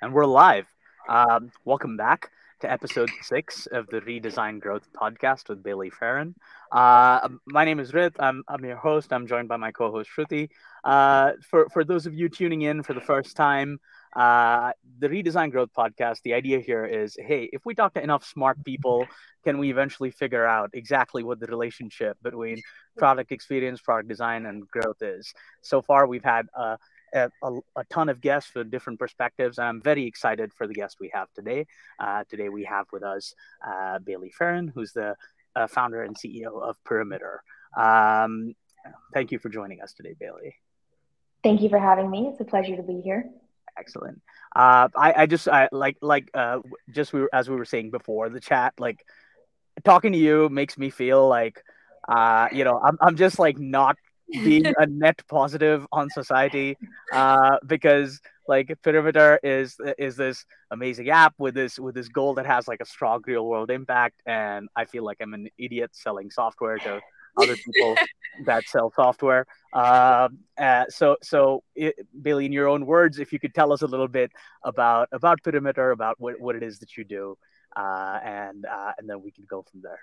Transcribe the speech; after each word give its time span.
and 0.00 0.12
we're 0.12 0.26
live. 0.26 0.66
Um, 1.08 1.50
welcome 1.64 1.96
back 1.96 2.30
to 2.60 2.70
episode 2.70 3.10
six 3.22 3.66
of 3.66 3.86
the 3.88 4.00
Redesign 4.00 4.60
Growth 4.60 4.88
podcast 4.92 5.48
with 5.48 5.62
Bailey 5.62 5.90
Farren. 5.90 6.34
Uh, 6.70 7.28
my 7.46 7.64
name 7.64 7.80
is 7.80 7.94
Rit. 7.94 8.14
I'm, 8.18 8.42
I'm 8.48 8.64
your 8.64 8.76
host. 8.76 9.12
I'm 9.12 9.26
joined 9.26 9.48
by 9.48 9.56
my 9.56 9.72
co-host 9.72 10.10
Shruti. 10.16 10.48
Uh, 10.84 11.32
for 11.48 11.68
for 11.70 11.84
those 11.84 12.06
of 12.06 12.14
you 12.14 12.28
tuning 12.28 12.62
in 12.62 12.82
for 12.82 12.94
the 12.94 13.00
first 13.00 13.36
time, 13.36 13.78
uh, 14.14 14.72
the 14.98 15.08
Redesign 15.08 15.50
Growth 15.50 15.70
podcast. 15.76 16.22
The 16.22 16.34
idea 16.34 16.60
here 16.60 16.84
is, 16.84 17.16
hey, 17.18 17.48
if 17.52 17.64
we 17.64 17.74
talk 17.74 17.94
to 17.94 18.02
enough 18.02 18.24
smart 18.24 18.64
people, 18.64 19.06
can 19.44 19.58
we 19.58 19.70
eventually 19.70 20.10
figure 20.10 20.46
out 20.46 20.70
exactly 20.74 21.22
what 21.22 21.40
the 21.40 21.46
relationship 21.46 22.16
between 22.22 22.60
product 22.96 23.32
experience, 23.32 23.80
product 23.80 24.08
design, 24.08 24.46
and 24.46 24.68
growth 24.68 25.02
is? 25.02 25.32
So 25.62 25.82
far, 25.82 26.06
we've 26.06 26.24
had 26.24 26.46
a 26.54 26.78
a, 27.14 27.30
a, 27.42 27.84
ton 27.90 28.08
of 28.08 28.20
guests 28.20 28.54
with 28.54 28.70
different 28.70 28.98
perspectives. 28.98 29.58
I'm 29.58 29.80
very 29.80 30.06
excited 30.06 30.52
for 30.52 30.66
the 30.66 30.74
guest 30.74 30.96
we 31.00 31.10
have 31.14 31.32
today. 31.32 31.66
Uh, 31.98 32.24
today 32.28 32.48
we 32.48 32.64
have 32.64 32.86
with 32.92 33.02
us 33.02 33.34
uh, 33.66 33.98
Bailey 33.98 34.30
Farren, 34.30 34.68
who's 34.68 34.92
the 34.92 35.16
uh, 35.56 35.66
founder 35.66 36.02
and 36.02 36.16
CEO 36.16 36.60
of 36.62 36.82
Perimeter. 36.84 37.42
Um, 37.76 38.54
thank 39.12 39.32
you 39.32 39.38
for 39.38 39.48
joining 39.48 39.80
us 39.82 39.92
today, 39.92 40.14
Bailey. 40.18 40.56
Thank 41.42 41.62
you 41.62 41.68
for 41.68 41.78
having 41.78 42.10
me. 42.10 42.28
It's 42.30 42.40
a 42.40 42.44
pleasure 42.44 42.76
to 42.76 42.82
be 42.82 43.00
here. 43.00 43.24
Excellent. 43.78 44.20
Uh, 44.54 44.88
I, 44.96 45.14
I 45.22 45.26
just 45.26 45.48
I 45.48 45.68
like 45.70 45.98
like 46.02 46.30
uh, 46.34 46.60
just 46.90 47.12
we 47.12 47.20
were, 47.20 47.30
as 47.32 47.48
we 47.48 47.56
were 47.56 47.64
saying 47.64 47.90
before 47.90 48.28
the 48.28 48.40
chat 48.40 48.74
like 48.78 49.04
talking 49.84 50.12
to 50.12 50.18
you 50.18 50.48
makes 50.48 50.76
me 50.76 50.90
feel 50.90 51.28
like 51.28 51.62
uh, 52.08 52.48
you 52.50 52.64
know 52.64 52.80
I'm 52.82 52.98
I'm 53.00 53.16
just 53.16 53.38
like 53.38 53.58
not 53.58 53.96
being 54.32 54.66
a 54.78 54.86
net 54.86 55.22
positive 55.28 55.86
on 55.92 56.08
society 56.10 56.76
uh, 57.12 57.56
because 57.66 58.20
like 58.46 58.72
perimeter 58.82 59.38
is 59.42 59.76
is 59.98 60.16
this 60.16 60.44
amazing 60.70 61.10
app 61.10 61.34
with 61.38 61.54
this 61.54 61.78
with 61.78 61.94
this 61.94 62.08
goal 62.08 62.34
that 62.34 62.46
has 62.46 62.66
like 62.66 62.80
a 62.80 62.86
strong 62.86 63.22
real 63.26 63.46
world 63.46 63.70
impact 63.70 64.22
and 64.24 64.70
i 64.74 64.86
feel 64.86 65.04
like 65.04 65.18
i'm 65.20 65.34
an 65.34 65.48
idiot 65.58 65.90
selling 65.92 66.30
software 66.30 66.78
to 66.78 66.98
other 67.38 67.56
people 67.56 67.96
that 68.46 68.68
sell 68.68 68.92
software. 68.94 69.46
Um, 69.72 70.38
uh, 70.58 70.84
so 70.88 71.16
so 71.22 71.62
it, 71.74 71.94
Bailey, 72.20 72.46
in 72.46 72.52
your 72.52 72.68
own 72.68 72.86
words 72.86 73.18
if 73.18 73.32
you 73.32 73.38
could 73.38 73.54
tell 73.54 73.72
us 73.72 73.82
a 73.82 73.86
little 73.86 74.08
bit 74.08 74.32
about 74.64 75.08
about 75.12 75.42
perimeter 75.42 75.90
about 75.90 76.16
what, 76.18 76.40
what 76.40 76.56
it 76.56 76.62
is 76.62 76.78
that 76.80 76.96
you 76.96 77.04
do 77.04 77.38
uh, 77.76 78.18
and 78.24 78.66
uh, 78.66 78.92
and 78.98 79.08
then 79.08 79.22
we 79.22 79.30
can 79.30 79.44
go 79.48 79.64
from 79.70 79.80
there 79.82 80.00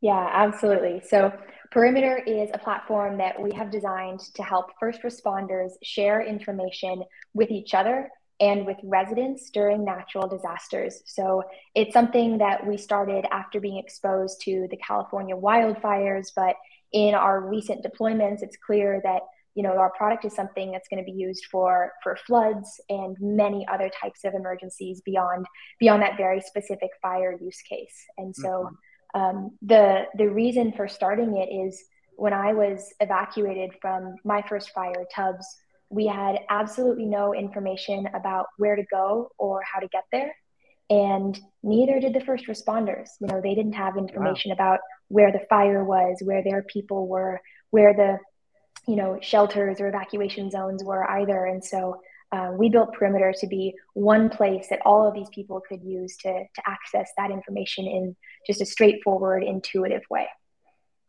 yeah, 0.00 0.30
absolutely. 0.32 1.02
So, 1.06 1.32
Perimeter 1.70 2.16
is 2.26 2.48
a 2.54 2.58
platform 2.58 3.18
that 3.18 3.38
we 3.38 3.52
have 3.52 3.70
designed 3.70 4.20
to 4.34 4.42
help 4.42 4.70
first 4.80 5.02
responders 5.02 5.72
share 5.82 6.22
information 6.22 7.02
with 7.34 7.50
each 7.50 7.74
other 7.74 8.08
and 8.40 8.64
with 8.64 8.78
residents 8.82 9.50
during 9.50 9.84
natural 9.84 10.26
disasters. 10.26 11.02
So, 11.04 11.42
it's 11.74 11.92
something 11.92 12.38
that 12.38 12.66
we 12.66 12.76
started 12.76 13.26
after 13.32 13.60
being 13.60 13.78
exposed 13.78 14.40
to 14.42 14.68
the 14.70 14.76
California 14.76 15.36
wildfires, 15.36 16.28
but 16.34 16.54
in 16.92 17.14
our 17.14 17.40
recent 17.40 17.84
deployments, 17.84 18.42
it's 18.42 18.56
clear 18.56 19.00
that 19.02 19.22
you 19.54 19.64
know 19.64 19.76
our 19.76 19.90
product 19.90 20.24
is 20.24 20.34
something 20.34 20.70
that's 20.70 20.86
going 20.88 21.04
to 21.04 21.10
be 21.10 21.18
used 21.18 21.46
for 21.50 21.92
for 22.04 22.16
floods 22.24 22.80
and 22.88 23.16
many 23.20 23.66
other 23.66 23.90
types 24.00 24.20
of 24.24 24.32
emergencies 24.34 25.00
beyond 25.04 25.46
beyond 25.80 26.00
that 26.00 26.16
very 26.16 26.40
specific 26.40 26.90
fire 27.02 27.36
use 27.40 27.60
case 27.68 28.04
and 28.18 28.36
so 28.36 28.48
mm-hmm 28.48 28.74
um, 29.14 29.56
the 29.62 30.06
the 30.16 30.28
reason 30.28 30.72
for 30.72 30.88
starting 30.88 31.36
it 31.36 31.52
is 31.52 31.82
when 32.16 32.32
I 32.32 32.52
was 32.52 32.92
evacuated 33.00 33.70
from 33.80 34.16
my 34.24 34.42
first 34.48 34.70
fire, 34.70 35.06
Tubbs, 35.14 35.46
we 35.88 36.06
had 36.06 36.40
absolutely 36.50 37.06
no 37.06 37.32
information 37.32 38.08
about 38.14 38.46
where 38.58 38.76
to 38.76 38.84
go 38.90 39.30
or 39.38 39.62
how 39.62 39.80
to 39.80 39.88
get 39.88 40.04
there, 40.12 40.34
and 40.90 41.38
neither 41.62 42.00
did 42.00 42.12
the 42.12 42.20
first 42.20 42.46
responders. 42.46 43.10
You 43.20 43.28
know, 43.28 43.40
they 43.40 43.54
didn't 43.54 43.74
have 43.74 43.96
information 43.96 44.50
wow. 44.50 44.54
about 44.54 44.80
where 45.08 45.32
the 45.32 45.46
fire 45.48 45.84
was, 45.84 46.20
where 46.22 46.42
their 46.42 46.62
people 46.62 47.06
were, 47.08 47.40
where 47.70 47.94
the 47.94 48.18
you 48.86 48.96
know 48.96 49.18
shelters 49.22 49.80
or 49.80 49.88
evacuation 49.88 50.50
zones 50.50 50.84
were 50.84 51.08
either, 51.10 51.46
and 51.46 51.64
so 51.64 52.00
uh, 52.30 52.50
we 52.52 52.68
built 52.68 52.92
Perimeter 52.92 53.32
to 53.40 53.46
be 53.46 53.74
one 53.94 54.28
place 54.28 54.66
that 54.68 54.80
all 54.84 55.06
of 55.06 55.14
these 55.14 55.28
people 55.30 55.62
could 55.66 55.82
use 55.82 56.16
to, 56.18 56.32
to 56.32 56.62
access 56.66 57.10
that 57.16 57.30
information 57.30 57.86
in 57.86 58.16
just 58.46 58.60
a 58.60 58.66
straightforward, 58.66 59.42
intuitive 59.42 60.02
way. 60.10 60.26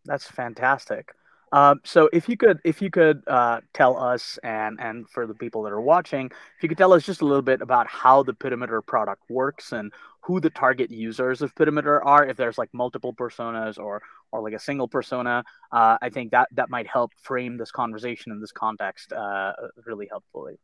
That's 0.06 0.30
fantastic. 0.30 1.12
Um, 1.52 1.82
so 1.84 2.10
if 2.14 2.30
you 2.30 2.38
could, 2.38 2.60
if 2.64 2.82
you 2.82 2.92
could 2.92 3.24
uh, 3.28 3.62
tell 3.74 3.98
us, 3.98 4.38
and 4.44 4.80
and 4.80 5.10
for 5.10 5.26
the 5.26 5.34
people 5.34 5.64
that 5.64 5.74
are 5.74 5.82
watching, 5.82 6.28
if 6.28 6.64
you 6.64 6.70
could 6.70 6.78
tell 6.78 6.94
us 6.94 7.04
just 7.04 7.22
a 7.22 7.26
little 7.26 7.42
bit 7.42 7.62
about 7.62 7.88
how 7.88 8.22
the 8.22 8.34
Perimeter 8.34 8.82
product 8.82 9.24
works 9.30 9.72
and 9.72 9.92
who 10.22 10.40
the 10.40 10.52
target 10.52 10.92
users 10.92 11.42
of 11.42 11.56
Perimeter 11.56 12.04
are, 12.04 12.26
if 12.26 12.38
there's 12.38 12.60
like 12.60 12.70
multiple 12.72 13.14
personas 13.14 13.80
or 13.80 14.02
or 14.32 14.42
like 14.44 14.54
a 14.54 14.60
single 14.60 14.88
persona, 14.88 15.44
uh, 15.72 15.98
I 16.02 16.10
think 16.10 16.32
that 16.32 16.50
that 16.52 16.70
might 16.70 16.88
help 16.88 17.14
frame 17.24 17.58
this 17.58 17.72
conversation 17.72 18.32
in 18.32 18.40
this 18.40 18.52
context 18.52 19.12
uh, 19.12 19.54
really 19.88 20.08
helpfully. 20.08 20.60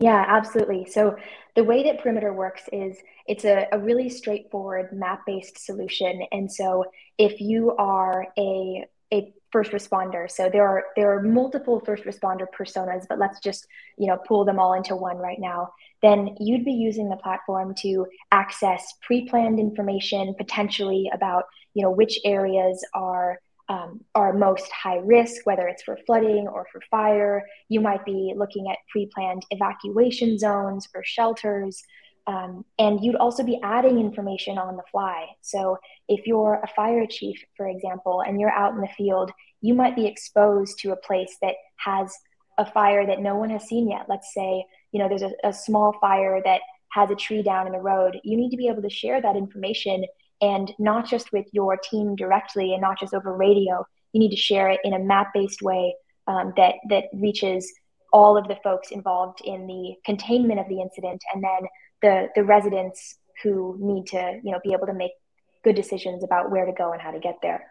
Yeah, 0.00 0.24
absolutely. 0.28 0.86
So 0.90 1.16
the 1.54 1.64
way 1.64 1.82
that 1.84 2.00
Perimeter 2.02 2.32
works 2.32 2.62
is 2.72 2.98
it's 3.26 3.44
a, 3.44 3.66
a 3.72 3.78
really 3.78 4.08
straightforward 4.08 4.92
map-based 4.92 5.64
solution. 5.64 6.22
And 6.32 6.50
so 6.52 6.84
if 7.18 7.40
you 7.40 7.74
are 7.76 8.26
a 8.38 8.84
a 9.12 9.32
first 9.52 9.70
responder, 9.70 10.30
so 10.30 10.50
there 10.50 10.66
are 10.66 10.84
there 10.96 11.16
are 11.16 11.22
multiple 11.22 11.80
first 11.80 12.04
responder 12.04 12.46
personas, 12.58 13.06
but 13.08 13.18
let's 13.18 13.40
just 13.40 13.66
you 13.96 14.06
know 14.08 14.18
pull 14.26 14.44
them 14.44 14.58
all 14.58 14.74
into 14.74 14.96
one 14.96 15.16
right 15.16 15.38
now. 15.40 15.72
Then 16.02 16.36
you'd 16.40 16.64
be 16.64 16.72
using 16.72 17.08
the 17.08 17.16
platform 17.16 17.74
to 17.76 18.06
access 18.32 18.84
pre-planned 19.02 19.58
information 19.58 20.34
potentially 20.36 21.08
about 21.14 21.44
you 21.72 21.82
know 21.82 21.90
which 21.90 22.18
areas 22.24 22.84
are 22.94 23.38
um, 23.68 24.00
are 24.14 24.32
most 24.32 24.70
high 24.70 24.98
risk, 24.98 25.44
whether 25.44 25.66
it's 25.68 25.82
for 25.82 25.98
flooding 26.06 26.46
or 26.48 26.66
for 26.70 26.80
fire. 26.90 27.44
You 27.68 27.80
might 27.80 28.04
be 28.04 28.32
looking 28.36 28.70
at 28.70 28.78
pre 28.90 29.08
planned 29.12 29.44
evacuation 29.50 30.38
zones 30.38 30.88
or 30.94 31.02
shelters. 31.04 31.82
Um, 32.28 32.64
and 32.78 33.02
you'd 33.04 33.16
also 33.16 33.44
be 33.44 33.60
adding 33.62 34.00
information 34.00 34.58
on 34.58 34.76
the 34.76 34.82
fly. 34.90 35.26
So, 35.42 35.78
if 36.08 36.26
you're 36.26 36.60
a 36.62 36.68
fire 36.74 37.06
chief, 37.08 37.38
for 37.56 37.68
example, 37.68 38.22
and 38.26 38.40
you're 38.40 38.50
out 38.50 38.74
in 38.74 38.80
the 38.80 38.88
field, 38.96 39.30
you 39.60 39.74
might 39.74 39.96
be 39.96 40.06
exposed 40.06 40.78
to 40.80 40.92
a 40.92 40.96
place 40.96 41.36
that 41.42 41.54
has 41.76 42.12
a 42.58 42.70
fire 42.70 43.06
that 43.06 43.20
no 43.20 43.36
one 43.36 43.50
has 43.50 43.64
seen 43.64 43.88
yet. 43.88 44.06
Let's 44.08 44.32
say, 44.34 44.64
you 44.92 45.00
know, 45.00 45.08
there's 45.08 45.22
a, 45.22 45.32
a 45.44 45.52
small 45.52 45.94
fire 46.00 46.40
that 46.44 46.60
has 46.92 47.10
a 47.10 47.14
tree 47.14 47.42
down 47.42 47.66
in 47.66 47.72
the 47.72 47.78
road. 47.78 48.18
You 48.24 48.36
need 48.36 48.50
to 48.50 48.56
be 48.56 48.68
able 48.68 48.82
to 48.82 48.90
share 48.90 49.20
that 49.20 49.36
information 49.36 50.04
and 50.40 50.72
not 50.78 51.08
just 51.08 51.32
with 51.32 51.46
your 51.52 51.76
team 51.76 52.16
directly 52.16 52.72
and 52.72 52.82
not 52.82 52.98
just 52.98 53.14
over 53.14 53.34
radio. 53.34 53.86
You 54.12 54.20
need 54.20 54.30
to 54.30 54.36
share 54.36 54.68
it 54.68 54.80
in 54.84 54.94
a 54.94 54.98
map 54.98 55.32
based 55.34 55.62
way 55.62 55.94
um, 56.26 56.52
that, 56.56 56.74
that 56.88 57.04
reaches 57.12 57.72
all 58.12 58.36
of 58.36 58.48
the 58.48 58.58
folks 58.62 58.90
involved 58.90 59.40
in 59.44 59.66
the 59.66 59.94
containment 60.04 60.60
of 60.60 60.68
the 60.68 60.80
incident 60.80 61.22
and 61.32 61.42
then 61.42 61.68
the, 62.02 62.28
the 62.34 62.44
residents 62.44 63.16
who 63.42 63.76
need 63.80 64.06
to 64.06 64.40
you 64.42 64.52
know, 64.52 64.60
be 64.62 64.72
able 64.72 64.86
to 64.86 64.94
make 64.94 65.12
good 65.64 65.74
decisions 65.74 66.24
about 66.24 66.50
where 66.50 66.64
to 66.64 66.72
go 66.72 66.92
and 66.92 67.02
how 67.02 67.10
to 67.10 67.18
get 67.18 67.36
there. 67.42 67.66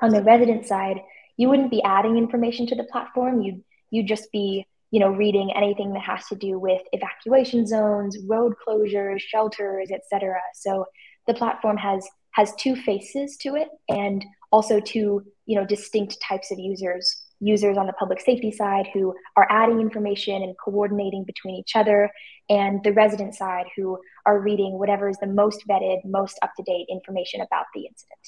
On 0.00 0.10
the 0.10 0.22
resident 0.22 0.66
side, 0.66 1.00
you 1.36 1.48
wouldn't 1.48 1.70
be 1.70 1.82
adding 1.82 2.16
information 2.16 2.66
to 2.66 2.74
the 2.74 2.84
platform. 2.84 3.42
You'd, 3.42 3.62
you'd 3.90 4.06
just 4.06 4.30
be 4.32 4.66
you 4.92 5.00
know, 5.00 5.08
reading 5.08 5.50
anything 5.56 5.94
that 5.94 6.02
has 6.02 6.26
to 6.26 6.36
do 6.36 6.58
with 6.58 6.82
evacuation 6.92 7.66
zones, 7.66 8.18
road 8.28 8.52
closures, 8.64 9.20
shelters, 9.20 9.90
etc. 9.90 10.38
So 10.54 10.84
the 11.26 11.34
platform 11.34 11.76
has 11.76 12.06
has 12.32 12.54
two 12.56 12.74
faces 12.74 13.36
to 13.36 13.54
it 13.56 13.68
and 13.88 14.24
also 14.50 14.80
two 14.80 15.22
you 15.46 15.58
know 15.58 15.66
distinct 15.66 16.18
types 16.26 16.50
of 16.50 16.58
users 16.58 17.24
users 17.40 17.76
on 17.76 17.86
the 17.86 17.92
public 17.94 18.20
safety 18.20 18.52
side 18.52 18.88
who 18.94 19.14
are 19.36 19.46
adding 19.50 19.80
information 19.80 20.42
and 20.42 20.54
coordinating 20.64 21.24
between 21.24 21.56
each 21.56 21.72
other 21.74 22.10
and 22.48 22.82
the 22.84 22.92
resident 22.92 23.34
side 23.34 23.66
who 23.76 23.98
are 24.26 24.40
reading 24.40 24.78
whatever 24.78 25.08
is 25.08 25.18
the 25.18 25.26
most 25.26 25.62
vetted 25.68 25.98
most 26.04 26.38
up 26.42 26.52
to 26.56 26.62
date 26.62 26.86
information 26.90 27.40
about 27.40 27.66
the 27.74 27.80
incident 27.80 28.20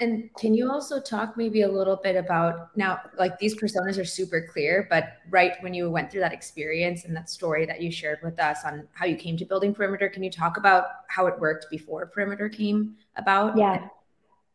and 0.00 0.30
can 0.38 0.54
you 0.54 0.70
also 0.70 1.00
talk 1.00 1.36
maybe 1.36 1.62
a 1.62 1.68
little 1.68 1.96
bit 1.96 2.14
about 2.14 2.76
now, 2.76 3.00
like 3.18 3.38
these 3.38 3.56
personas 3.56 4.00
are 4.00 4.04
super 4.04 4.48
clear, 4.52 4.86
but 4.88 5.14
right 5.28 5.52
when 5.60 5.74
you 5.74 5.90
went 5.90 6.10
through 6.10 6.20
that 6.20 6.32
experience 6.32 7.04
and 7.04 7.16
that 7.16 7.28
story 7.28 7.66
that 7.66 7.80
you 7.80 7.90
shared 7.90 8.20
with 8.22 8.38
us 8.38 8.58
on 8.64 8.86
how 8.92 9.06
you 9.06 9.16
came 9.16 9.36
to 9.36 9.44
building 9.44 9.74
Perimeter, 9.74 10.08
can 10.08 10.22
you 10.22 10.30
talk 10.30 10.56
about 10.56 10.84
how 11.08 11.26
it 11.26 11.38
worked 11.40 11.66
before 11.68 12.06
Perimeter 12.06 12.48
came 12.48 12.96
about? 13.16 13.58
Yeah. 13.58 13.88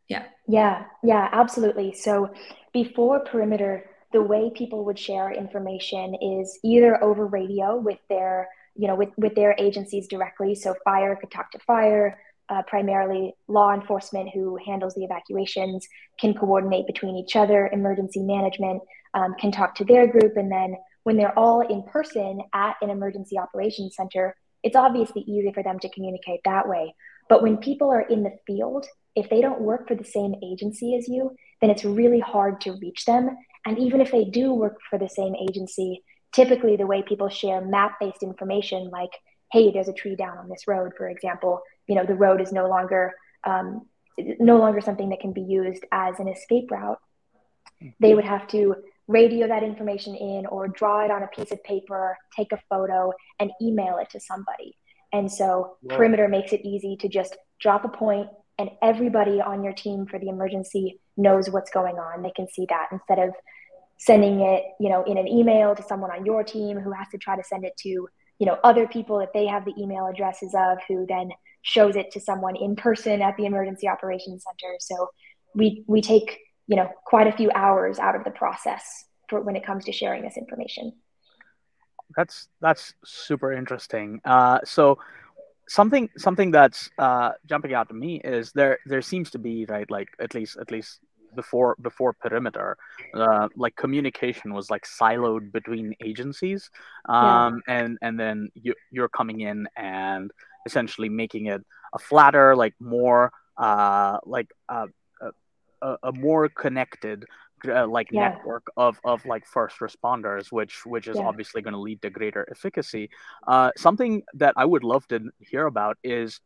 Yeah. 0.07 0.25
Yeah. 0.47 0.85
Yeah, 1.03 1.27
absolutely. 1.31 1.93
So 1.93 2.33
before 2.71 3.19
Perimeter, 3.21 3.89
the 4.13 4.21
way 4.21 4.49
people 4.55 4.85
would 4.85 4.99
share 4.99 5.31
information 5.31 6.15
is 6.15 6.57
either 6.63 7.03
over 7.03 7.25
radio 7.25 7.75
with 7.75 7.99
their, 8.09 8.47
you 8.75 8.87
know, 8.87 8.95
with, 8.95 9.09
with 9.17 9.35
their 9.35 9.55
agencies 9.57 10.07
directly. 10.07 10.55
So 10.55 10.75
fire 10.85 11.17
could 11.17 11.31
talk 11.31 11.51
to 11.51 11.59
fire, 11.59 12.17
uh, 12.49 12.61
primarily 12.67 13.33
law 13.47 13.73
enforcement 13.73 14.29
who 14.33 14.57
handles 14.65 14.93
the 14.95 15.03
evacuations 15.03 15.87
can 16.19 16.33
coordinate 16.33 16.85
between 16.87 17.15
each 17.15 17.35
other 17.35 17.69
emergency 17.71 18.21
management 18.21 18.81
um, 19.13 19.33
can 19.39 19.51
talk 19.51 19.75
to 19.75 19.85
their 19.85 20.07
group 20.07 20.35
and 20.37 20.51
then 20.51 20.75
when 21.03 21.17
they're 21.17 21.37
all 21.37 21.61
in 21.61 21.83
person 21.83 22.41
at 22.53 22.75
an 22.81 22.89
emergency 22.89 23.37
operations 23.37 23.95
center 23.95 24.35
it's 24.63 24.77
obviously 24.77 25.21
easy 25.23 25.51
for 25.53 25.61
them 25.61 25.77
to 25.79 25.89
communicate 25.89 26.39
that 26.45 26.67
way. 26.67 26.95
But 27.29 27.43
when 27.43 27.57
people 27.57 27.89
are 27.89 28.01
in 28.01 28.23
the 28.23 28.37
field, 28.47 28.87
if 29.15 29.29
they 29.29 29.41
don't 29.41 29.61
work 29.61 29.87
for 29.87 29.95
the 29.95 30.03
same 30.03 30.35
agency 30.43 30.95
as 30.95 31.07
you, 31.07 31.35
then 31.61 31.69
it's 31.69 31.85
really 31.85 32.19
hard 32.19 32.61
to 32.61 32.77
reach 32.81 33.05
them. 33.05 33.37
And 33.65 33.77
even 33.77 34.01
if 34.01 34.11
they 34.11 34.25
do 34.25 34.53
work 34.53 34.77
for 34.89 34.97
the 34.97 35.09
same 35.09 35.35
agency, 35.35 36.03
typically 36.33 36.75
the 36.75 36.87
way 36.87 37.03
people 37.03 37.29
share 37.29 37.61
map 37.61 37.97
based 37.99 38.23
information, 38.23 38.89
like, 38.89 39.11
hey, 39.53 39.71
there's 39.71 39.87
a 39.87 39.93
tree 39.93 40.15
down 40.15 40.37
on 40.39 40.49
this 40.49 40.67
road, 40.67 40.93
for 40.97 41.07
example, 41.07 41.61
you 41.87 41.95
know, 41.95 42.05
the 42.05 42.15
road 42.15 42.41
is 42.41 42.51
no 42.51 42.67
longer 42.67 43.13
um, 43.43 43.85
no 44.39 44.57
longer 44.57 44.81
something 44.81 45.09
that 45.09 45.19
can 45.19 45.33
be 45.33 45.41
used 45.41 45.83
as 45.91 46.19
an 46.19 46.27
escape 46.27 46.71
route. 46.71 46.99
They 47.99 48.15
would 48.15 48.25
have 48.25 48.47
to 48.49 48.75
radio 49.07 49.47
that 49.47 49.63
information 49.63 50.15
in 50.15 50.45
or 50.45 50.67
draw 50.67 51.03
it 51.05 51.11
on 51.11 51.23
a 51.23 51.27
piece 51.27 51.51
of 51.51 51.63
paper, 51.63 52.17
take 52.35 52.51
a 52.51 52.59
photo, 52.69 53.11
and 53.39 53.51
email 53.61 53.97
it 53.97 54.09
to 54.11 54.19
somebody. 54.19 54.77
And 55.11 55.31
so. 55.31 55.77
Perimeter 55.89 56.27
makes 56.27 56.53
it 56.53 56.61
easy 56.63 56.95
to 56.97 57.07
just 57.07 57.35
drop 57.59 57.85
a 57.85 57.89
point, 57.89 58.29
and 58.57 58.69
everybody 58.81 59.41
on 59.41 59.63
your 59.63 59.73
team 59.73 60.05
for 60.05 60.19
the 60.19 60.29
emergency 60.29 60.99
knows 61.17 61.49
what's 61.49 61.71
going 61.71 61.97
on. 61.97 62.23
They 62.23 62.31
can 62.31 62.47
see 62.47 62.65
that 62.69 62.87
instead 62.91 63.19
of 63.19 63.33
sending 63.97 64.41
it, 64.41 64.63
you 64.79 64.89
know, 64.89 65.03
in 65.03 65.17
an 65.17 65.27
email 65.27 65.75
to 65.75 65.83
someone 65.83 66.11
on 66.11 66.25
your 66.25 66.43
team 66.43 66.79
who 66.79 66.91
has 66.91 67.07
to 67.09 67.17
try 67.17 67.35
to 67.35 67.43
send 67.43 67.65
it 67.65 67.75
to, 67.77 68.07
you 68.39 68.45
know, 68.45 68.57
other 68.63 68.87
people 68.87 69.19
that 69.19 69.33
they 69.33 69.45
have 69.45 69.65
the 69.65 69.73
email 69.77 70.07
addresses 70.07 70.53
of 70.57 70.79
who 70.87 71.05
then 71.07 71.29
shows 71.61 71.95
it 71.95 72.11
to 72.11 72.19
someone 72.19 72.55
in 72.55 72.75
person 72.75 73.21
at 73.21 73.35
the 73.37 73.45
emergency 73.45 73.87
operations 73.87 74.43
center. 74.43 74.75
So 74.79 75.09
we 75.55 75.83
we 75.87 76.01
take 76.01 76.39
you 76.67 76.75
know 76.75 76.89
quite 77.05 77.27
a 77.27 77.31
few 77.31 77.51
hours 77.55 77.99
out 77.99 78.15
of 78.15 78.23
the 78.23 78.31
process 78.31 79.05
for 79.29 79.41
when 79.41 79.55
it 79.55 79.65
comes 79.65 79.85
to 79.85 79.91
sharing 79.91 80.23
this 80.23 80.37
information. 80.37 80.93
That's 82.15 82.47
that's 82.61 82.93
super 83.05 83.51
interesting. 83.53 84.21
Uh, 84.25 84.59
so 84.65 84.99
something 85.67 86.09
something 86.17 86.51
that's 86.51 86.89
uh, 86.97 87.31
jumping 87.45 87.73
out 87.73 87.87
to 87.89 87.93
me 87.93 88.21
is 88.23 88.51
there 88.51 88.79
there 88.85 89.01
seems 89.01 89.31
to 89.31 89.39
be 89.39 89.65
right 89.65 89.89
like 89.89 90.09
at 90.19 90.33
least 90.33 90.57
at 90.57 90.71
least 90.71 90.99
before 91.35 91.75
before 91.81 92.13
perimeter 92.13 92.77
uh, 93.15 93.47
like 93.55 93.75
communication 93.75 94.53
was 94.53 94.69
like 94.69 94.85
siloed 94.85 95.51
between 95.51 95.93
agencies 96.03 96.69
um, 97.09 97.61
yeah. 97.67 97.75
and 97.75 97.97
and 98.01 98.19
then 98.19 98.49
you 98.55 98.73
you're 98.91 99.09
coming 99.09 99.41
in 99.41 99.67
and 99.75 100.31
essentially 100.65 101.09
making 101.09 101.47
it 101.47 101.61
a 101.93 101.99
flatter, 101.99 102.55
like 102.55 102.73
more, 102.79 103.31
uh, 103.57 104.17
like 104.25 104.51
uh, 104.69 104.87
a, 105.81 105.97
a 106.03 106.11
more 106.11 106.49
connected 106.49 107.25
uh, 107.67 107.87
like 107.87 108.07
yeah. 108.11 108.29
network 108.29 108.67
of 108.75 108.99
of 109.05 109.25
like 109.25 109.45
first 109.45 109.79
responders 109.79 110.51
which 110.51 110.85
which 110.85 111.07
is 111.07 111.15
yeah. 111.15 111.23
obviously 111.23 111.61
going 111.61 111.73
to 111.73 111.79
lead 111.79 112.01
to 112.01 112.09
greater 112.09 112.45
efficacy 112.51 113.09
uh, 113.47 113.71
something 113.77 114.21
that 114.33 114.53
i 114.57 114.65
would 114.65 114.83
love 114.83 115.07
to 115.07 115.29
hear 115.39 115.65
about 115.65 115.97
is 116.03 116.41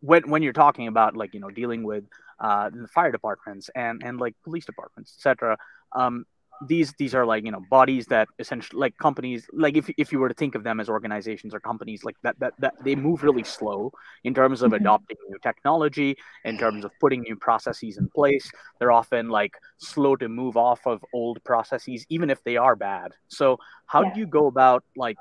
when 0.00 0.28
when 0.28 0.42
you're 0.42 0.52
talking 0.52 0.86
about 0.86 1.16
like 1.16 1.32
you 1.32 1.40
know 1.40 1.48
dealing 1.48 1.82
with 1.82 2.04
uh, 2.40 2.70
the 2.70 2.88
fire 2.88 3.12
departments 3.12 3.70
and 3.74 4.02
and 4.04 4.20
like 4.20 4.34
police 4.44 4.64
departments 4.64 5.14
etc 5.18 5.56
um, 5.92 6.24
these 6.66 6.92
these 6.98 7.14
are 7.14 7.24
like 7.24 7.44
you 7.44 7.52
know 7.52 7.62
bodies 7.70 8.06
that 8.06 8.28
essentially 8.38 8.80
like 8.80 8.96
companies 8.98 9.46
like 9.52 9.76
if, 9.76 9.88
if 9.96 10.10
you 10.10 10.18
were 10.18 10.28
to 10.28 10.34
think 10.34 10.54
of 10.54 10.64
them 10.64 10.80
as 10.80 10.88
organizations 10.88 11.54
or 11.54 11.60
companies 11.60 12.02
like 12.04 12.16
that 12.22 12.38
that, 12.40 12.52
that 12.58 12.74
they 12.82 12.96
move 12.96 13.22
really 13.22 13.44
slow 13.44 13.92
in 14.24 14.34
terms 14.34 14.62
of 14.62 14.72
mm-hmm. 14.72 14.82
adopting 14.82 15.16
new 15.28 15.38
technology 15.42 16.16
in 16.44 16.58
terms 16.58 16.84
of 16.84 16.90
putting 17.00 17.22
new 17.22 17.36
processes 17.36 17.96
in 17.96 18.08
place 18.08 18.50
they're 18.78 18.92
often 18.92 19.28
like 19.28 19.54
slow 19.78 20.16
to 20.16 20.28
move 20.28 20.56
off 20.56 20.84
of 20.86 21.04
old 21.12 21.42
processes 21.44 22.04
even 22.08 22.30
if 22.30 22.42
they 22.44 22.56
are 22.56 22.74
bad 22.74 23.12
so 23.28 23.56
how 23.86 24.02
yeah. 24.02 24.14
do 24.14 24.20
you 24.20 24.26
go 24.26 24.46
about 24.46 24.82
like 24.96 25.16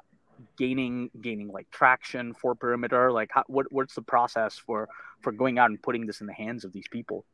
gaining 0.58 1.10
gaining 1.22 1.50
like 1.50 1.69
traction 1.72 2.34
for 2.34 2.56
perimeter 2.56 3.12
like 3.12 3.30
how, 3.31 3.44
what 3.48 3.66
what's 3.72 3.96
the 3.96 4.02
process 4.02 4.58
for 4.58 4.88
for 5.22 5.31
going 5.31 5.60
out 5.60 5.69
and 5.69 5.81
putting 5.81 6.06
this 6.06 6.22
in 6.22 6.28
the 6.28 6.34
hands 6.34 6.64
of 6.64 6.74
these 6.74 6.88
people. 6.92 7.25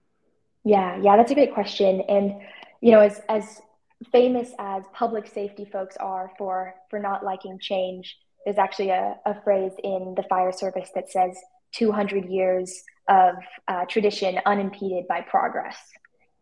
Yeah 0.64 0.98
yeah 1.02 1.18
that's 1.18 1.32
a 1.32 1.36
great 1.36 1.54
question. 1.54 2.02
And 2.08 2.42
you 2.82 2.92
know 2.92 3.00
as 3.00 3.22
as 3.30 3.62
famous 4.12 4.52
as 4.60 4.84
public 4.94 5.28
safety 5.28 5.66
folks 5.66 5.96
are 5.98 6.32
for 6.38 6.76
for 6.90 7.00
not 7.00 7.24
liking 7.24 7.60
change, 7.60 8.18
there's 8.46 8.58
actually 8.58 8.90
a, 8.90 9.16
a 9.26 9.42
phrase 9.44 9.74
in 9.84 10.14
the 10.16 10.24
fire 10.24 10.52
service 10.52 10.90
that 10.96 11.10
says 11.10 11.38
200 11.74 12.26
years 12.26 12.84
of 13.10 13.36
uh, 13.68 13.86
tradition 13.86 14.40
unimpeded 14.46 15.08
by 15.08 15.22
progress. 15.22 15.78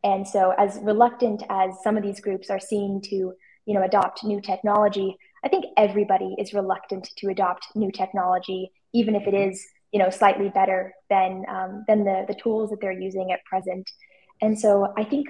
And 0.04 0.28
so, 0.28 0.54
as 0.58 0.80
reluctant 0.82 1.44
as 1.50 1.72
some 1.84 1.98
of 1.98 2.04
these 2.04 2.20
groups 2.20 2.50
are 2.50 2.60
seen 2.60 3.02
to, 3.06 3.16
you 3.16 3.74
know, 3.74 3.84
adopt 3.84 4.24
new 4.24 4.42
technology, 4.42 5.16
I 5.44 5.48
think 5.48 5.66
everybody 5.78 6.36
is 6.38 6.54
reluctant 6.54 7.10
to 7.18 7.30
adopt 7.30 7.68
new 7.76 7.92
technology, 7.92 8.72
even 8.94 9.16
if 9.16 9.28
it 9.28 9.34
is, 9.34 9.64
you 9.92 10.00
know, 10.00 10.10
slightly 10.10 10.50
better 10.50 10.94
than 11.10 11.44
um, 11.48 11.84
than 11.88 12.04
the 12.04 12.26
the 12.28 12.36
tools 12.36 12.70
that 12.70 12.80
they're 12.82 12.92
using 12.92 13.32
at 13.32 13.44
present. 13.46 13.90
And 14.42 14.60
so, 14.60 14.94
I 14.98 15.04
think 15.04 15.28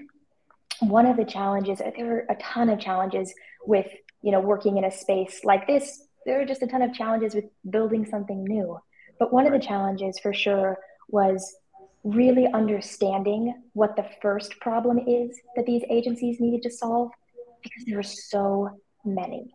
one 0.80 1.06
of 1.06 1.18
the 1.18 1.26
challenges 1.26 1.80
there 1.80 2.18
are 2.18 2.26
a 2.30 2.36
ton 2.36 2.70
of 2.70 2.80
challenges 2.80 3.34
with 3.66 3.88
you 4.22 4.32
know 4.32 4.40
working 4.40 4.78
in 4.78 4.86
a 4.86 4.92
space 4.92 5.42
like 5.44 5.68
this. 5.68 6.08
There 6.26 6.40
are 6.42 6.46
just 6.46 6.62
a 6.62 6.68
ton 6.68 6.82
of 6.82 6.94
challenges 6.94 7.34
with 7.34 7.46
building 7.70 8.06
something 8.06 8.44
new. 8.44 8.78
But 9.20 9.34
one 9.34 9.46
of 9.46 9.54
the 9.54 9.60
challenges 9.60 10.20
for 10.20 10.34
sure 10.34 10.78
was 11.10 11.56
really 12.04 12.48
understanding 12.48 13.54
what 13.74 13.96
the 13.96 14.06
first 14.22 14.60
problem 14.60 15.00
is 15.08 15.40
that 15.56 15.66
these 15.66 15.84
agencies 15.90 16.40
needed 16.40 16.64
to 16.64 16.72
solve 16.72 17.12
because 17.62 17.86
there 17.86 17.98
were 17.98 18.04
so 18.04 18.70
many. 19.06 19.54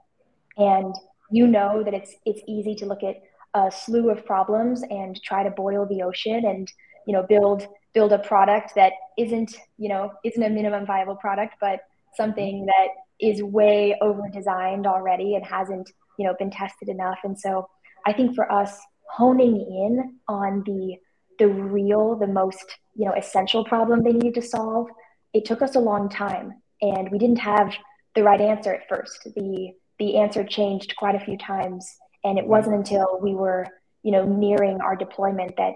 And 0.57 0.95
you 1.31 1.47
know 1.47 1.83
that 1.83 1.95
it's 1.95 2.15
it's 2.25 2.41
easy 2.47 2.75
to 2.77 2.87
look 2.87 3.03
at 3.03 3.17
a 3.57 3.71
slew 3.71 4.11
of 4.11 4.25
problems 4.27 4.83
and 4.91 5.21
try 5.23 5.43
to 5.43 5.51
boil 5.51 5.87
the 5.87 6.03
ocean 6.03 6.45
and 6.53 6.71
you 7.07 7.13
know 7.15 7.25
build 7.35 7.67
build 7.95 8.13
a 8.13 8.19
product 8.19 8.73
that 8.75 8.93
isn't 9.17 9.53
you 9.79 9.89
know 9.89 10.13
isn't 10.25 10.43
a 10.43 10.51
minimum 10.59 10.85
viable 10.85 11.17
product 11.17 11.55
but 11.61 11.81
something 12.21 12.67
that 12.67 12.89
is 13.21 13.43
way 13.43 13.97
over 14.03 14.23
designed 14.33 14.87
already 14.87 15.35
and 15.37 15.45
hasn't 15.45 15.89
you 16.19 16.27
know 16.27 16.35
been 16.39 16.51
tested 16.51 16.89
enough. 16.89 17.19
And 17.25 17.39
so 17.39 17.69
i 18.07 18.13
think 18.13 18.35
for 18.35 18.47
us 18.61 18.73
honing 19.19 19.57
in 19.57 19.93
on 20.29 20.63
the 20.67 20.97
the 21.39 21.49
real 21.49 22.17
the 22.17 22.27
most 22.27 22.67
you 22.95 23.07
know 23.07 23.15
essential 23.23 23.65
problem 23.65 24.03
they 24.03 24.13
needed 24.13 24.35
to 24.35 24.43
solve 24.43 24.89
it 25.37 25.45
took 25.45 25.63
us 25.63 25.77
a 25.77 25.81
long 25.81 26.09
time. 26.09 26.63
And 26.81 27.11
we 27.11 27.19
didn't 27.19 27.39
have 27.41 27.75
the 28.15 28.23
right 28.23 28.41
answer 28.41 28.75
at 28.75 28.89
first. 28.89 29.25
The 29.37 29.73
the 29.99 30.17
answer 30.17 30.45
changed 30.45 30.95
quite 30.97 31.15
a 31.15 31.25
few 31.27 31.39
times 31.39 31.87
and 32.27 32.39
it 32.39 32.47
wasn't 32.47 32.75
until 32.75 33.19
we 33.23 33.35
were 33.35 33.67
you 34.03 34.13
know 34.13 34.25
nearing 34.25 34.81
our 34.83 34.97
deployment 34.97 35.57
that 35.57 35.75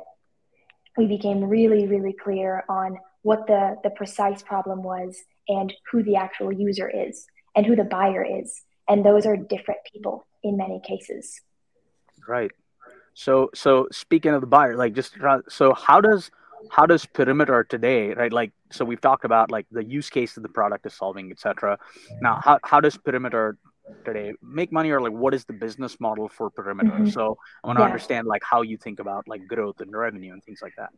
we 0.97 1.07
became 1.07 1.42
really, 1.45 1.87
really 1.87 2.12
clear 2.12 2.64
on 2.69 2.99
what 3.23 3.47
the, 3.47 3.76
the 3.83 3.90
precise 3.90 4.42
problem 4.42 4.83
was 4.83 5.16
and 5.49 5.73
who 5.90 6.02
the 6.02 6.16
actual 6.16 6.52
user 6.52 6.88
is 6.88 7.26
and 7.54 7.66
who 7.66 7.76
the 7.76 7.85
buyer 7.85 8.25
is. 8.25 8.62
And 8.88 9.04
those 9.04 9.26
are 9.26 9.37
different 9.37 9.80
people 9.90 10.26
in 10.42 10.57
many 10.57 10.80
cases. 10.87 11.40
Right. 12.26 12.50
So, 13.14 13.50
so 13.54 13.88
speaking 13.92 14.33
of 14.33 14.40
the 14.40 14.47
buyer, 14.47 14.76
like 14.76 14.95
just 14.95 15.16
so 15.49 15.75
how 15.75 16.00
does 16.00 16.30
how 16.71 16.85
does 16.85 17.07
perimeter 17.07 17.64
today 17.64 18.12
right 18.12 18.35
like 18.35 18.52
so 18.71 18.85
we've 18.85 19.00
talked 19.00 19.25
about 19.25 19.50
like 19.50 19.64
the 19.73 19.83
use 19.83 20.11
case 20.11 20.35
that 20.35 20.42
the 20.42 20.49
product 20.50 20.85
is 20.85 20.92
solving 20.92 21.30
etc 21.30 21.78
now 22.21 22.38
how, 22.45 22.59
how 22.62 22.80
does 22.80 22.99
perimeter 22.99 23.57
today 24.05 24.33
make 24.43 24.73
money 24.73 24.91
or 24.91 25.01
like 25.01 25.13
what 25.13 25.35
is 25.35 25.45
the 25.45 25.53
business 25.53 25.99
model 26.01 26.29
for 26.29 26.51
perimeter? 26.51 26.91
Mm-hmm. 26.91 27.09
so 27.09 27.37
i 27.63 27.67
want 27.67 27.79
to 27.79 27.83
yeah. 27.83 27.87
understand 27.87 28.27
like 28.27 28.43
how 28.43 28.63
you 28.63 28.77
think 28.77 29.01
about 29.01 29.27
like 29.29 29.47
growth 29.47 29.81
and 29.81 29.93
revenue 29.93 30.33
and 30.33 30.43
things 30.45 30.61
like 30.63 30.75
that. 30.77 30.91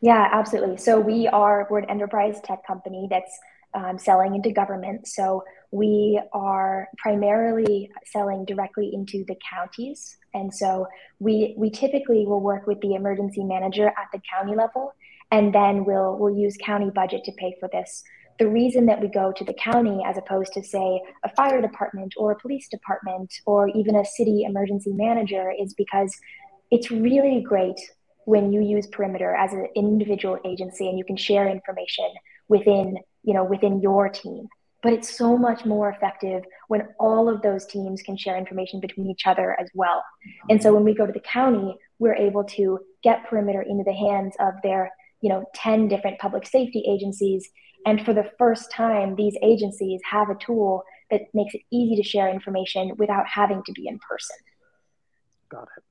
Yeah 0.00 0.28
absolutely. 0.30 0.76
So 0.76 1.00
we 1.00 1.26
are 1.28 1.66
we're 1.70 1.78
an 1.78 1.90
enterprise 1.90 2.40
tech 2.44 2.66
company 2.66 3.06
that's 3.10 3.38
um, 3.74 3.98
selling 3.98 4.34
into 4.34 4.50
government. 4.50 5.06
So 5.06 5.44
we 5.70 6.20
are 6.32 6.88
primarily 6.96 7.90
selling 8.06 8.44
directly 8.44 8.90
into 8.94 9.24
the 9.26 9.36
counties. 9.52 10.16
And 10.34 10.52
so 10.52 10.86
we 11.18 11.54
we 11.56 11.70
typically 11.70 12.26
will 12.26 12.40
work 12.40 12.66
with 12.66 12.80
the 12.80 12.94
emergency 12.94 13.44
manager 13.44 13.88
at 13.88 14.08
the 14.12 14.20
county 14.32 14.54
level 14.54 14.94
and 15.30 15.54
then 15.54 15.84
we'll 15.84 16.16
we'll 16.16 16.36
use 16.36 16.56
county 16.60 16.90
budget 16.90 17.24
to 17.24 17.32
pay 17.32 17.56
for 17.58 17.68
this 17.72 18.02
the 18.38 18.48
reason 18.48 18.86
that 18.86 19.00
we 19.00 19.08
go 19.08 19.32
to 19.32 19.44
the 19.44 19.54
county 19.54 20.02
as 20.04 20.18
opposed 20.18 20.52
to 20.52 20.62
say 20.62 21.00
a 21.24 21.34
fire 21.34 21.60
department 21.60 22.14
or 22.16 22.32
a 22.32 22.38
police 22.38 22.68
department 22.68 23.32
or 23.46 23.68
even 23.68 23.96
a 23.96 24.04
city 24.04 24.44
emergency 24.44 24.92
manager 24.92 25.52
is 25.58 25.74
because 25.74 26.14
it's 26.70 26.90
really 26.90 27.40
great 27.40 27.80
when 28.24 28.52
you 28.52 28.60
use 28.60 28.86
perimeter 28.88 29.34
as 29.34 29.52
an 29.52 29.68
individual 29.76 30.38
agency 30.44 30.88
and 30.88 30.98
you 30.98 31.04
can 31.04 31.16
share 31.16 31.48
information 31.48 32.10
within 32.48 32.98
you 33.22 33.34
know 33.34 33.44
within 33.44 33.80
your 33.80 34.08
team. 34.08 34.46
But 34.82 34.92
it's 34.92 35.16
so 35.16 35.36
much 35.36 35.64
more 35.64 35.88
effective 35.88 36.44
when 36.68 36.88
all 37.00 37.28
of 37.28 37.42
those 37.42 37.66
teams 37.66 38.02
can 38.02 38.16
share 38.16 38.36
information 38.36 38.78
between 38.78 39.08
each 39.08 39.26
other 39.26 39.58
as 39.58 39.68
well. 39.74 40.04
And 40.48 40.62
so 40.62 40.72
when 40.74 40.84
we 40.84 40.94
go 40.94 41.06
to 41.06 41.12
the 41.12 41.20
county 41.20 41.76
we're 41.98 42.14
able 42.14 42.44
to 42.44 42.78
get 43.02 43.24
perimeter 43.26 43.62
into 43.62 43.84
the 43.84 43.92
hands 43.92 44.34
of 44.40 44.54
their 44.62 44.90
you 45.20 45.28
know 45.28 45.44
10 45.54 45.88
different 45.88 46.18
public 46.18 46.46
safety 46.46 46.84
agencies 46.88 47.48
and 47.84 48.04
for 48.04 48.14
the 48.14 48.30
first 48.38 48.70
time, 48.70 49.14
these 49.14 49.36
agencies 49.42 50.00
have 50.10 50.30
a 50.30 50.34
tool 50.34 50.84
that 51.10 51.22
makes 51.34 51.54
it 51.54 51.62
easy 51.70 51.96
to 51.96 52.02
share 52.02 52.28
information 52.28 52.92
without 52.96 53.26
having 53.26 53.62
to 53.64 53.72
be 53.72 53.86
in 53.86 53.98
person. 53.98 54.36
Got 55.48 55.68
it. 55.76 55.84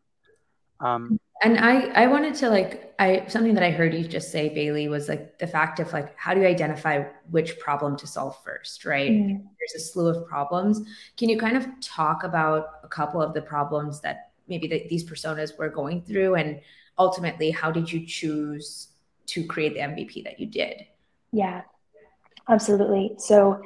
Um, 0.79 1.19
and 1.43 1.57
I, 1.59 1.87
I 2.03 2.07
wanted 2.07 2.35
to 2.35 2.49
like, 2.49 2.93
I 2.99 3.25
something 3.27 3.53
that 3.55 3.63
I 3.63 3.71
heard 3.71 3.93
you 3.93 4.07
just 4.07 4.31
say, 4.31 4.49
Bailey, 4.49 4.87
was 4.87 5.07
like 5.07 5.37
the 5.39 5.47
fact 5.47 5.79
of 5.79 5.91
like, 5.93 6.17
how 6.17 6.33
do 6.33 6.41
you 6.41 6.47
identify 6.47 7.03
which 7.29 7.59
problem 7.59 7.97
to 7.97 8.07
solve 8.07 8.37
first, 8.43 8.85
right? 8.85 9.11
Mm. 9.11 9.43
There's 9.59 9.83
a 9.83 9.85
slew 9.85 10.07
of 10.07 10.27
problems. 10.27 10.81
Can 11.17 11.29
you 11.29 11.37
kind 11.37 11.57
of 11.57 11.67
talk 11.81 12.23
about 12.23 12.79
a 12.83 12.87
couple 12.87 13.21
of 13.21 13.33
the 13.33 13.41
problems 13.41 14.01
that 14.01 14.31
maybe 14.47 14.67
the, 14.67 14.85
these 14.89 15.03
personas 15.03 15.57
were 15.57 15.69
going 15.69 16.01
through, 16.01 16.35
and 16.35 16.61
ultimately, 16.97 17.51
how 17.51 17.71
did 17.71 17.91
you 17.91 18.05
choose 18.05 18.89
to 19.27 19.45
create 19.45 19.73
the 19.73 19.79
MVP 19.79 20.23
that 20.23 20.39
you 20.39 20.45
did? 20.45 20.85
Yeah, 21.31 21.63
absolutely. 22.49 23.15
So, 23.17 23.61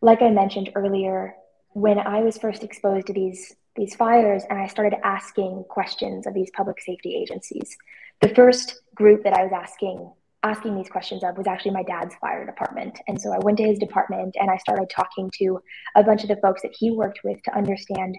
like 0.00 0.22
I 0.22 0.30
mentioned 0.30 0.70
earlier, 0.74 1.34
when 1.72 1.98
I 1.98 2.20
was 2.20 2.38
first 2.38 2.62
exposed 2.62 3.06
to 3.08 3.12
these 3.12 3.54
these 3.76 3.94
fires 3.94 4.42
and 4.48 4.58
I 4.58 4.66
started 4.66 4.94
asking 5.04 5.64
questions 5.68 6.26
of 6.26 6.34
these 6.34 6.50
public 6.56 6.80
safety 6.80 7.14
agencies. 7.14 7.76
The 8.22 8.30
first 8.30 8.80
group 8.94 9.22
that 9.24 9.34
I 9.34 9.44
was 9.44 9.52
asking 9.52 10.10
asking 10.42 10.76
these 10.76 10.88
questions 10.88 11.24
of 11.24 11.36
was 11.36 11.46
actually 11.46 11.72
my 11.72 11.82
dad's 11.82 12.14
fire 12.16 12.46
department. 12.46 12.98
And 13.08 13.20
so 13.20 13.32
I 13.32 13.38
went 13.38 13.58
to 13.58 13.64
his 13.64 13.78
department 13.78 14.36
and 14.38 14.48
I 14.48 14.56
started 14.58 14.88
talking 14.88 15.30
to 15.38 15.60
a 15.96 16.04
bunch 16.04 16.22
of 16.22 16.28
the 16.28 16.36
folks 16.36 16.62
that 16.62 16.74
he 16.78 16.90
worked 16.90 17.20
with 17.24 17.42
to 17.42 17.56
understand 17.56 18.16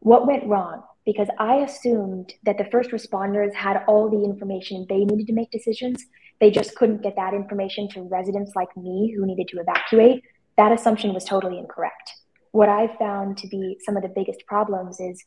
what 0.00 0.26
went 0.26 0.46
wrong 0.46 0.82
because 1.06 1.28
I 1.38 1.56
assumed 1.56 2.34
that 2.42 2.58
the 2.58 2.64
first 2.66 2.90
responders 2.90 3.54
had 3.54 3.84
all 3.86 4.10
the 4.10 4.24
information 4.24 4.86
they 4.88 5.04
needed 5.04 5.28
to 5.28 5.32
make 5.32 5.50
decisions. 5.50 6.04
They 6.40 6.50
just 6.50 6.74
couldn't 6.74 7.02
get 7.02 7.16
that 7.16 7.34
information 7.34 7.88
to 7.90 8.02
residents 8.02 8.52
like 8.56 8.74
me 8.76 9.14
who 9.16 9.26
needed 9.26 9.48
to 9.48 9.60
evacuate. 9.60 10.22
That 10.56 10.72
assumption 10.72 11.12
was 11.12 11.24
totally 11.24 11.58
incorrect 11.58 12.12
what 12.52 12.68
I've 12.68 12.96
found 12.96 13.38
to 13.38 13.48
be 13.48 13.78
some 13.84 13.96
of 13.96 14.02
the 14.02 14.08
biggest 14.08 14.44
problems 14.46 15.00
is 15.00 15.22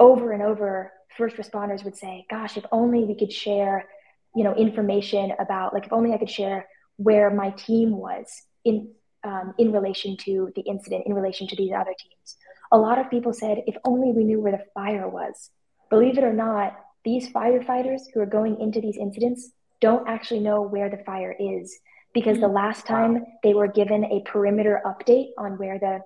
over 0.00 0.32
and 0.32 0.42
over, 0.42 0.92
first 1.16 1.36
responders 1.36 1.84
would 1.84 1.96
say, 1.96 2.26
gosh, 2.30 2.56
if 2.56 2.64
only 2.72 3.04
we 3.04 3.16
could 3.16 3.32
share, 3.32 3.86
you 4.34 4.44
know, 4.44 4.54
information 4.54 5.32
about, 5.38 5.74
like, 5.74 5.86
if 5.86 5.92
only 5.92 6.12
I 6.12 6.18
could 6.18 6.30
share 6.30 6.66
where 6.96 7.30
my 7.30 7.50
team 7.50 7.96
was 7.96 8.26
in, 8.64 8.90
um, 9.24 9.54
in 9.58 9.72
relation 9.72 10.16
to 10.24 10.52
the 10.56 10.62
incident, 10.62 11.04
in 11.06 11.14
relation 11.14 11.46
to 11.48 11.56
these 11.56 11.72
other 11.72 11.94
teams. 11.98 12.36
A 12.72 12.78
lot 12.78 12.98
of 12.98 13.10
people 13.10 13.32
said, 13.32 13.62
if 13.66 13.76
only 13.84 14.10
we 14.12 14.24
knew 14.24 14.40
where 14.40 14.52
the 14.52 14.64
fire 14.74 15.08
was. 15.08 15.50
Believe 15.90 16.18
it 16.18 16.24
or 16.24 16.32
not, 16.32 16.76
these 17.04 17.28
firefighters 17.28 18.02
who 18.12 18.20
are 18.20 18.26
going 18.26 18.60
into 18.60 18.80
these 18.80 18.96
incidents 18.96 19.50
don't 19.84 20.08
actually 20.08 20.40
know 20.40 20.62
where 20.62 20.88
the 20.88 21.02
fire 21.04 21.36
is 21.38 21.78
because 22.14 22.38
the 22.40 22.46
mm. 22.46 22.60
last 22.62 22.86
time 22.86 23.12
they 23.42 23.52
were 23.52 23.66
given 23.80 24.02
a 24.04 24.22
perimeter 24.24 24.80
update 24.90 25.28
on 25.36 25.58
where 25.58 25.78
the 25.78 26.00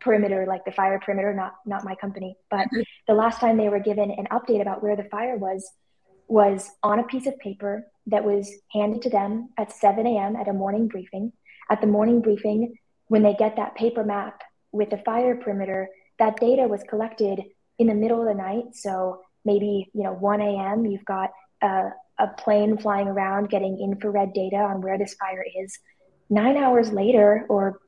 perimeter, 0.00 0.46
like 0.48 0.64
the 0.64 0.72
fire 0.72 0.98
perimeter, 1.04 1.34
not 1.34 1.52
not 1.66 1.84
my 1.84 1.94
company. 2.04 2.30
But 2.50 2.68
the 3.08 3.18
last 3.22 3.38
time 3.38 3.58
they 3.58 3.68
were 3.68 3.84
given 3.90 4.10
an 4.10 4.26
update 4.36 4.62
about 4.62 4.82
where 4.82 4.96
the 4.96 5.10
fire 5.14 5.36
was 5.36 5.60
was 6.26 6.70
on 6.82 7.00
a 7.00 7.08
piece 7.12 7.26
of 7.26 7.38
paper 7.38 7.86
that 8.06 8.24
was 8.24 8.50
handed 8.72 9.02
to 9.02 9.10
them 9.10 9.50
at 9.58 9.70
7 9.70 10.06
a.m. 10.06 10.34
at 10.36 10.48
a 10.48 10.54
morning 10.62 10.88
briefing. 10.88 11.32
At 11.70 11.82
the 11.82 11.86
morning 11.86 12.22
briefing, 12.22 12.60
when 13.08 13.22
they 13.22 13.34
get 13.34 13.56
that 13.56 13.74
paper 13.74 14.04
map 14.04 14.40
with 14.72 14.88
the 14.88 15.02
fire 15.08 15.36
perimeter, 15.36 15.88
that 16.18 16.40
data 16.40 16.62
was 16.62 16.82
collected 16.88 17.42
in 17.78 17.88
the 17.88 18.00
middle 18.02 18.20
of 18.22 18.28
the 18.28 18.42
night. 18.48 18.68
So 18.72 19.20
maybe 19.44 19.90
you 19.92 20.04
know 20.04 20.14
1 20.14 20.40
a.m. 20.40 20.86
You've 20.86 21.04
got 21.04 21.30
a, 21.62 21.90
a 22.22 22.28
plane 22.28 22.78
flying 22.78 23.08
around 23.08 23.50
getting 23.50 23.78
infrared 23.80 24.32
data 24.32 24.56
on 24.56 24.80
where 24.80 24.96
this 24.96 25.14
fire 25.14 25.44
is. 25.62 25.78
Nine 26.30 26.56
hours 26.56 26.90
later, 26.92 27.44
or 27.48 27.80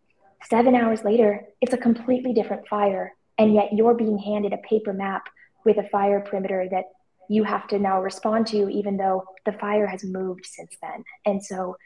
Seven 0.51 0.75
hours 0.75 1.03
later, 1.05 1.47
it's 1.61 1.73
a 1.73 1.79
completely 1.79 2.33
different 2.35 2.69
fire. 2.69 3.15
And 3.39 3.55
yet 3.55 3.73
you're 3.73 3.95
being 3.95 4.19
handed 4.19 4.53
a 4.53 4.59
paper 4.59 4.93
map 4.93 5.23
with 5.65 5.79
a 5.79 5.89
fire 5.89 6.21
perimeter 6.21 6.69
that 6.71 6.85
you 7.31 7.45
have 7.45 7.67
to 7.69 7.79
now 7.79 8.03
respond 8.03 8.47
to, 8.49 8.69
even 8.69 8.99
though 8.99 9.25
the 9.47 9.53
fire 9.53 9.87
has 9.87 10.05
moved 10.05 10.45
since 10.45 10.77
then. 10.83 11.03
And 11.25 11.43
so 11.43 11.77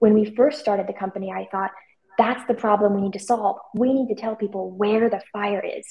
when 0.00 0.14
we 0.14 0.34
first 0.34 0.58
started 0.58 0.88
the 0.88 0.92
company, 0.92 1.30
I 1.30 1.46
thought, 1.50 1.70
that's 2.18 2.44
the 2.48 2.54
problem 2.54 2.94
we 2.94 3.02
need 3.02 3.12
to 3.12 3.20
solve. 3.20 3.58
We 3.74 3.92
need 3.92 4.08
to 4.08 4.20
tell 4.20 4.34
people 4.34 4.72
where 4.72 5.08
the 5.08 5.22
fire 5.32 5.64
is. 5.64 5.86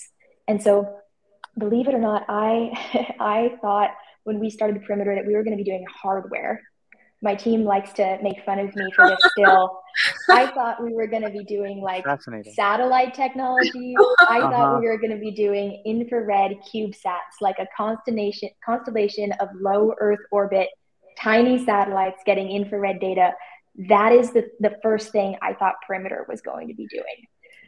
And 0.46 0.62
so, 0.62 0.98
believe 1.58 1.88
it 1.88 1.94
or 1.94 2.00
not, 2.00 2.26
I 2.28 3.16
I 3.20 3.58
thought 3.62 3.92
when 4.28 4.40
we 4.40 4.50
started 4.50 4.76
the 4.76 4.86
perimeter 4.86 5.16
that 5.16 5.26
we 5.26 5.36
were 5.36 5.44
going 5.44 5.58
to 5.58 5.64
be 5.64 5.70
doing 5.70 5.86
hardware 6.02 6.62
my 7.22 7.34
team 7.34 7.64
likes 7.64 7.94
to 7.94 8.18
make 8.22 8.44
fun 8.46 8.60
of 8.60 8.76
me 8.76 8.92
for 8.96 9.10
this 9.10 9.20
still. 9.32 9.82
I 10.30 10.48
thought 10.48 10.84
we 10.84 10.94
were 10.94 11.08
going 11.08 11.24
to 11.24 11.32
be 11.32 11.44
doing 11.44 11.82
like 11.82 12.06
satellite 12.54 13.16
technology. 13.16 13.96
I 14.20 14.40
uh-huh. 14.40 14.52
thought 14.52 14.80
we 14.80 14.88
were 14.88 14.98
going 14.98 15.12
to 15.12 15.18
be 15.18 15.32
doing 15.32 15.82
infrared 15.86 16.54
CubeSats, 16.72 17.42
like 17.42 17.58
a 17.60 17.68
constellation 17.76 18.50
constellation 18.64 19.32
of 19.40 19.50
low 19.60 19.96
Earth 20.00 20.20
orbit, 20.32 20.70
tiny 21.20 21.64
satellites 21.66 22.22
getting 22.26 22.52
infrared 22.52 23.00
data. 23.00 23.32
That 23.90 24.12
is 24.12 24.32
the, 24.32 24.50
the 24.60 24.78
first 24.84 25.12
thing 25.12 25.38
I 25.42 25.54
thought 25.54 25.76
Perimeter 25.86 26.26
was 26.30 26.42
going 26.42 26.68
to 26.68 26.76
be 26.76 26.88
doing. 26.88 27.04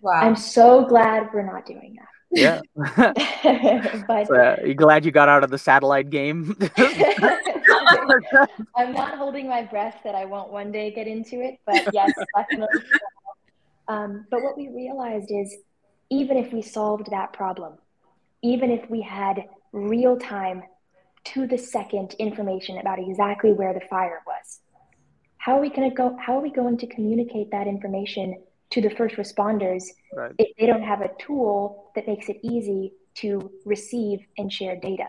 Wow. 0.04 0.14
I'm 0.14 0.36
so 0.36 0.86
glad 0.86 1.30
we're 1.34 1.46
not 1.46 1.66
doing 1.66 1.96
that. 1.98 2.19
Yeah. 2.32 2.62
but 2.76 4.28
so, 4.28 4.36
uh, 4.36 4.58
you 4.64 4.76
glad 4.76 5.04
you 5.06 5.12
got 5.12 5.30
out 5.30 5.44
of 5.44 5.50
the 5.50 5.58
satellite 5.58 6.10
game? 6.10 6.56
I'm 8.76 8.94
not 8.94 9.18
holding 9.18 9.48
my 9.48 9.64
breath 9.64 9.98
that 10.04 10.16
I 10.16 10.26
won't 10.26 10.52
one 10.52 10.72
day 10.72 10.92
get 10.92 11.08
into 11.08 11.42
it, 11.42 11.60
but 11.66 11.94
yes, 11.94 12.12
definitely. 12.36 12.82
Um, 13.88 14.26
but 14.30 14.44
what 14.44 14.58
we 14.58 14.70
realized 14.70 15.32
is 15.32 15.56
even 16.12 16.38
if 16.38 16.54
we 16.54 16.62
solved 16.62 17.10
that 17.12 17.34
problem, 17.34 17.74
even 18.44 18.70
if 18.70 18.90
we 18.90 19.02
had 19.02 19.46
real 19.72 20.18
time 20.18 20.64
to 21.26 21.48
the 21.48 21.58
second 21.58 22.14
information 22.20 22.78
about 22.78 23.00
exactly 23.00 23.52
where 23.52 23.74
the 23.74 23.82
fire 23.90 24.22
was, 24.26 24.62
how 25.38 25.58
are 25.58 25.62
we 25.62 25.70
going 25.70 25.90
to 25.90 25.96
go? 25.96 26.16
How 26.20 26.38
are 26.38 26.42
we 26.42 26.52
going 26.52 26.78
to 26.78 26.88
communicate 26.88 27.52
that 27.52 27.68
information 27.68 28.36
to 28.72 28.82
the 28.82 28.90
first 28.90 29.16
responders 29.16 29.84
right. 30.14 30.34
if 30.38 30.56
they 30.58 30.66
don't 30.66 30.84
have 30.84 31.02
a 31.02 31.10
tool 31.20 31.92
that 31.96 32.08
makes 32.08 32.30
it 32.30 32.38
easy 32.44 32.94
to 33.16 33.52
receive 33.66 34.20
and 34.38 34.52
share 34.52 34.76
data? 34.76 35.08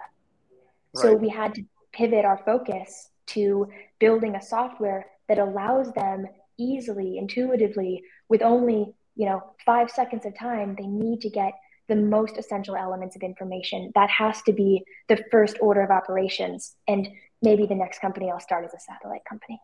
Right. 0.95 1.03
So 1.03 1.15
we 1.15 1.29
had 1.29 1.55
to 1.55 1.65
pivot 1.93 2.25
our 2.25 2.41
focus 2.45 3.11
to 3.27 3.69
building 3.99 4.35
a 4.35 4.43
software 4.43 5.07
that 5.29 5.39
allows 5.39 5.93
them 5.93 6.27
easily, 6.59 7.19
intuitively, 7.19 8.03
with 8.29 8.43
only 8.43 8.95
you 9.17 9.27
know 9.27 9.43
five 9.65 9.91
seconds 9.91 10.25
of 10.25 10.37
time, 10.39 10.75
they 10.79 10.87
need 10.87 11.21
to 11.21 11.31
get 11.31 11.53
the 11.91 11.97
most 11.97 12.39
essential 12.39 12.77
elements 12.77 13.17
of 13.17 13.23
information. 13.23 13.91
That 13.95 14.09
has 14.11 14.41
to 14.43 14.53
be 14.53 14.83
the 15.09 15.23
first 15.31 15.57
order 15.61 15.83
of 15.83 15.91
operations. 15.91 16.77
And 16.87 17.09
maybe 17.43 17.67
the 17.67 17.75
next 17.75 18.01
company 18.01 18.31
I'll 18.31 18.41
start 18.41 18.65
is 18.65 18.73
a 18.73 18.79
satellite 18.81 19.25
company. 19.29 19.61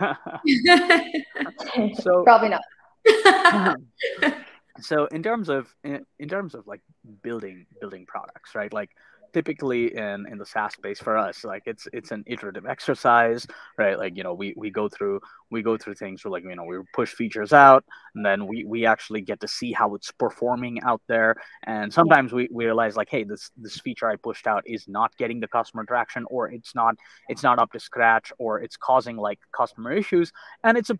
so 2.02 2.24
probably 2.24 2.48
not. 2.48 2.62
Uh-huh. 3.06 3.76
so 4.80 5.06
in 5.06 5.22
terms 5.22 5.48
of 5.48 5.74
in, 5.84 6.04
in 6.18 6.28
terms 6.28 6.54
of 6.54 6.66
like 6.66 6.80
building 7.22 7.66
building 7.80 8.06
products, 8.06 8.54
right? 8.54 8.72
Like 8.72 8.90
typically 9.32 9.96
in 9.96 10.26
in 10.30 10.38
the 10.38 10.46
SaaS 10.46 10.74
space 10.74 10.98
for 11.00 11.16
us, 11.16 11.44
like 11.44 11.62
it's 11.66 11.86
it's 11.92 12.10
an 12.10 12.24
iterative 12.26 12.66
exercise, 12.66 13.46
right? 13.78 13.98
Like 13.98 14.16
you 14.16 14.22
know, 14.22 14.34
we 14.34 14.54
we 14.56 14.70
go 14.70 14.88
through 14.88 15.20
we 15.50 15.62
go 15.62 15.76
through 15.76 15.94
things 15.94 16.24
where 16.24 16.32
like 16.32 16.44
you 16.44 16.54
know 16.54 16.64
we 16.64 16.78
push 16.94 17.12
features 17.12 17.52
out, 17.52 17.84
and 18.14 18.24
then 18.24 18.46
we 18.46 18.64
we 18.64 18.86
actually 18.86 19.20
get 19.20 19.40
to 19.40 19.48
see 19.48 19.72
how 19.72 19.94
it's 19.94 20.10
performing 20.12 20.82
out 20.82 21.02
there. 21.08 21.36
And 21.64 21.92
sometimes 21.92 22.32
we, 22.32 22.48
we 22.50 22.64
realize 22.64 22.96
like, 22.96 23.10
hey, 23.10 23.24
this 23.24 23.50
this 23.56 23.80
feature 23.80 24.08
I 24.08 24.16
pushed 24.16 24.46
out 24.46 24.62
is 24.66 24.88
not 24.88 25.16
getting 25.16 25.40
the 25.40 25.48
customer 25.48 25.84
traction, 25.84 26.24
or 26.30 26.50
it's 26.50 26.74
not 26.74 26.94
it's 27.28 27.42
not 27.42 27.58
up 27.58 27.72
to 27.72 27.80
scratch, 27.80 28.32
or 28.38 28.60
it's 28.60 28.76
causing 28.76 29.16
like 29.16 29.38
customer 29.52 29.92
issues, 29.92 30.32
and 30.64 30.76
it's 30.76 30.90
a 30.90 30.98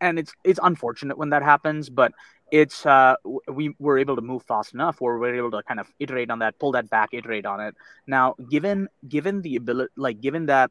and 0.00 0.18
it's 0.18 0.32
it's 0.44 0.60
unfortunate 0.62 1.18
when 1.18 1.30
that 1.30 1.42
happens, 1.42 1.90
but 1.90 2.12
it's 2.50 2.84
uh, 2.86 3.14
we 3.48 3.74
were 3.78 3.98
able 3.98 4.16
to 4.16 4.22
move 4.22 4.42
fast 4.42 4.74
enough 4.74 5.00
where 5.00 5.18
we're 5.18 5.34
able 5.34 5.50
to 5.50 5.62
kind 5.62 5.80
of 5.80 5.86
iterate 5.98 6.30
on 6.30 6.40
that 6.40 6.58
pull 6.58 6.72
that 6.72 6.88
back 6.90 7.10
iterate 7.12 7.46
on 7.46 7.60
it 7.60 7.74
now 8.06 8.34
given 8.48 8.88
given 9.08 9.40
the 9.42 9.56
ability 9.56 9.92
like 9.96 10.20
given 10.20 10.46
that 10.46 10.70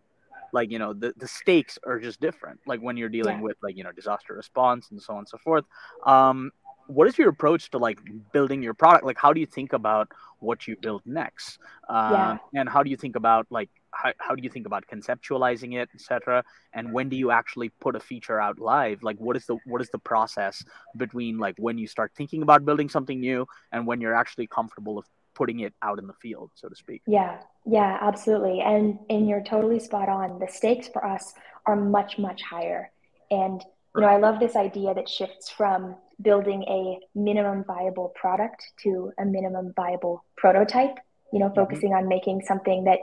like 0.52 0.72
you 0.72 0.80
know 0.80 0.94
the, 0.94 1.14
the 1.18 1.28
stakes 1.28 1.78
are 1.86 2.00
just 2.00 2.20
different 2.20 2.60
like 2.66 2.80
when 2.80 2.98
you're 2.98 3.10
dealing 3.10 3.38
yeah. 3.38 3.44
with 3.44 3.58
like 3.62 3.78
you 3.78 3.84
know 3.84 3.92
disaster 3.92 4.34
response 4.34 4.88
and 4.92 5.02
so 5.02 5.14
on 5.14 5.20
and 5.20 5.30
so 5.30 5.38
forth 5.38 5.66
um 6.06 6.52
what 6.88 7.08
is 7.08 7.18
your 7.18 7.30
approach 7.30 7.70
to 7.70 7.78
like 7.78 8.00
building 8.34 8.64
your 8.64 8.74
product 8.74 9.06
like 9.06 9.18
how 9.18 9.32
do 9.32 9.40
you 9.40 9.46
think 9.46 9.74
about 9.74 10.10
what 10.40 10.68
you 10.68 10.76
build 10.82 11.02
next 11.06 11.60
uh, 11.88 12.38
yeah. 12.54 12.60
and 12.60 12.68
how 12.68 12.82
do 12.82 12.90
you 12.90 12.98
think 12.98 13.16
about 13.16 13.46
like 13.50 13.70
how, 13.92 14.14
how 14.20 14.36
do 14.36 14.44
you 14.44 14.50
think 14.50 14.66
about 14.66 14.86
conceptualizing 14.88 15.76
it 15.82 15.90
etc 15.94 16.44
and 16.74 16.94
when 16.94 17.10
do 17.10 17.16
you 17.16 17.32
actually 17.32 17.70
put 17.80 17.96
a 17.96 18.00
feature 18.00 18.40
out 18.40 18.60
live? 18.60 19.02
Like 19.04 19.18
what 19.18 19.36
is 19.36 19.46
the 19.46 19.58
what 19.66 19.82
is 19.82 19.90
the 19.90 20.00
process 20.00 20.64
between 20.98 21.38
like 21.38 21.56
when 21.58 21.78
you 21.78 21.88
start 21.88 22.12
thinking 22.16 22.42
about 22.42 22.66
building 22.66 22.90
something 22.90 23.20
new 23.20 23.48
and 23.72 23.88
when 23.88 24.02
you're 24.02 24.16
actually 24.16 24.48
comfortable 24.48 24.98
of 24.98 25.06
putting 25.36 25.62
it 25.62 25.74
out 25.82 26.00
in 26.00 26.08
the 26.08 26.14
field 26.14 26.52
so 26.56 26.70
to 26.70 26.76
speak? 26.76 27.02
Yeah. 27.08 27.40
Yeah 27.66 27.98
absolutely. 28.02 28.62
And 28.62 29.00
and 29.10 29.28
you're 29.28 29.44
totally 29.44 29.80
spot 29.80 30.10
on. 30.10 30.40
The 30.40 30.48
stakes 30.48 30.88
for 30.88 31.06
us 31.06 31.34
are 31.66 31.76
much 31.76 32.18
much 32.18 32.42
higher. 32.42 32.92
And 33.32 33.64
you 33.96 34.02
know 34.02 34.08
i 34.08 34.18
love 34.18 34.40
this 34.40 34.56
idea 34.56 34.94
that 34.94 35.10
shifts 35.10 35.50
from 35.50 35.96
building 36.22 36.64
a 36.68 37.00
minimum 37.18 37.64
viable 37.66 38.10
product 38.10 38.64
to 38.84 39.12
a 39.18 39.26
minimum 39.26 39.74
viable 39.76 40.24
prototype 40.38 40.96
you 41.34 41.40
know 41.40 41.48
mm-hmm. 41.48 41.56
focusing 41.56 41.94
on 41.94 42.08
making 42.08 42.40
something 42.46 42.84
that 42.84 43.00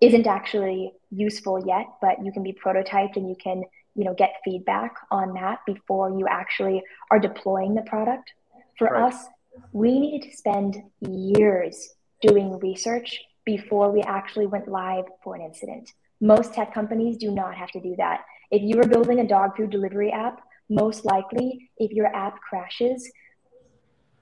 isn't 0.00 0.26
actually 0.26 0.92
useful 1.10 1.64
yet, 1.66 1.86
but 2.00 2.24
you 2.24 2.32
can 2.32 2.42
be 2.42 2.52
prototyped 2.52 3.16
and 3.16 3.28
you 3.28 3.36
can 3.42 3.62
you 3.94 4.04
know 4.04 4.14
get 4.14 4.34
feedback 4.44 4.94
on 5.10 5.34
that 5.34 5.58
before 5.66 6.10
you 6.10 6.26
actually 6.28 6.82
are 7.10 7.18
deploying 7.18 7.74
the 7.74 7.82
product. 7.82 8.32
For 8.78 8.88
right. 8.88 9.12
us, 9.12 9.26
we 9.72 9.98
needed 9.98 10.30
to 10.30 10.36
spend 10.36 10.76
years 11.00 11.94
doing 12.22 12.58
research 12.60 13.20
before 13.44 13.90
we 13.90 14.00
actually 14.02 14.46
went 14.46 14.68
live 14.68 15.04
for 15.22 15.34
an 15.34 15.42
incident. 15.42 15.90
Most 16.20 16.54
tech 16.54 16.72
companies 16.72 17.16
do 17.16 17.30
not 17.30 17.54
have 17.54 17.70
to 17.72 17.80
do 17.80 17.94
that. 17.96 18.24
If 18.50 18.62
you 18.62 18.80
are 18.80 18.86
building 18.86 19.20
a 19.20 19.26
dog 19.26 19.56
food 19.56 19.70
delivery 19.70 20.12
app, 20.12 20.40
most 20.68 21.04
likely 21.04 21.70
if 21.78 21.90
your 21.90 22.14
app 22.14 22.38
crashes, 22.40 23.10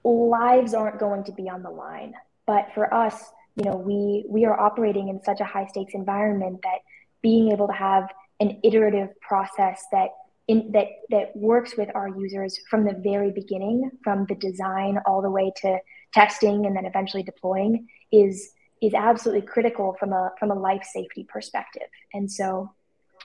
lives 0.03 0.73
aren't 0.73 0.99
going 0.99 1.23
to 1.25 1.31
be 1.31 1.49
on 1.49 1.61
the 1.61 1.69
line. 1.69 2.13
But 2.47 2.69
for 2.73 2.91
us, 2.93 3.31
you 3.59 3.65
know, 3.69 3.75
we 3.75 4.25
we 4.29 4.45
are 4.45 4.57
operating 4.57 5.09
in 5.09 5.21
such 5.21 5.41
a 5.41 5.43
high 5.43 5.67
stakes 5.67 5.93
environment 5.93 6.61
that 6.63 6.79
being 7.21 7.51
able 7.51 7.67
to 7.67 7.73
have 7.73 8.09
an 8.39 8.57
iterative 8.63 9.09
process 9.19 9.83
that 9.91 10.09
in, 10.47 10.71
that 10.71 10.87
that 11.09 11.35
works 11.35 11.75
with 11.77 11.89
our 11.93 12.07
users 12.07 12.57
from 12.69 12.85
the 12.85 12.93
very 13.03 13.31
beginning, 13.31 13.91
from 14.01 14.25
the 14.29 14.35
design 14.35 14.97
all 15.05 15.21
the 15.21 15.29
way 15.29 15.51
to 15.61 15.77
testing 16.13 16.65
and 16.65 16.75
then 16.75 16.85
eventually 16.85 17.21
deploying, 17.21 17.85
is 18.13 18.51
is 18.81 18.93
absolutely 18.93 19.45
critical 19.45 19.93
from 19.99 20.13
a 20.13 20.31
from 20.39 20.51
a 20.51 20.55
life 20.55 20.85
safety 20.85 21.27
perspective. 21.27 21.89
And 22.13 22.31
so, 22.31 22.73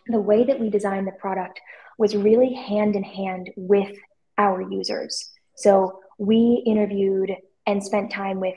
the 0.08 0.20
way 0.20 0.42
that 0.42 0.58
we 0.58 0.68
designed 0.68 1.06
the 1.06 1.12
product 1.12 1.60
was 1.96 2.16
really 2.16 2.52
hand 2.54 2.96
in 2.96 3.04
hand 3.04 3.50
with 3.56 3.96
our 4.36 4.60
users. 4.60 5.30
So 5.54 6.00
we 6.18 6.64
interviewed 6.66 7.36
and 7.66 7.82
spent 7.82 8.10
time 8.10 8.40
with 8.40 8.56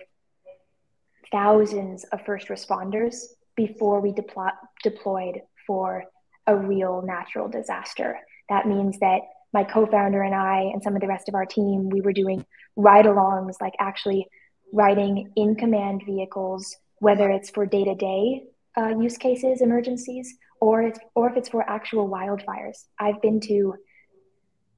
thousands 1.31 2.03
of 2.05 2.25
first 2.25 2.47
responders 2.47 3.15
before 3.55 3.99
we 3.99 4.11
deplo- 4.11 4.51
deployed 4.83 5.41
for 5.65 6.05
a 6.45 6.55
real 6.55 7.01
natural 7.01 7.47
disaster. 7.47 8.17
That 8.49 8.67
means 8.67 8.99
that 8.99 9.21
my 9.53 9.63
co-founder 9.63 10.21
and 10.21 10.35
I 10.35 10.69
and 10.73 10.81
some 10.83 10.95
of 10.95 11.01
the 11.01 11.07
rest 11.07 11.27
of 11.29 11.35
our 11.35 11.45
team, 11.45 11.89
we 11.89 12.01
were 12.01 12.13
doing 12.13 12.45
ride-alongs, 12.75 13.55
like 13.59 13.73
actually 13.79 14.27
riding 14.71 15.31
in 15.35 15.55
command 15.55 16.03
vehicles, 16.05 16.75
whether 16.99 17.29
it's 17.29 17.49
for 17.49 17.65
day-to-day 17.65 18.43
uh, 18.77 18.89
use 18.89 19.17
cases, 19.17 19.61
emergencies, 19.61 20.35
or 20.59 20.83
it's 20.83 20.99
or 21.15 21.29
if 21.29 21.37
it's 21.37 21.49
for 21.49 21.67
actual 21.67 22.09
wildfires. 22.09 22.85
I've 22.99 23.21
been 23.21 23.39
to 23.41 23.75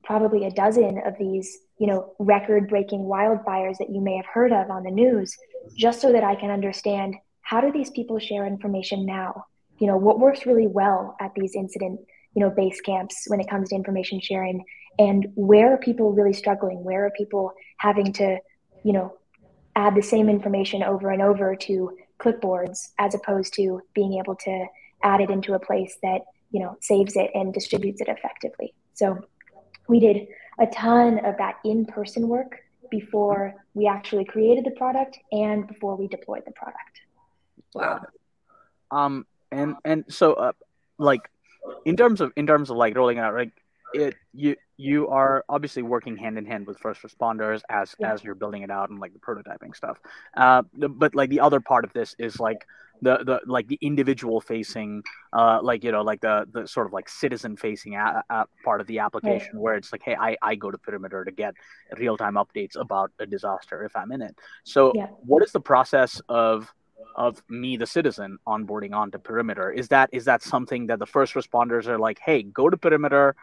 probably 0.03 0.45
a 0.45 0.51
dozen 0.51 1.01
of 1.05 1.17
these, 1.19 1.57
you 1.79 1.87
know, 1.87 2.13
record-breaking 2.19 3.01
wildfires 3.01 3.77
that 3.77 3.89
you 3.89 4.01
may 4.01 4.15
have 4.15 4.25
heard 4.25 4.51
of 4.51 4.69
on 4.69 4.83
the 4.83 4.91
news, 4.91 5.35
just 5.77 6.01
so 6.01 6.11
that 6.11 6.23
I 6.23 6.35
can 6.35 6.51
understand 6.51 7.15
how 7.41 7.61
do 7.61 7.71
these 7.71 7.89
people 7.89 8.19
share 8.19 8.45
information 8.45 9.05
now? 9.05 9.45
You 9.79 9.87
know, 9.87 9.97
what 9.97 10.19
works 10.19 10.45
really 10.45 10.67
well 10.67 11.15
at 11.19 11.33
these 11.35 11.55
incident, 11.55 11.99
you 12.35 12.41
know, 12.41 12.49
base 12.49 12.81
camps 12.81 13.23
when 13.27 13.39
it 13.39 13.49
comes 13.49 13.69
to 13.69 13.75
information 13.75 14.19
sharing, 14.19 14.63
and 14.99 15.27
where 15.35 15.73
are 15.73 15.77
people 15.77 16.11
really 16.11 16.33
struggling? 16.33 16.83
Where 16.83 17.05
are 17.05 17.11
people 17.11 17.53
having 17.77 18.11
to, 18.13 18.37
you 18.83 18.93
know, 18.93 19.17
add 19.75 19.95
the 19.95 20.03
same 20.03 20.29
information 20.29 20.83
over 20.83 21.09
and 21.09 21.21
over 21.21 21.55
to 21.55 21.97
clipboards 22.19 22.89
as 22.99 23.15
opposed 23.15 23.53
to 23.53 23.81
being 23.93 24.19
able 24.19 24.35
to 24.35 24.65
add 25.03 25.21
it 25.21 25.29
into 25.29 25.53
a 25.53 25.59
place 25.59 25.97
that 26.03 26.21
you 26.51 26.59
know 26.59 26.77
saves 26.81 27.15
it 27.15 27.31
and 27.33 27.53
distributes 27.53 28.01
it 28.01 28.07
effectively 28.09 28.73
so 28.93 29.17
we 29.87 29.99
did 29.99 30.27
a 30.59 30.67
ton 30.67 31.23
of 31.25 31.37
that 31.37 31.55
in-person 31.63 32.27
work 32.27 32.63
before 32.91 33.53
we 33.73 33.87
actually 33.87 34.25
created 34.25 34.65
the 34.65 34.71
product 34.71 35.19
and 35.31 35.67
before 35.67 35.95
we 35.95 36.07
deployed 36.07 36.43
the 36.45 36.51
product. 36.51 37.01
Wow. 37.73 38.05
Um 38.91 39.25
and 39.51 39.75
and 39.85 40.05
so 40.09 40.33
uh, 40.33 40.51
like 40.97 41.29
in 41.85 41.95
terms 41.95 42.21
of 42.21 42.33
in 42.35 42.47
terms 42.47 42.69
of 42.69 42.77
like 42.77 42.95
rolling 42.95 43.19
out 43.19 43.33
like 43.33 43.51
it 43.93 44.15
you 44.33 44.55
you 44.79 45.09
are 45.09 45.43
obviously 45.49 45.81
working 45.81 46.15
hand 46.15 46.37
in 46.37 46.45
hand 46.45 46.65
with 46.65 46.79
first 46.79 47.01
responders 47.01 47.61
as 47.69 47.93
yeah. 47.99 48.13
as 48.13 48.23
you're 48.23 48.33
building 48.33 48.61
it 48.61 48.71
out 48.71 48.89
and 48.89 48.99
like 48.99 49.11
the 49.11 49.19
prototyping 49.19 49.75
stuff 49.75 49.99
uh 50.37 50.61
but 50.73 51.13
like 51.13 51.29
the 51.29 51.41
other 51.41 51.59
part 51.59 51.83
of 51.83 51.91
this 51.91 52.15
is 52.17 52.39
like 52.39 52.65
the 53.01 53.17
the 53.25 53.41
like 53.45 53.67
the 53.67 53.77
individual 53.81 54.39
facing 54.39 55.03
uh 55.33 55.59
like 55.61 55.83
you 55.83 55.91
know 55.91 56.01
like 56.01 56.21
the 56.21 56.47
the 56.53 56.65
sort 56.65 56.87
of 56.87 56.93
like 56.93 57.09
citizen 57.09 57.57
facing 57.57 57.95
a, 57.95 58.23
a 58.29 58.45
part 58.63 58.79
of 58.79 58.87
the 58.87 58.99
application 58.99 59.49
right. 59.53 59.61
where 59.61 59.75
it's 59.75 59.91
like 59.91 60.01
hey 60.03 60.15
I, 60.15 60.37
I 60.41 60.55
go 60.55 60.71
to 60.71 60.77
perimeter 60.77 61.25
to 61.25 61.31
get 61.31 61.55
real-time 61.97 62.35
updates 62.35 62.79
about 62.79 63.11
a 63.19 63.25
disaster 63.25 63.83
if 63.83 63.93
i'm 63.97 64.13
in 64.13 64.21
it 64.21 64.37
so 64.63 64.93
yeah. 64.95 65.07
what 65.25 65.43
is 65.43 65.51
the 65.51 65.61
process 65.61 66.21
of 66.29 66.73
of 67.15 67.43
me 67.49 67.75
the 67.75 67.85
citizen 67.85 68.37
onboarding 68.47 68.93
onto 68.93 69.17
perimeter 69.17 69.71
is 69.71 69.89
that 69.89 70.09
is 70.13 70.23
that 70.25 70.41
something 70.41 70.87
that 70.87 70.99
the 70.99 71.05
first 71.05 71.33
responders 71.33 71.85
are 71.87 71.99
like 71.99 72.19
hey 72.23 72.43
go 72.43 72.69
to 72.69 72.77
perimeter 72.77 73.35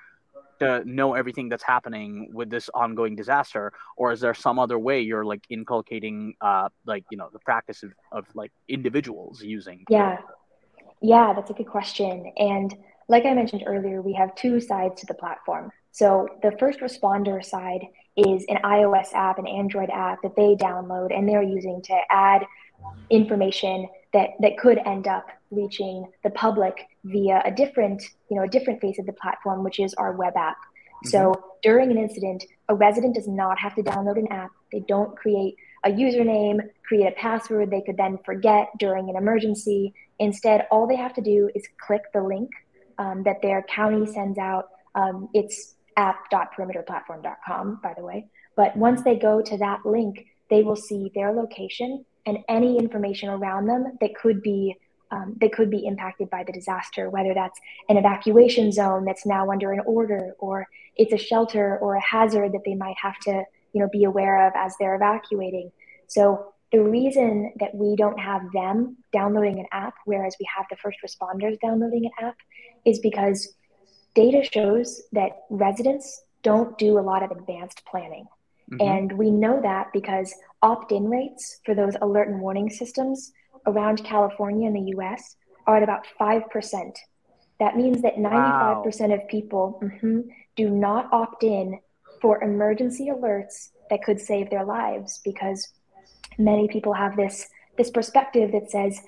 to 0.59 0.83
know 0.85 1.15
everything 1.15 1.49
that's 1.49 1.63
happening 1.63 2.31
with 2.33 2.51
this 2.51 2.69
ongoing 2.75 3.17
disaster? 3.17 3.73
Or 3.97 4.13
is 4.13 4.21
there 4.21 4.35
some 4.35 4.59
other 4.59 4.79
way 4.79 5.01
you're 5.01 5.25
like 5.25 5.45
inculcating 5.49 6.35
uh 6.41 6.69
like 6.87 7.05
you 7.11 7.17
know 7.17 7.29
the 7.33 7.39
practice 7.41 7.83
of, 7.83 7.93
of 8.13 8.27
like 8.35 8.53
individuals 8.69 9.43
using 9.43 9.85
yeah. 9.89 10.19
Yeah 11.01 11.33
that's 11.35 11.51
a 11.51 11.55
good 11.55 11.67
question. 11.67 12.33
And 12.37 12.75
like 13.09 13.25
i 13.25 13.35
mentioned 13.35 13.65
earlier 13.67 14.03
we 14.03 14.15
have 14.15 14.35
two 14.35 14.61
sides 14.61 15.01
to 15.01 15.07
the 15.07 15.15
platform. 15.15 15.71
So 15.93 16.29
the 16.43 16.53
first 16.59 16.81
responder 16.81 17.45
side 17.45 17.87
is 18.17 18.45
an 18.49 18.59
ios 18.65 19.13
app 19.13 19.39
an 19.39 19.47
android 19.47 19.91
app 19.91 20.23
that 20.23 20.35
they 20.37 20.55
download 20.55 21.17
and 21.17 21.29
they're 21.29 21.43
using 21.43 21.83
to 21.83 21.97
add 22.11 22.47
information 23.11 23.89
that 24.17 24.31
that 24.41 24.57
could 24.57 24.79
end 24.87 25.07
up 25.07 25.27
reaching 25.51 26.11
the 26.25 26.31
public 26.31 26.89
via 27.05 27.43
a 27.45 27.51
different 27.51 28.03
you 28.31 28.37
know 28.37 28.45
a 28.45 28.49
different 28.49 28.81
face 28.81 28.99
of 28.99 29.05
the 29.05 29.13
platform 29.13 29.63
which 29.63 29.79
is 29.79 29.93
our 29.95 30.13
web 30.13 30.35
app. 30.37 30.57
Mm-hmm. 30.57 31.09
so 31.11 31.45
during 31.63 31.91
an 31.91 31.99
incident 31.99 32.43
a 32.71 32.75
resident 32.75 33.15
does 33.15 33.29
not 33.29 33.59
have 33.59 33.75
to 33.75 33.83
download 33.83 34.19
an 34.19 34.29
app. 34.29 34.51
They 34.73 34.81
don't 34.81 35.15
create 35.17 35.57
a 35.85 35.91
username 35.91 36.61
create 36.89 37.07
a 37.07 37.17
password 37.27 37.71
they 37.71 37.83
could 37.83 37.99
then 37.99 38.19
forget 38.25 38.71
during 38.79 39.11
an 39.11 39.17
emergency. 39.17 39.93
Instead 40.19 40.67
all 40.71 40.87
they 40.87 40.97
have 40.97 41.15
to 41.15 41.21
do 41.21 41.51
is 41.55 41.65
click 41.87 42.05
the 42.15 42.23
link 42.23 42.51
um, 42.99 43.23
that 43.25 43.43
their 43.43 43.63
county 43.69 44.07
sends 44.07 44.39
out. 44.39 44.71
Um, 44.95 45.29
it's 45.35 45.75
app.perimeterplatform.com 45.99 47.81
by 47.83 47.93
the 47.97 48.03
way. 48.03 48.29
But 48.57 48.75
once 48.77 49.03
they 49.03 49.17
go 49.17 49.43
to 49.43 49.59
that 49.59 49.85
link 49.85 50.27
they 50.49 50.63
will 50.63 50.81
see 50.89 51.13
their 51.15 51.33
location 51.33 52.07
and 52.27 52.39
any 52.49 52.79
information 52.79 53.29
around 53.29 53.67
them 53.67 53.97
that 54.01 54.15
could 54.15 54.43
be 54.43 54.77
um, 55.13 55.37
that 55.41 55.53
could 55.53 55.71
be 55.71 55.87
impacted 55.87 56.29
by 56.31 56.43
the 56.43 56.53
disaster, 56.53 57.09
whether 57.09 57.33
that's 57.33 57.59
an 57.89 57.97
evacuation 57.97 58.73
zone 58.73 59.05
that's 59.05 59.25
now 59.25 59.51
under 59.51 59.73
an 59.73 59.81
order, 59.87 60.35
or 60.41 60.67
it's 60.97 61.13
a 61.13 61.17
shelter 61.17 61.79
or 61.79 61.95
a 61.95 62.01
hazard 62.01 62.53
that 62.53 62.63
they 62.65 62.75
might 62.75 62.97
have 63.01 63.17
to, 63.21 63.45
you 63.73 63.81
know, 63.81 63.89
be 63.93 64.03
aware 64.03 64.49
of 64.49 64.53
as 64.57 64.75
they're 64.81 64.97
evacuating. 64.97 65.71
So 66.09 66.53
the 66.73 66.83
reason 66.83 67.53
that 67.61 67.75
we 67.75 67.95
don't 67.95 68.19
have 68.19 68.43
them 68.53 68.97
downloading 69.13 69.61
an 69.61 69.67
app, 69.71 69.95
whereas 70.07 70.35
we 70.41 70.47
have 70.57 70.67
the 70.71 70.77
first 70.77 70.99
responders 71.07 71.57
downloading 71.61 72.07
an 72.07 72.27
app, 72.27 72.37
is 72.85 72.99
because 72.99 73.55
data 74.15 74.43
shows 74.43 75.03
that 75.13 75.43
residents 75.51 76.25
don't 76.43 76.77
do 76.79 76.99
a 76.99 77.01
lot 77.01 77.23
of 77.23 77.31
advanced 77.31 77.83
planning. 77.89 78.27
Mm-hmm. 78.73 78.89
And 78.89 79.13
we 79.13 79.31
know 79.31 79.61
that 79.63 79.93
because 79.93 80.35
opt 80.63 80.93
in 80.93 81.09
rates 81.09 81.61
for 81.65 81.75
those 81.75 81.95
alert 82.01 82.29
and 82.29 82.41
warning 82.41 82.71
systems 82.71 83.33
around 83.67 84.05
California 84.05 84.67
in 84.67 84.75
the 84.75 84.93
US 84.97 85.37
are 85.67 85.77
at 85.77 85.83
about 85.83 86.07
5%. 86.21 86.97
That 87.59 87.77
means 87.77 88.03
that 88.03 88.17
95% 88.17 88.21
wow. 88.29 89.15
of 89.15 89.29
people 89.29 89.81
mm-hmm, 89.83 90.21
do 90.57 90.71
not 90.71 91.09
opt 91.13 91.43
in 91.43 91.81
for 92.21 92.43
emergency 92.43 93.09
alerts 93.09 93.71
that 93.91 94.03
could 94.03 94.21
save 94.21 94.51
their 94.51 94.65
lives 94.65 95.21
because 95.25 95.69
many 96.39 96.69
people 96.69 96.93
have 96.93 97.17
this 97.17 97.49
this 97.79 97.91
perspective 97.91 98.53
that 98.53 98.71
says 98.71 99.01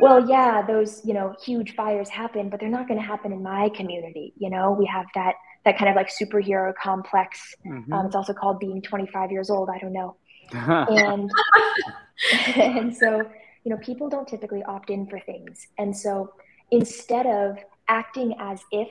well 0.00 0.28
yeah 0.28 0.62
those 0.62 1.04
you 1.04 1.14
know 1.14 1.34
huge 1.42 1.74
fires 1.74 2.08
happen 2.08 2.48
but 2.48 2.60
they're 2.60 2.68
not 2.68 2.86
going 2.86 2.98
to 2.98 3.06
happen 3.06 3.32
in 3.32 3.42
my 3.42 3.68
community 3.70 4.32
you 4.36 4.50
know 4.50 4.72
we 4.72 4.84
have 4.86 5.06
that 5.14 5.34
that 5.64 5.78
kind 5.78 5.88
of 5.88 5.96
like 5.96 6.08
superhero 6.08 6.74
complex. 6.74 7.54
Mm-hmm. 7.66 7.92
Um, 7.92 8.06
it's 8.06 8.16
also 8.16 8.32
called 8.32 8.58
being 8.58 8.82
25 8.82 9.30
years 9.30 9.50
old. 9.50 9.70
I 9.70 9.78
don't 9.78 9.92
know. 9.92 10.16
And 10.54 11.30
and 12.56 12.96
so 12.96 13.22
you 13.64 13.70
know 13.70 13.78
people 13.78 14.08
don't 14.08 14.28
typically 14.28 14.62
opt 14.64 14.90
in 14.90 15.06
for 15.06 15.20
things, 15.20 15.66
and 15.78 15.96
so 15.96 16.32
instead 16.70 17.26
of 17.26 17.58
acting 17.88 18.34
as 18.38 18.60
if 18.70 18.88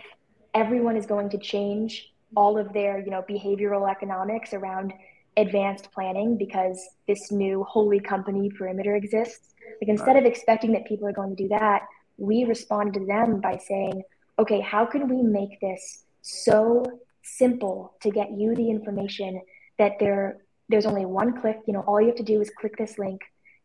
everyone 0.53 0.95
is 0.97 1.05
going 1.05 1.29
to 1.29 1.37
change 1.37 2.11
all 2.35 2.57
of 2.57 2.71
their 2.73 2.99
you 2.99 3.11
know 3.11 3.23
behavioral 3.29 3.89
economics 3.89 4.53
around 4.53 4.93
advanced 5.37 5.91
planning 5.91 6.37
because 6.37 6.89
this 7.07 7.31
new 7.31 7.63
holy 7.63 7.99
company 7.99 8.49
perimeter 8.57 8.95
exists 8.95 9.53
like 9.81 9.89
instead 9.89 10.17
of 10.17 10.25
expecting 10.25 10.73
that 10.73 10.85
people 10.85 11.07
are 11.07 11.13
going 11.13 11.35
to 11.35 11.43
do 11.43 11.47
that 11.47 11.83
we 12.17 12.43
responded 12.43 12.99
to 12.99 13.05
them 13.05 13.39
by 13.39 13.57
saying 13.57 14.01
okay 14.37 14.59
how 14.59 14.85
can 14.85 15.07
we 15.07 15.21
make 15.21 15.59
this 15.61 16.03
so 16.21 16.83
simple 17.23 17.93
to 18.01 18.09
get 18.11 18.31
you 18.31 18.55
the 18.55 18.69
information 18.69 19.41
that 19.77 19.93
there 19.99 20.37
there's 20.71 20.85
only 20.85 21.05
one 21.05 21.39
click 21.39 21.59
you 21.67 21.73
know 21.73 21.81
all 21.81 22.01
you 22.01 22.07
have 22.07 22.15
to 22.15 22.23
do 22.23 22.41
is 22.41 22.49
click 22.59 22.75
this 22.77 22.97
link 22.97 23.21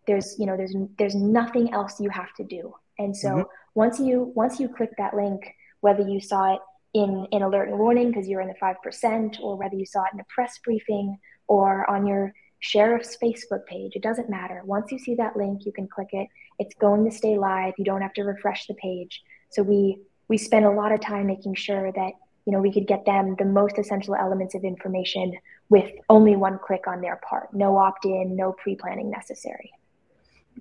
there's 0.07 0.38
you 0.38 0.47
know 0.47 0.57
there's 0.57 0.75
there's 0.99 1.14
nothing 1.14 1.73
else 1.73 2.01
you 2.01 2.11
have 2.11 2.33
to 2.35 2.45
do 2.45 2.75
And 2.99 3.16
so 3.16 3.29
mm-hmm. 3.29 3.51
once 3.75 4.01
you 4.01 4.33
once 4.35 4.59
you 4.61 4.69
click 4.69 4.90
that 4.99 5.14
link, 5.14 5.42
whether 5.81 6.07
you 6.07 6.21
saw 6.21 6.55
it 6.55 6.61
in 6.95 7.27
an 7.33 7.42
alert 7.42 7.69
and 7.69 7.79
warning 7.79 8.09
because 8.09 8.27
you're 8.29 8.40
in 8.40 8.49
the 8.49 8.55
five 8.55 8.77
percent, 8.83 9.38
or 9.42 9.57
whether 9.57 9.77
you 9.77 9.87
saw 9.87 10.03
it 10.05 10.14
in 10.14 10.21
a 10.21 10.25
press 10.35 10.59
briefing 10.64 11.19
or 11.49 11.88
on 11.90 12.07
your 12.07 12.33
sheriff's 12.61 13.16
Facebook 13.23 13.64
page, 13.66 13.92
it 13.95 14.03
doesn't 14.03 14.31
matter. 14.31 14.62
Once 14.64 14.90
you 14.90 14.99
see 14.99 15.14
that 15.16 15.37
link, 15.37 15.66
you 15.66 15.73
can 15.73 15.87
click 15.87 16.09
it. 16.12 16.29
It's 16.59 16.75
going 16.77 17.05
to 17.05 17.14
stay 17.14 17.37
live. 17.38 17.75
You 17.79 17.85
don't 17.85 18.01
have 18.01 18.14
to 18.14 18.23
refresh 18.23 18.66
the 18.66 18.75
page. 18.75 19.23
So 19.51 19.62
we 19.62 19.99
we 20.29 20.38
spend 20.38 20.64
a 20.64 20.71
lot 20.71 20.92
of 20.92 21.01
time 21.01 21.27
making 21.27 21.55
sure 21.55 21.92
that 21.92 22.12
you 22.47 22.53
know 22.53 22.61
we 22.61 22.73
could 22.73 22.87
get 22.87 23.05
them 23.05 23.35
the 23.39 23.45
most 23.45 23.79
essential 23.79 24.15
elements 24.15 24.55
of 24.55 24.65
information 24.65 25.35
with 25.69 25.91
only 26.09 26.37
one 26.37 26.59
click 26.59 26.87
on 26.87 27.01
their 27.01 27.21
part. 27.29 27.53
No 27.53 27.77
opt-in, 27.77 28.37
no 28.37 28.53
pre-planning 28.53 29.11
necessary. 29.11 29.73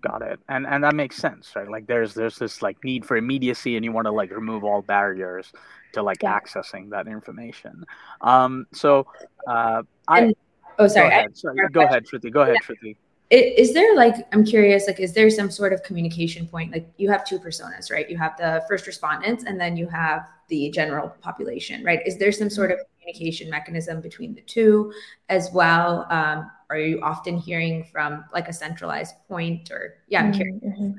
Got 0.01 0.23
it. 0.23 0.39
And 0.49 0.65
and 0.67 0.83
that 0.83 0.95
makes 0.95 1.15
sense, 1.15 1.55
right? 1.55 1.69
Like 1.69 1.87
there's 1.87 2.13
there's 2.13 2.37
this 2.37 2.61
like 2.61 2.83
need 2.83 3.05
for 3.05 3.15
immediacy 3.15 3.75
and 3.77 3.85
you 3.85 3.91
want 3.91 4.05
to 4.05 4.11
like 4.11 4.31
remove 4.31 4.63
all 4.63 4.81
barriers 4.81 5.53
to 5.93 6.03
like 6.03 6.21
yeah. 6.21 6.37
accessing 6.37 6.89
that 6.89 7.07
information. 7.07 7.85
Um 8.19 8.65
so 8.73 9.07
uh 9.47 9.83
I 10.07 10.19
and, 10.19 10.35
oh 10.79 10.87
sorry. 10.87 11.09
Go 11.09 11.15
ahead, 11.15 11.37
sorry. 11.37 11.57
Go 11.71 11.81
ahead 11.81 12.05
Shruti. 12.05 12.31
Go 12.31 12.41
ahead, 12.41 12.57
Shruti 12.67 12.97
is 13.31 13.73
there 13.73 13.95
like 13.95 14.15
i'm 14.33 14.45
curious 14.45 14.87
like 14.87 14.99
is 14.99 15.13
there 15.13 15.29
some 15.29 15.49
sort 15.49 15.73
of 15.73 15.81
communication 15.83 16.47
point? 16.47 16.71
Like 16.71 16.87
you 16.97 17.09
have 17.09 17.25
two 17.25 17.39
personas 17.39 17.91
right? 17.91 18.09
You 18.09 18.17
have 18.17 18.37
the 18.37 18.63
first 18.67 18.87
respondents 18.87 19.43
and 19.45 19.59
then 19.59 19.75
you 19.75 19.87
have 19.87 20.29
the 20.47 20.69
general 20.69 21.09
population 21.21 21.83
right? 21.83 22.01
Is 22.05 22.17
there 22.17 22.31
some 22.31 22.49
sort 22.49 22.71
of 22.71 22.79
communication 22.99 23.49
mechanism 23.49 24.01
between 24.01 24.35
the 24.35 24.41
two 24.41 24.93
as 25.29 25.49
well? 25.53 26.05
Um, 26.09 26.51
are 26.69 26.77
you 26.77 27.01
often 27.01 27.37
hearing 27.37 27.83
from 27.91 28.25
like 28.33 28.47
a 28.47 28.53
centralized 28.53 29.15
point 29.27 29.71
or 29.71 29.95
yeah 30.07 30.23
i'm 30.23 30.33
curious. 30.33 30.61
Mm-hmm. 30.63 30.91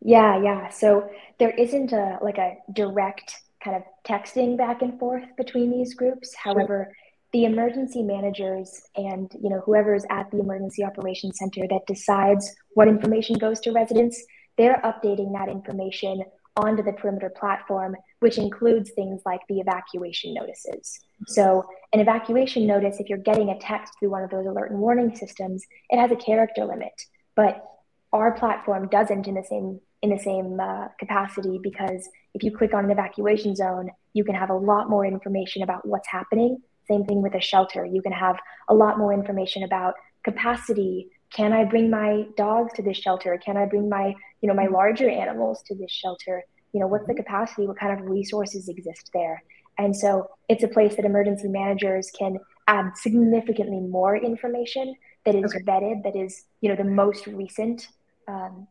yeah 0.00 0.42
yeah. 0.42 0.68
So 0.68 1.08
there 1.38 1.50
isn't 1.50 1.92
a 1.92 2.18
like 2.22 2.38
a 2.38 2.56
direct 2.72 3.36
kind 3.62 3.76
of 3.76 3.82
texting 4.04 4.56
back 4.56 4.82
and 4.82 4.98
forth 4.98 5.24
between 5.36 5.70
these 5.70 5.94
groups. 5.94 6.34
However 6.34 6.92
the 7.32 7.44
emergency 7.44 8.02
managers 8.02 8.82
and 8.96 9.32
you 9.42 9.48
know 9.48 9.62
whoever's 9.64 10.04
at 10.10 10.30
the 10.30 10.38
emergency 10.38 10.84
operations 10.84 11.38
center 11.38 11.66
that 11.68 11.86
decides 11.86 12.54
what 12.74 12.88
information 12.88 13.36
goes 13.36 13.58
to 13.60 13.72
residents 13.72 14.24
they're 14.58 14.80
updating 14.84 15.32
that 15.32 15.48
information 15.48 16.22
onto 16.56 16.82
the 16.82 16.92
perimeter 16.92 17.30
platform 17.30 17.96
which 18.20 18.38
includes 18.38 18.90
things 18.92 19.22
like 19.24 19.40
the 19.48 19.58
evacuation 19.58 20.34
notices. 20.34 21.00
So 21.26 21.64
an 21.92 22.00
evacuation 22.00 22.66
notice 22.66 23.00
if 23.00 23.08
you're 23.08 23.18
getting 23.18 23.48
a 23.48 23.58
text 23.58 23.94
through 23.98 24.10
one 24.10 24.22
of 24.22 24.30
those 24.30 24.46
alert 24.46 24.70
and 24.70 24.78
warning 24.78 25.16
systems 25.16 25.64
it 25.88 25.98
has 25.98 26.10
a 26.10 26.16
character 26.16 26.64
limit 26.64 26.92
but 27.34 27.64
our 28.12 28.32
platform 28.32 28.88
doesn't 28.88 29.26
in 29.26 29.34
the 29.34 29.44
same 29.44 29.80
in 30.02 30.10
the 30.10 30.18
same 30.18 30.58
uh, 30.60 30.88
capacity 30.98 31.58
because 31.62 32.08
if 32.34 32.42
you 32.42 32.54
click 32.54 32.74
on 32.74 32.84
an 32.84 32.90
evacuation 32.90 33.56
zone 33.56 33.90
you 34.12 34.24
can 34.24 34.34
have 34.34 34.50
a 34.50 34.56
lot 34.56 34.90
more 34.90 35.06
information 35.06 35.62
about 35.62 35.86
what's 35.86 36.08
happening 36.08 36.58
same 36.88 37.04
thing 37.04 37.22
with 37.22 37.34
a 37.34 37.40
shelter. 37.40 37.84
You 37.84 38.02
can 38.02 38.12
have 38.12 38.38
a 38.68 38.74
lot 38.74 38.98
more 38.98 39.12
information 39.12 39.62
about 39.62 39.94
capacity. 40.24 41.08
Can 41.32 41.52
I 41.52 41.64
bring 41.64 41.90
my 41.90 42.26
dogs 42.36 42.72
to 42.74 42.82
this 42.82 42.98
shelter? 42.98 43.38
Can 43.44 43.56
I 43.56 43.66
bring 43.66 43.88
my, 43.88 44.14
you 44.40 44.48
know, 44.48 44.54
my 44.54 44.66
larger 44.66 45.08
animals 45.08 45.62
to 45.66 45.74
this 45.74 45.90
shelter? 45.90 46.44
You 46.72 46.80
know, 46.80 46.86
what's 46.86 47.06
the 47.06 47.14
capacity? 47.14 47.66
What 47.66 47.78
kind 47.78 47.98
of 47.98 48.08
resources 48.08 48.68
exist 48.68 49.10
there? 49.12 49.42
And 49.78 49.96
so 49.96 50.28
it's 50.48 50.62
a 50.62 50.68
place 50.68 50.96
that 50.96 51.04
emergency 51.04 51.48
managers 51.48 52.10
can 52.18 52.38
add 52.68 52.96
significantly 52.96 53.80
more 53.80 54.16
information 54.16 54.94
that 55.24 55.34
is 55.34 55.54
okay. 55.54 55.64
vetted, 55.64 56.02
that 56.04 56.16
is, 56.16 56.44
you 56.60 56.68
know, 56.68 56.76
the 56.76 56.84
most 56.84 57.26
recent 57.26 57.88
um, 58.28 58.66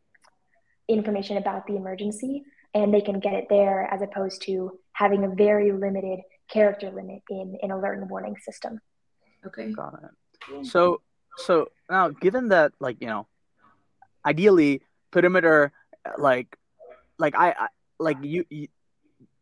information 0.88 1.38
about 1.38 1.66
the 1.68 1.76
emergency, 1.76 2.44
and 2.74 2.94
they 2.94 3.02
can 3.02 3.20
get 3.20 3.34
it 3.34 3.48
there 3.50 3.88
as 3.92 4.02
opposed 4.02 4.42
to 4.44 4.78
having 4.94 5.24
a 5.24 5.30
very 5.30 5.72
limited 5.72 6.20
character 6.52 6.92
limit 6.92 7.22
in 7.30 7.58
an 7.64 7.72
alert 7.72 7.98
and 7.98 8.10
warning 8.10 8.36
system. 8.38 8.80
Okay. 9.46 9.72
Got 9.72 10.04
it. 10.04 10.66
So 10.66 11.02
so 11.38 11.72
now 11.90 12.10
given 12.10 12.50
that 12.50 12.74
like, 12.80 12.98
you 13.00 13.08
know, 13.08 13.28
ideally 14.26 14.82
perimeter 15.12 15.72
like 16.18 16.58
like 17.18 17.36
I, 17.36 17.52
I 17.52 17.68
like 18.00 18.18
you, 18.22 18.46
you 18.50 18.68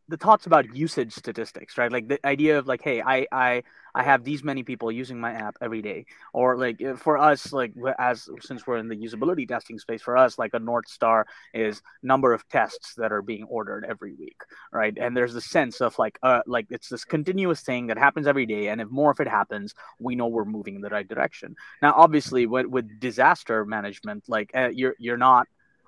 the 0.09 0.17
thoughts 0.17 0.47
about 0.47 0.75
usage 0.75 1.13
statistics, 1.13 1.77
right? 1.77 1.91
Like 1.91 2.07
the 2.07 2.25
idea 2.25 2.57
of 2.57 2.67
like, 2.67 2.81
hey, 2.81 3.01
I 3.01 3.27
I 3.31 3.63
I 3.93 4.03
have 4.03 4.23
these 4.23 4.43
many 4.43 4.63
people 4.63 4.91
using 4.91 5.19
my 5.19 5.31
app 5.31 5.55
every 5.61 5.81
day, 5.81 6.05
or 6.33 6.57
like 6.57 6.81
for 6.97 7.17
us, 7.17 7.53
like 7.53 7.73
as 7.99 8.27
since 8.41 8.65
we're 8.65 8.77
in 8.77 8.87
the 8.87 8.95
usability 8.95 9.47
testing 9.47 9.77
space, 9.77 10.01
for 10.01 10.17
us, 10.17 10.39
like 10.39 10.53
a 10.53 10.59
north 10.59 10.87
star 10.87 11.27
is 11.53 11.81
number 12.01 12.33
of 12.33 12.47
tests 12.49 12.95
that 12.95 13.11
are 13.11 13.21
being 13.21 13.43
ordered 13.45 13.85
every 13.87 14.13
week, 14.13 14.41
right? 14.73 14.97
And 14.99 15.15
there's 15.15 15.35
a 15.35 15.41
sense 15.41 15.79
of 15.79 15.97
like, 15.99 16.17
uh, 16.23 16.41
like 16.47 16.67
it's 16.69 16.89
this 16.89 17.05
continuous 17.05 17.61
thing 17.61 17.87
that 17.87 17.97
happens 17.97 18.25
every 18.25 18.47
day, 18.47 18.69
and 18.69 18.81
if 18.81 18.89
more 18.89 19.11
of 19.11 19.19
it 19.19 19.27
happens, 19.27 19.75
we 19.99 20.15
know 20.15 20.27
we're 20.27 20.45
moving 20.45 20.75
in 20.75 20.81
the 20.81 20.89
right 20.89 21.07
direction. 21.07 21.55
Now, 21.81 21.93
obviously, 21.95 22.47
with 22.47 22.65
with 22.65 22.99
disaster 22.99 23.63
management, 23.65 24.23
like 24.27 24.51
uh, 24.55 24.69
you're 24.69 24.95
you're 24.97 25.17
not 25.17 25.47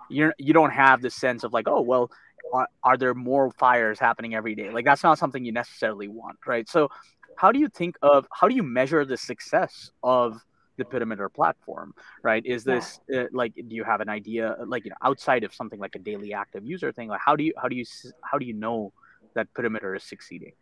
you're 0.09 0.33
you 0.37 0.53
don't 0.53 0.71
have 0.71 1.01
the 1.01 1.09
sense 1.09 1.43
of 1.43 1.53
like 1.53 1.67
oh 1.67 1.81
well 1.81 2.11
are, 2.53 2.67
are 2.83 2.97
there 2.97 3.13
more 3.13 3.51
fires 3.51 3.99
happening 3.99 4.35
every 4.35 4.55
day? 4.55 4.69
Like 4.69 4.85
that's 4.85 5.03
not 5.03 5.17
something 5.17 5.43
you 5.43 5.51
necessarily 5.51 6.07
want 6.07 6.37
right? 6.45 6.67
So 6.69 6.89
how 7.37 7.51
do 7.51 7.59
you 7.59 7.69
think 7.69 7.95
of 8.01 8.27
how 8.33 8.47
do 8.47 8.55
you 8.55 8.63
measure 8.63 9.05
the 9.05 9.17
success 9.17 9.91
of 10.03 10.41
the 10.77 10.85
perimeter 10.85 11.29
platform 11.29 11.93
right? 12.23 12.45
Is 12.45 12.63
this 12.63 12.99
yeah. 13.09 13.21
uh, 13.21 13.25
like 13.31 13.53
do 13.55 13.75
you 13.75 13.83
have 13.83 14.01
an 14.01 14.09
idea 14.09 14.55
like 14.65 14.85
you 14.85 14.91
know 14.91 14.97
outside 15.01 15.43
of 15.43 15.53
something 15.53 15.79
like 15.79 15.95
a 15.95 15.99
daily 15.99 16.33
active 16.33 16.65
user 16.65 16.91
thing 16.91 17.07
like 17.07 17.21
how 17.23 17.35
do 17.35 17.43
you 17.43 17.53
how 17.61 17.67
do 17.67 17.75
you 17.75 17.85
how 18.23 18.37
do 18.37 18.45
you 18.45 18.53
know 18.53 18.93
that 19.35 19.53
perimeter 19.53 19.95
is 19.95 20.03
succeeding? 20.03 20.53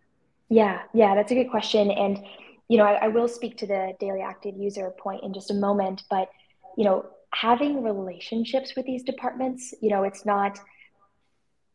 Yeah 0.50 0.82
yeah 0.94 1.16
that's 1.16 1.32
a 1.32 1.36
good 1.36 1.50
question. 1.50 1.92
And 1.92 2.24
you 2.70 2.78
know 2.78 2.86
I, 2.86 3.06
I 3.06 3.08
will 3.08 3.28
speak 3.28 3.58
to 3.58 3.68
the 3.68 3.94
daily 4.00 4.22
active 4.22 4.56
user 4.58 4.92
point 4.92 5.24
in 5.24 5.34
just 5.34 5.52
a 5.52 5.56
moment 5.56 6.04
but 6.10 6.30
you 6.78 6.86
know 6.86 7.06
having 7.34 7.84
relationships 7.84 8.74
with 8.76 8.86
these 8.86 9.04
departments 9.04 9.74
you 9.82 9.90
know 9.90 10.04
it's 10.04 10.26
not 10.26 10.60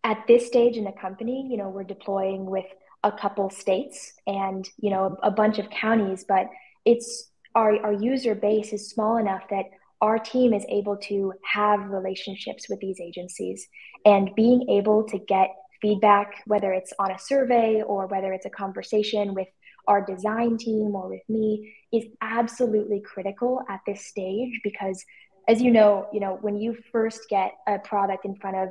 at 0.04 0.26
this 0.28 0.46
stage 0.46 0.76
in 0.76 0.84
the 0.84 0.92
company, 0.92 1.46
you 1.50 1.56
know, 1.56 1.70
we're 1.70 1.82
deploying 1.82 2.44
with 2.46 2.66
a 3.02 3.10
couple 3.10 3.50
states 3.50 4.12
and, 4.26 4.68
you 4.78 4.90
know, 4.90 5.18
a, 5.22 5.28
a 5.28 5.30
bunch 5.30 5.58
of 5.58 5.68
counties, 5.70 6.24
but 6.28 6.46
it's 6.84 7.30
our, 7.54 7.76
our 7.84 7.92
user 7.92 8.34
base 8.34 8.72
is 8.72 8.90
small 8.90 9.16
enough 9.16 9.42
that 9.50 9.64
our 10.00 10.18
team 10.18 10.52
is 10.52 10.64
able 10.68 10.96
to 10.98 11.32
have 11.44 11.80
relationships 11.88 12.68
with 12.68 12.78
these 12.80 13.00
agencies. 13.00 13.66
And 14.04 14.34
being 14.34 14.68
able 14.68 15.04
to 15.04 15.18
get 15.18 15.54
feedback, 15.80 16.42
whether 16.46 16.72
it's 16.72 16.92
on 16.98 17.10
a 17.10 17.18
survey 17.18 17.82
or 17.82 18.06
whether 18.06 18.32
it's 18.32 18.46
a 18.46 18.50
conversation 18.50 19.34
with 19.34 19.48
our 19.86 20.04
design 20.04 20.58
team 20.58 20.94
or 20.94 21.08
with 21.08 21.22
me, 21.28 21.74
is 21.92 22.04
absolutely 22.20 23.00
critical 23.00 23.62
at 23.70 23.80
this 23.86 24.06
stage 24.06 24.60
because 24.62 25.02
as 25.46 25.60
you 25.60 25.70
know, 25.70 26.06
you 26.12 26.20
know, 26.20 26.38
when 26.40 26.56
you 26.56 26.76
first 26.90 27.28
get 27.28 27.52
a 27.66 27.78
product 27.78 28.24
in 28.24 28.34
front 28.36 28.56
of 28.56 28.70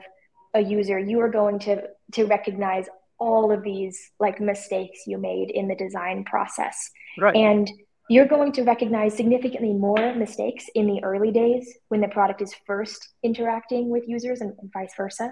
a 0.54 0.62
user, 0.62 1.00
you 1.00 1.20
are 1.20 1.30
going 1.30 1.60
to 1.60 1.84
to 2.14 2.26
recognize 2.26 2.88
all 3.20 3.52
of 3.52 3.64
these 3.64 4.12
like 4.20 4.40
mistakes 4.40 5.02
you 5.08 5.18
made 5.18 5.50
in 5.52 5.68
the 5.68 5.76
design 5.76 6.24
process. 6.26 6.90
Right. 7.18 7.36
And 7.36 7.72
you're 8.10 8.28
going 8.28 8.52
to 8.54 8.64
recognize 8.64 9.16
significantly 9.16 9.74
more 9.74 10.14
mistakes 10.16 10.66
in 10.76 10.88
the 10.88 11.02
early 11.04 11.32
days 11.32 11.78
when 11.88 12.02
the 12.02 12.08
product 12.10 12.42
is 12.42 12.54
first 12.68 13.10
interacting 13.24 13.90
with 13.90 14.04
users 14.08 14.42
and, 14.42 14.54
and 14.60 14.72
vice 14.74 14.94
versa 14.98 15.32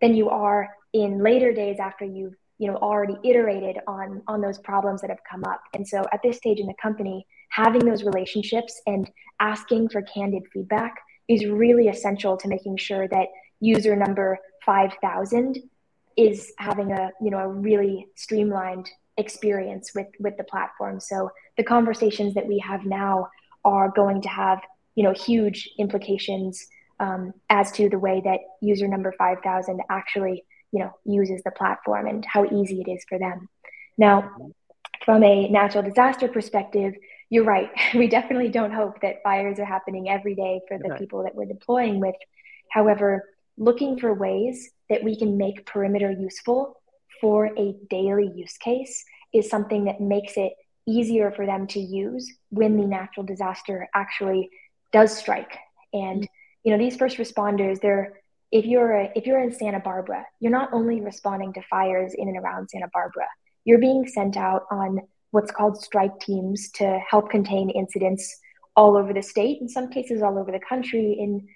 than 0.00 0.14
you 0.14 0.28
are 0.28 0.68
in 0.92 1.22
later 1.22 1.52
days 1.52 1.78
after 1.80 2.04
you've 2.04 2.34
you 2.58 2.66
know 2.66 2.76
already 2.76 3.16
iterated 3.22 3.78
on 3.86 4.20
on 4.26 4.40
those 4.40 4.58
problems 4.58 5.00
that 5.00 5.10
have 5.10 5.20
come 5.30 5.44
up 5.44 5.60
and 5.74 5.86
so 5.86 6.04
at 6.12 6.20
this 6.24 6.36
stage 6.36 6.58
in 6.58 6.66
the 6.66 6.74
company 6.82 7.24
having 7.50 7.84
those 7.84 8.02
relationships 8.02 8.80
and 8.86 9.08
asking 9.38 9.88
for 9.88 10.02
candid 10.02 10.42
feedback 10.52 10.96
is 11.28 11.46
really 11.46 11.88
essential 11.88 12.36
to 12.36 12.48
making 12.48 12.76
sure 12.76 13.06
that 13.08 13.28
user 13.60 13.94
number 13.94 14.38
5000 14.68 15.62
is 16.18 16.52
having 16.58 16.92
a 16.92 17.10
you 17.22 17.30
know 17.30 17.38
a 17.38 17.48
really 17.48 18.06
streamlined 18.16 18.90
experience 19.16 19.92
with 19.94 20.08
with 20.20 20.36
the 20.36 20.44
platform. 20.44 21.00
So 21.00 21.30
the 21.56 21.64
conversations 21.64 22.34
that 22.34 22.46
we 22.46 22.58
have 22.58 22.84
now 22.84 23.28
are 23.64 23.88
going 23.88 24.20
to 24.22 24.28
have 24.28 24.60
you 24.94 25.04
know 25.04 25.14
huge 25.14 25.70
implications 25.78 26.66
um, 27.00 27.32
as 27.48 27.72
to 27.72 27.88
the 27.88 27.98
way 27.98 28.20
that 28.24 28.40
user 28.60 28.86
number 28.86 29.12
5000 29.16 29.80
actually 29.88 30.44
you 30.70 30.80
know 30.80 30.92
uses 31.06 31.40
the 31.44 31.50
platform 31.52 32.06
and 32.06 32.26
how 32.26 32.44
easy 32.44 32.82
it 32.86 32.90
is 32.90 33.02
for 33.08 33.18
them. 33.18 33.48
Now 33.96 34.52
from 35.06 35.22
a 35.24 35.48
natural 35.48 35.82
disaster 35.82 36.28
perspective 36.28 36.92
you're 37.30 37.44
right. 37.56 37.70
We 37.94 38.06
definitely 38.08 38.50
don't 38.50 38.72
hope 38.72 39.00
that 39.00 39.22
fires 39.22 39.58
are 39.58 39.70
happening 39.76 40.10
every 40.10 40.34
day 40.34 40.60
for 40.68 40.76
the 40.76 40.94
people 40.96 41.22
that 41.24 41.34
we're 41.34 41.52
deploying 41.56 42.00
with. 42.00 42.16
However 42.70 43.24
looking 43.58 43.98
for 43.98 44.14
ways 44.14 44.70
that 44.88 45.02
we 45.02 45.16
can 45.16 45.36
make 45.36 45.66
perimeter 45.66 46.10
useful 46.10 46.80
for 47.20 47.46
a 47.46 47.74
daily 47.90 48.30
use 48.34 48.56
case 48.58 49.04
is 49.32 49.50
something 49.50 49.84
that 49.84 50.00
makes 50.00 50.36
it 50.36 50.52
easier 50.86 51.30
for 51.30 51.44
them 51.44 51.66
to 51.66 51.80
use 51.80 52.32
when 52.50 52.76
the 52.76 52.86
natural 52.86 53.26
disaster 53.26 53.88
actually 53.94 54.48
does 54.92 55.16
strike. 55.16 55.58
And 55.92 56.26
you 56.64 56.72
know 56.72 56.78
these 56.78 56.96
first 56.96 57.18
responders 57.18 57.80
they're 57.80 58.14
if 58.50 58.64
you're 58.64 58.92
a, 58.92 59.12
if 59.14 59.26
you're 59.26 59.42
in 59.42 59.52
Santa 59.52 59.80
Barbara, 59.80 60.24
you're 60.40 60.52
not 60.52 60.70
only 60.72 61.00
responding 61.00 61.52
to 61.52 61.62
fires 61.68 62.14
in 62.14 62.28
and 62.28 62.38
around 62.38 62.70
Santa 62.70 62.88
Barbara, 62.94 63.26
you're 63.64 63.78
being 63.78 64.06
sent 64.06 64.36
out 64.36 64.62
on 64.70 65.00
what's 65.32 65.50
called 65.50 65.82
strike 65.82 66.18
teams 66.20 66.70
to 66.70 66.98
help 67.10 67.30
contain 67.30 67.68
incidents 67.68 68.38
all 68.74 68.96
over 68.96 69.12
the 69.12 69.22
state, 69.22 69.60
in 69.60 69.68
some 69.68 69.90
cases 69.90 70.22
all 70.22 70.38
over 70.38 70.50
the 70.50 70.60
country, 70.66 71.16
in 71.18 71.46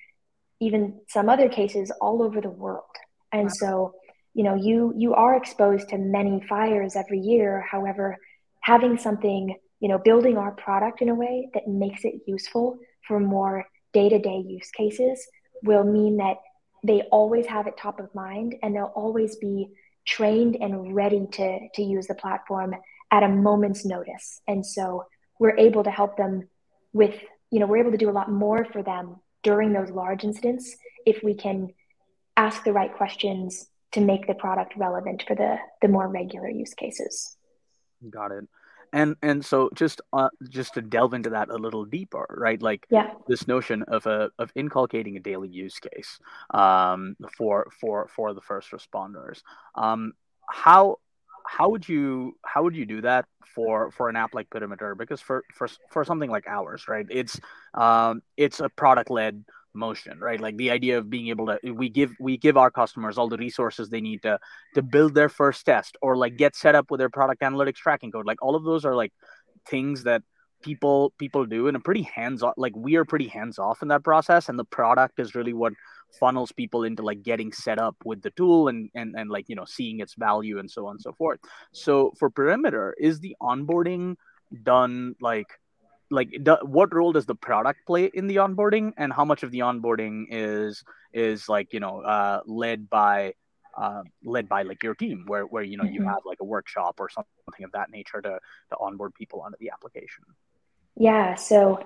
even 0.62 1.00
some 1.08 1.28
other 1.28 1.48
cases 1.48 1.90
all 2.00 2.22
over 2.22 2.40
the 2.40 2.50
world. 2.50 2.94
And 3.32 3.44
wow. 3.44 3.52
so, 3.60 3.94
you 4.32 4.44
know, 4.44 4.54
you 4.54 4.94
you 4.96 5.14
are 5.14 5.36
exposed 5.36 5.88
to 5.88 5.98
many 5.98 6.40
fires 6.48 6.94
every 6.94 7.18
year. 7.18 7.66
However, 7.68 8.16
having 8.60 8.96
something, 8.96 9.56
you 9.80 9.88
know, 9.88 9.98
building 9.98 10.36
our 10.38 10.52
product 10.52 11.02
in 11.02 11.08
a 11.08 11.14
way 11.14 11.48
that 11.54 11.66
makes 11.66 12.04
it 12.04 12.14
useful 12.26 12.78
for 13.06 13.18
more 13.18 13.66
day-to-day 13.92 14.44
use 14.46 14.70
cases 14.70 15.26
will 15.64 15.84
mean 15.84 16.16
that 16.18 16.36
they 16.84 17.02
always 17.10 17.46
have 17.46 17.66
it 17.66 17.76
top 17.76 17.98
of 17.98 18.14
mind 18.14 18.54
and 18.62 18.74
they'll 18.74 18.92
always 18.94 19.36
be 19.36 19.68
trained 20.06 20.56
and 20.60 20.94
ready 20.94 21.26
to 21.32 21.68
to 21.74 21.82
use 21.82 22.06
the 22.06 22.14
platform 22.14 22.74
at 23.10 23.24
a 23.24 23.28
moment's 23.28 23.84
notice. 23.84 24.40
And 24.46 24.64
so 24.64 25.04
we're 25.40 25.58
able 25.58 25.82
to 25.84 25.90
help 25.90 26.16
them 26.16 26.48
with, 26.92 27.16
you 27.50 27.58
know, 27.58 27.66
we're 27.66 27.82
able 27.84 27.90
to 27.90 28.04
do 28.04 28.10
a 28.10 28.18
lot 28.20 28.30
more 28.30 28.64
for 28.72 28.82
them 28.82 29.16
during 29.42 29.72
those 29.72 29.90
large 29.90 30.24
incidents 30.24 30.76
if 31.06 31.22
we 31.22 31.34
can 31.34 31.68
ask 32.36 32.64
the 32.64 32.72
right 32.72 32.94
questions 32.94 33.68
to 33.92 34.00
make 34.00 34.26
the 34.26 34.34
product 34.34 34.74
relevant 34.76 35.24
for 35.26 35.34
the 35.34 35.56
the 35.82 35.88
more 35.88 36.08
regular 36.08 36.48
use 36.48 36.74
cases. 36.74 37.36
Got 38.10 38.32
it 38.32 38.44
and 38.92 39.16
and 39.22 39.44
so 39.44 39.70
just 39.74 40.00
uh, 40.12 40.28
just 40.48 40.74
to 40.74 40.82
delve 40.82 41.14
into 41.14 41.30
that 41.30 41.48
a 41.48 41.56
little 41.56 41.84
deeper 41.84 42.26
right 42.38 42.60
like 42.62 42.86
yeah. 42.90 43.10
this 43.26 43.48
notion 43.48 43.82
of 43.84 44.06
a 44.06 44.30
of 44.38 44.52
inculcating 44.54 45.16
a 45.16 45.20
daily 45.20 45.48
use 45.48 45.78
case 45.78 46.18
um, 46.50 47.16
for 47.36 47.68
for 47.80 48.08
for 48.08 48.34
the 48.34 48.40
first 48.40 48.70
responders 48.70 49.42
um, 49.74 50.12
how 50.48 50.98
how 51.46 51.68
would 51.70 51.88
you 51.88 52.36
how 52.44 52.62
would 52.62 52.76
you 52.76 52.86
do 52.86 53.00
that 53.02 53.26
for 53.54 53.90
for 53.90 54.08
an 54.08 54.16
app 54.16 54.34
like 54.34 54.50
Perimeter? 54.50 54.94
Because 54.94 55.20
for 55.20 55.44
for 55.54 55.68
for 55.90 56.04
something 56.04 56.30
like 56.30 56.46
ours, 56.46 56.88
right? 56.88 57.06
It's 57.10 57.40
um 57.74 58.22
it's 58.36 58.60
a 58.60 58.68
product 58.68 59.10
led 59.10 59.44
motion 59.74 60.18
right 60.20 60.40
like 60.40 60.56
the 60.58 60.70
idea 60.70 60.98
of 60.98 61.08
being 61.08 61.28
able 61.28 61.46
to 61.46 61.72
we 61.72 61.88
give 61.88 62.12
we 62.20 62.36
give 62.36 62.56
our 62.56 62.70
customers 62.70 63.16
all 63.16 63.28
the 63.28 63.38
resources 63.38 63.88
they 63.88 64.00
need 64.00 64.22
to 64.22 64.38
to 64.74 64.82
build 64.82 65.14
their 65.14 65.28
first 65.30 65.64
test 65.64 65.96
or 66.02 66.16
like 66.16 66.36
get 66.36 66.54
set 66.54 66.74
up 66.74 66.90
with 66.90 66.98
their 66.98 67.08
product 67.08 67.40
analytics 67.40 67.76
tracking 67.76 68.12
code 68.12 68.26
like 68.26 68.42
all 68.42 68.54
of 68.54 68.64
those 68.64 68.84
are 68.84 68.94
like 68.94 69.12
things 69.66 70.04
that 70.04 70.22
people 70.62 71.12
people 71.18 71.46
do 71.46 71.68
in 71.68 71.74
a 71.74 71.80
pretty 71.80 72.02
hands 72.02 72.42
off 72.42 72.54
like 72.56 72.74
we 72.76 72.96
are 72.96 73.04
pretty 73.04 73.28
hands 73.28 73.58
off 73.58 73.82
in 73.82 73.88
that 73.88 74.04
process 74.04 74.48
and 74.48 74.58
the 74.58 74.64
product 74.64 75.18
is 75.18 75.34
really 75.34 75.52
what 75.52 75.72
funnels 76.18 76.52
people 76.52 76.84
into 76.84 77.02
like 77.02 77.22
getting 77.22 77.52
set 77.52 77.78
up 77.78 77.96
with 78.04 78.22
the 78.22 78.30
tool 78.30 78.68
and 78.68 78.90
and 78.94 79.14
and 79.16 79.30
like 79.30 79.48
you 79.48 79.56
know 79.56 79.64
seeing 79.64 80.00
its 80.00 80.14
value 80.14 80.58
and 80.58 80.70
so 80.70 80.86
on 80.86 80.92
and 80.92 81.02
so 81.02 81.12
forth. 81.12 81.40
So 81.72 82.12
for 82.18 82.30
perimeter 82.30 82.94
is 82.98 83.20
the 83.20 83.36
onboarding 83.40 84.16
done 84.62 85.14
like 85.20 85.48
like 86.10 86.30
do, 86.42 86.56
what 86.62 86.94
role 86.94 87.12
does 87.12 87.26
the 87.26 87.34
product 87.34 87.80
play 87.86 88.10
in 88.12 88.26
the 88.26 88.36
onboarding? 88.36 88.92
And 88.96 89.12
how 89.12 89.24
much 89.24 89.42
of 89.42 89.50
the 89.50 89.60
onboarding 89.60 90.26
is 90.30 90.84
is 91.12 91.48
like 91.48 91.72
you 91.72 91.80
know 91.80 92.00
uh, 92.00 92.40
led 92.46 92.88
by 92.90 93.34
uh, 93.76 94.02
led 94.22 94.48
by 94.48 94.62
like 94.62 94.82
your 94.82 94.94
team 94.94 95.24
where 95.26 95.44
where 95.44 95.62
you 95.62 95.76
know 95.76 95.84
mm-hmm. 95.84 95.94
you 95.94 96.04
have 96.04 96.18
like 96.24 96.38
a 96.40 96.44
workshop 96.44 96.96
or 96.98 97.08
something 97.08 97.64
of 97.64 97.72
that 97.72 97.90
nature 97.90 98.20
to 98.20 98.38
to 98.70 98.76
onboard 98.78 99.14
people 99.14 99.40
onto 99.40 99.56
the 99.58 99.70
application? 99.70 100.24
Yeah 100.94 101.34
so 101.34 101.82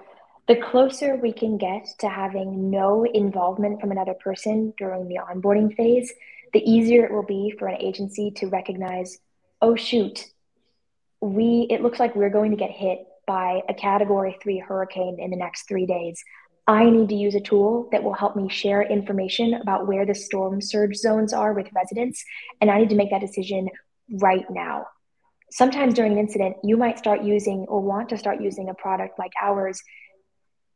the 0.49 0.57
closer 0.57 1.17
we 1.17 1.33
can 1.33 1.59
get 1.59 1.87
to 1.99 2.09
having 2.09 2.71
no 2.71 3.05
involvement 3.05 3.81
from 3.81 3.91
another 3.91 4.15
person 4.15 4.73
during 4.79 5.09
the 5.09 5.19
onboarding 5.19 5.75
phase 5.75 6.13
the 6.53 6.71
easier 6.71 7.05
it 7.05 7.13
will 7.13 7.23
be 7.23 7.53
for 7.59 7.69
an 7.69 7.81
agency 7.81 8.31
to 8.31 8.47
recognize 8.47 9.19
oh 9.61 9.75
shoot 9.75 10.27
we 11.21 11.67
it 11.71 11.83
looks 11.83 11.99
like 11.99 12.15
we're 12.15 12.31
going 12.31 12.51
to 12.51 12.57
get 12.57 12.71
hit 12.71 13.07
by 13.27 13.63
a 13.69 13.75
category 13.75 14.37
three 14.43 14.59
hurricane 14.59 15.19
in 15.19 15.31
the 15.31 15.37
next 15.37 15.69
three 15.69 15.87
days. 15.87 16.23
I 16.69 16.89
need 16.91 17.09
to 17.11 17.15
use 17.15 17.35
a 17.35 17.41
tool 17.41 17.89
that 17.93 18.03
will 18.03 18.15
help 18.15 18.37
me 18.37 18.49
share 18.49 18.83
information 18.83 19.55
about 19.55 19.87
where 19.87 20.05
the 20.05 20.15
storm 20.15 20.61
surge 20.61 20.97
zones 20.97 21.33
are 21.33 21.53
with 21.53 21.69
residents, 21.75 22.25
and 22.61 22.71
I 22.71 22.79
need 22.79 22.89
to 22.91 22.97
make 22.97 23.11
that 23.11 23.21
decision 23.21 23.69
right 24.11 24.47
now. 24.51 24.87
Sometimes 25.51 25.95
during 25.95 26.13
an 26.13 26.19
incident, 26.19 26.57
you 26.65 26.77
might 26.77 26.99
start 26.99 27.23
using 27.23 27.67
or 27.69 27.81
want 27.81 28.09
to 28.09 28.19
start 28.19 28.41
using 28.41 28.69
a 28.69 28.75
product 28.75 29.17
like 29.19 29.31
ours 29.41 29.81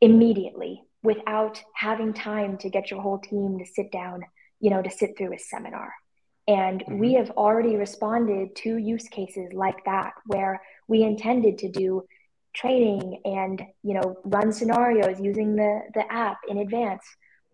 immediately 0.01 0.83
without 1.03 1.63
having 1.75 2.13
time 2.13 2.59
to 2.59 2.71
get 2.71 2.91
your 2.91 3.01
whole 3.01 3.19
team 3.19 3.59
to 3.59 3.67
sit 3.67 3.91
down, 3.91 4.23
you 4.61 4.71
know, 4.71 4.83
to 4.83 4.91
sit 4.91 5.17
through 5.17 5.33
a 5.33 5.39
seminar. 5.39 5.93
And 6.47 6.81
mm-hmm. 6.81 6.99
we 6.99 7.15
have 7.15 7.31
already 7.31 7.77
responded 7.77 8.57
to 8.57 8.77
use 8.77 9.09
cases 9.09 9.53
like 9.53 9.85
that 9.85 10.13
where 10.27 10.61
we 10.89 11.03
intended 11.03 11.59
to 11.59 11.71
do 11.71 12.05
training 12.55 13.21
and 13.25 13.63
you 13.83 13.95
know 13.95 14.17
run 14.25 14.53
scenarios 14.53 15.21
using 15.21 15.55
the 15.55 15.83
the 15.95 16.13
app 16.13 16.39
in 16.49 16.59
advance 16.59 17.05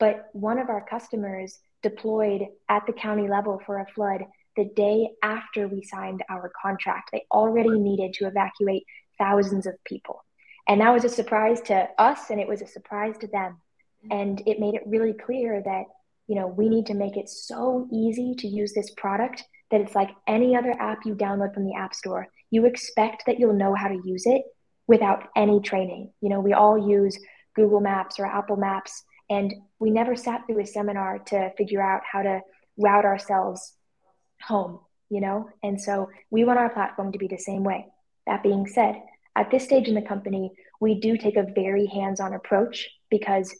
but 0.01 0.29
one 0.33 0.59
of 0.59 0.71
our 0.71 0.85
customers 0.89 1.59
deployed 1.83 2.47
at 2.69 2.87
the 2.87 2.93
county 2.93 3.29
level 3.29 3.61
for 3.67 3.81
a 3.81 3.87
flood 3.95 4.25
the 4.57 4.65
day 4.75 5.11
after 5.23 5.69
we 5.69 5.83
signed 5.83 6.23
our 6.31 6.51
contract 6.63 7.11
they 7.13 7.23
already 7.31 7.79
needed 7.79 8.15
to 8.15 8.27
evacuate 8.27 8.85
thousands 9.19 9.67
of 9.67 9.75
people 9.85 10.25
and 10.69 10.81
that 10.81 10.93
was 10.93 11.05
a 11.05 11.09
surprise 11.09 11.61
to 11.63 11.89
us 11.99 12.31
and 12.31 12.41
it 12.41 12.49
was 12.49 12.63
a 12.63 12.67
surprise 12.67 13.17
to 13.19 13.27
them 13.29 13.59
and 14.11 14.43
it 14.47 14.61
made 14.61 14.75
it 14.75 14.83
really 14.87 15.13
clear 15.13 15.63
that 15.65 15.85
you 16.27 16.35
know 16.35 16.47
we 16.47 16.69
need 16.69 16.87
to 16.87 16.95
make 16.95 17.17
it 17.17 17.29
so 17.29 17.89
easy 17.93 18.35
to 18.39 18.49
use 18.49 18.73
this 18.75 18.91
product 18.97 19.45
that 19.71 19.81
it's 19.81 19.95
like 19.95 20.11
any 20.27 20.57
other 20.57 20.73
app 20.81 20.99
you 21.05 21.15
download 21.15 21.53
from 21.53 21.65
the 21.65 21.75
app 21.75 21.95
store 21.95 22.29
you 22.51 22.65
expect 22.67 23.25
that 23.27 23.39
you'll 23.39 23.53
know 23.53 23.75
how 23.75 23.89
to 23.89 24.01
use 24.05 24.27
it 24.27 24.43
without 24.87 25.25
any 25.37 25.61
training. 25.61 26.13
You 26.21 26.29
know, 26.29 26.41
we 26.41 26.53
all 26.53 26.89
use 26.89 27.19
Google 27.55 27.81
Maps 27.81 28.19
or 28.19 28.27
Apple 28.27 28.57
Maps, 28.57 29.03
and 29.29 29.53
we 29.79 29.91
never 29.91 30.15
sat 30.15 30.47
through 30.47 30.61
a 30.61 30.67
seminar 30.67 31.19
to 31.19 31.51
figure 31.57 31.83
out 31.83 32.03
how 32.11 32.23
to 32.23 32.41
route 32.79 33.05
ourselves 33.05 33.75
home, 34.43 34.81
you 35.11 35.21
know? 35.21 35.49
And 35.63 35.81
so 35.81 36.09
we 36.31 36.45
want 36.45 36.59
our 36.59 36.71
platform 36.71 37.13
to 37.13 37.19
be 37.19 37.29
the 37.29 37.39
same 37.39 37.65
way. 37.65 37.87
That 38.27 38.43
being 38.43 38.67
said, 38.67 38.97
at 39.37 39.51
this 39.51 39.65
stage 39.65 39.87
in 39.89 39.95
the 39.95 40.03
company, 40.03 40.51
we 40.81 40.99
do 40.99 41.17
take 41.17 41.37
a 41.37 41.47
very 41.55 41.87
hands 41.87 42.21
on 42.21 42.35
approach 42.35 42.89
because 43.11 43.55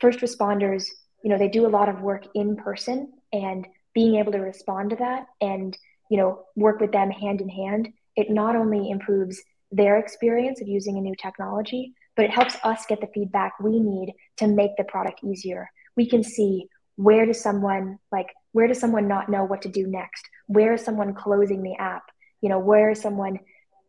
first 0.00 0.20
responders, 0.20 0.86
you 1.22 1.30
know, 1.30 1.38
they 1.38 1.48
do 1.48 1.66
a 1.66 1.68
lot 1.68 1.88
of 1.88 2.00
work 2.00 2.26
in 2.34 2.56
person 2.56 3.12
and 3.32 3.66
being 3.94 4.16
able 4.16 4.32
to 4.32 4.38
respond 4.38 4.90
to 4.90 4.96
that 4.96 5.26
and, 5.40 5.76
you 6.10 6.16
know, 6.16 6.44
work 6.56 6.80
with 6.80 6.92
them 6.92 7.10
hand 7.10 7.40
in 7.40 7.48
hand, 7.48 7.88
it 8.16 8.30
not 8.30 8.56
only 8.56 8.90
improves 8.90 9.40
their 9.72 9.98
experience 9.98 10.60
of 10.60 10.68
using 10.68 10.98
a 10.98 11.00
new 11.00 11.14
technology, 11.14 11.94
but 12.16 12.24
it 12.24 12.30
helps 12.30 12.56
us 12.64 12.84
get 12.88 13.00
the 13.00 13.08
feedback 13.14 13.52
we 13.60 13.78
need 13.78 14.12
to 14.36 14.48
make 14.48 14.76
the 14.76 14.84
product 14.84 15.20
easier. 15.24 15.68
We 15.96 16.08
can 16.08 16.24
see 16.24 16.66
where 16.96 17.24
does 17.24 17.40
someone 17.40 17.98
like 18.12 18.28
where 18.52 18.66
does 18.66 18.80
someone 18.80 19.06
not 19.06 19.28
know 19.28 19.44
what 19.44 19.62
to 19.62 19.68
do 19.68 19.86
next? 19.86 20.24
Where 20.48 20.74
is 20.74 20.84
someone 20.84 21.14
closing 21.14 21.62
the 21.62 21.76
app? 21.76 22.02
You 22.40 22.48
know, 22.48 22.58
where 22.58 22.90
is 22.90 23.00
someone 23.00 23.38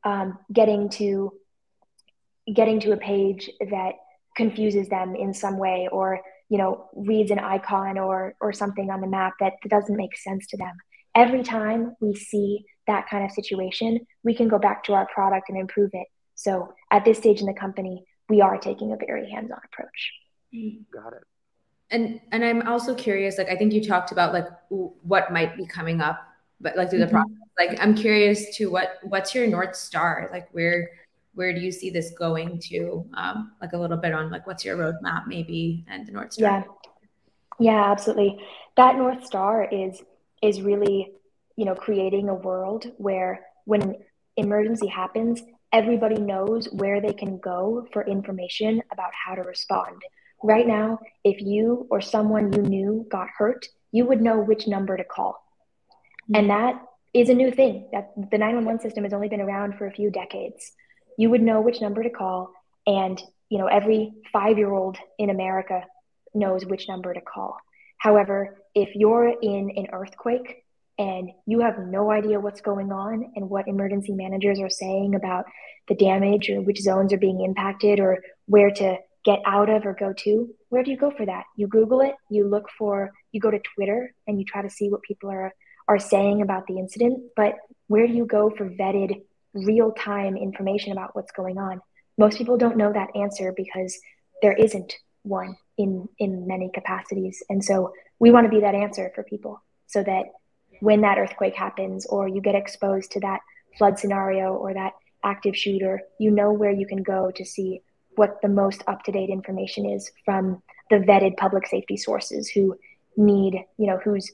um, 0.03 0.39
getting 0.51 0.89
to 0.89 1.33
getting 2.53 2.79
to 2.79 2.91
a 2.91 2.97
page 2.97 3.49
that 3.69 3.93
confuses 4.35 4.89
them 4.89 5.15
in 5.15 5.33
some 5.33 5.57
way 5.57 5.87
or 5.91 6.21
you 6.49 6.57
know 6.57 6.89
reads 6.95 7.31
an 7.31 7.39
icon 7.39 7.97
or 7.97 8.35
or 8.41 8.51
something 8.51 8.89
on 8.89 9.01
the 9.01 9.07
map 9.07 9.33
that 9.39 9.53
doesn't 9.69 9.95
make 9.95 10.17
sense 10.17 10.47
to 10.47 10.57
them 10.57 10.73
every 11.15 11.43
time 11.43 11.95
we 11.99 12.15
see 12.15 12.65
that 12.87 13.09
kind 13.09 13.25
of 13.25 13.31
situation, 13.31 13.99
we 14.23 14.33
can 14.35 14.47
go 14.47 14.57
back 14.57 14.83
to 14.85 14.93
our 14.93 15.07
product 15.13 15.49
and 15.49 15.57
improve 15.57 15.91
it. 15.93 16.07
So 16.35 16.73
at 16.89 17.05
this 17.05 17.17
stage 17.17 17.39
in 17.39 17.45
the 17.45 17.53
company, 17.53 18.03
we 18.29 18.41
are 18.41 18.57
taking 18.57 18.91
a 18.91 18.97
very 18.97 19.29
hands-on 19.29 19.59
approach. 19.65 20.11
Got 20.91 21.13
it. 21.13 21.23
And 21.89 22.21
and 22.31 22.45
I'm 22.45 22.65
also 22.67 22.95
curious, 22.95 23.37
like 23.37 23.49
I 23.49 23.57
think 23.57 23.73
you 23.73 23.83
talked 23.83 24.13
about 24.13 24.33
like 24.33 24.47
what 24.69 25.31
might 25.31 25.57
be 25.57 25.65
coming 25.65 25.99
up, 25.99 26.21
but 26.61 26.75
like 26.77 26.89
through 26.89 26.99
the 26.99 27.05
mm-hmm. 27.05 27.15
process. 27.15 27.37
Like 27.59 27.77
I'm 27.81 27.95
curious 27.95 28.55
to 28.57 28.71
what 28.71 28.99
what's 29.03 29.35
your 29.35 29.47
north 29.47 29.75
star? 29.75 30.29
Like 30.31 30.47
where 30.51 30.89
where 31.33 31.53
do 31.53 31.59
you 31.61 31.71
see 31.71 31.89
this 31.89 32.11
going 32.17 32.59
to? 32.69 33.05
Um, 33.13 33.51
like 33.61 33.73
a 33.73 33.77
little 33.77 33.97
bit 33.97 34.13
on 34.13 34.29
like 34.29 34.47
what's 34.47 34.63
your 34.65 34.77
roadmap 34.77 35.27
maybe 35.27 35.85
and 35.89 36.07
the 36.07 36.11
north 36.11 36.33
star. 36.33 36.65
Yeah, 37.59 37.73
yeah, 37.73 37.91
absolutely. 37.91 38.39
That 38.77 38.95
north 38.95 39.25
star 39.25 39.67
is 39.71 40.01
is 40.41 40.61
really 40.61 41.11
you 41.61 41.65
know, 41.65 41.75
creating 41.75 42.29
a 42.29 42.33
world 42.33 42.91
where 42.97 43.45
when 43.65 43.81
an 43.81 43.95
emergency 44.37 44.87
happens, 44.87 45.43
everybody 45.71 46.15
knows 46.15 46.67
where 46.71 46.99
they 46.99 47.13
can 47.13 47.37
go 47.37 47.87
for 47.93 48.03
information 48.05 48.81
about 48.91 49.11
how 49.13 49.35
to 49.35 49.43
respond. 49.43 50.01
Right 50.43 50.65
now, 50.65 50.97
if 51.23 51.39
you 51.39 51.85
or 51.91 52.01
someone 52.01 52.51
you 52.51 52.63
knew 52.63 53.05
got 53.11 53.27
hurt, 53.37 53.67
you 53.91 54.05
would 54.05 54.21
know 54.21 54.39
which 54.39 54.67
number 54.67 54.97
to 54.97 55.03
call. 55.03 55.39
Mm-hmm. 56.31 56.35
And 56.35 56.49
that 56.49 56.81
is 57.13 57.29
a 57.29 57.33
new 57.33 57.51
thing. 57.51 57.89
That 57.91 58.11
the 58.15 58.37
911 58.37 58.81
system 58.81 59.03
has 59.03 59.13
only 59.13 59.27
been 59.27 59.41
around 59.41 59.75
for 59.77 59.87
a 59.87 59.91
few 59.91 60.09
decades. 60.09 60.71
You 61.17 61.29
would 61.29 61.41
know 61.41 61.61
which 61.61 61.81
number 61.81 62.03
to 62.03 62.09
call 62.09 62.53
and, 62.87 63.21
you 63.49 63.57
know, 63.57 63.67
every 63.67 64.13
5-year-old 64.33 64.97
in 65.19 65.29
America 65.29 65.83
knows 66.33 66.65
which 66.65 66.87
number 66.87 67.13
to 67.13 67.21
call. 67.21 67.57
However, 67.97 68.57
if 68.73 68.95
you're 68.95 69.27
in 69.27 69.71
an 69.75 69.87
earthquake 69.91 70.63
and 70.97 71.29
you 71.45 71.59
have 71.59 71.77
no 71.79 72.11
idea 72.11 72.39
what's 72.39 72.61
going 72.61 72.91
on 72.91 73.33
and 73.35 73.49
what 73.49 73.67
emergency 73.67 74.13
managers 74.13 74.59
are 74.59 74.69
saying 74.69 75.15
about 75.15 75.45
the 75.87 75.95
damage 75.95 76.49
or 76.49 76.61
which 76.61 76.79
zones 76.79 77.11
are 77.11 77.17
being 77.17 77.41
impacted 77.41 77.99
or 77.99 78.19
where 78.45 78.71
to 78.71 78.97
get 79.23 79.39
out 79.45 79.69
of 79.69 79.85
or 79.85 79.93
go 79.93 80.13
to, 80.13 80.49
where 80.69 80.83
do 80.83 80.89
you 80.89 80.97
go 80.97 81.11
for 81.11 81.25
that? 81.25 81.43
You 81.55 81.67
Google 81.67 82.01
it, 82.01 82.15
you 82.29 82.47
look 82.47 82.69
for, 82.77 83.11
you 83.31 83.39
go 83.39 83.51
to 83.51 83.59
Twitter 83.75 84.13
and 84.25 84.39
you 84.39 84.45
try 84.45 84.61
to 84.61 84.69
see 84.69 84.89
what 84.89 85.03
people 85.03 85.29
are, 85.29 85.53
are 85.91 85.99
saying 85.99 86.41
about 86.41 86.67
the 86.67 86.79
incident. 86.79 87.21
But 87.35 87.55
where 87.87 88.07
do 88.07 88.13
you 88.13 88.25
go 88.25 88.49
for 88.49 88.69
vetted 88.69 89.23
real 89.53 89.91
time 89.91 90.37
information 90.37 90.93
about 90.93 91.13
what's 91.15 91.33
going 91.33 91.57
on? 91.57 91.81
Most 92.17 92.37
people 92.37 92.57
don't 92.57 92.77
know 92.77 92.93
that 92.93 93.13
answer 93.13 93.53
because 93.55 93.99
there 94.41 94.53
isn't 94.53 94.93
one 95.23 95.57
in, 95.77 96.07
in 96.17 96.47
many 96.47 96.71
capacities. 96.73 97.43
And 97.49 97.61
so 97.63 97.91
we 98.19 98.31
want 98.31 98.45
to 98.45 98.49
be 98.49 98.61
that 98.61 98.73
answer 98.73 99.11
for 99.13 99.23
people 99.23 99.61
so 99.87 100.01
that 100.01 100.27
when 100.79 101.01
that 101.01 101.17
earthquake 101.17 101.55
happens 101.55 102.05
or 102.05 102.25
you 102.25 102.39
get 102.39 102.55
exposed 102.55 103.11
to 103.11 103.19
that 103.19 103.41
flood 103.77 103.99
scenario 103.99 104.53
or 104.53 104.73
that 104.73 104.93
active 105.25 105.57
shooter, 105.57 105.99
you 106.19 106.31
know 106.31 106.53
where 106.53 106.71
you 106.71 106.87
can 106.87 107.03
go 107.03 107.31
to 107.35 107.43
see 107.43 107.81
what 108.15 108.41
the 108.41 108.47
most 108.47 108.81
up 108.87 109.03
to 109.03 109.11
date 109.11 109.29
information 109.29 109.89
is 109.89 110.09
from 110.23 110.63
the 110.89 110.97
vetted 110.97 111.35
public 111.35 111.67
safety 111.67 111.97
sources 111.97 112.49
who 112.49 112.77
need, 113.17 113.65
you 113.77 113.87
know, 113.87 113.99
whose 114.05 114.31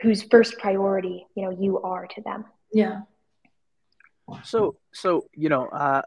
whose 0.00 0.22
first 0.24 0.58
priority, 0.58 1.26
you 1.34 1.44
know, 1.44 1.50
you 1.50 1.80
are 1.80 2.06
to 2.06 2.22
them. 2.22 2.44
Yeah. 2.72 3.02
So, 4.44 4.76
so 4.92 5.26
you 5.34 5.48
know, 5.48 5.66
uh, 5.68 6.02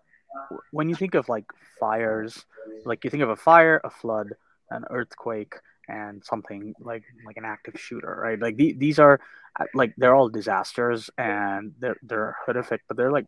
when 0.71 0.89
you 0.89 0.95
think 0.95 1.15
of 1.15 1.29
like 1.29 1.45
fires, 1.79 2.45
like 2.85 3.03
you 3.03 3.09
think 3.09 3.23
of 3.23 3.29
a 3.29 3.35
fire, 3.35 3.79
a 3.83 3.89
flood, 3.89 4.33
an 4.69 4.83
earthquake, 4.89 5.55
and 5.87 6.23
something 6.23 6.73
like 6.79 7.03
like 7.25 7.37
an 7.37 7.45
active 7.45 7.79
shooter, 7.79 8.19
right? 8.21 8.39
Like 8.39 8.57
the, 8.57 8.73
these 8.73 8.99
are 8.99 9.19
uh, 9.59 9.65
like 9.73 9.93
they're 9.97 10.15
all 10.15 10.29
disasters 10.29 11.09
and 11.17 11.73
they're 11.79 11.97
they're 12.03 12.35
horrific, 12.45 12.81
but 12.87 12.97
they're 12.97 13.11
like 13.11 13.25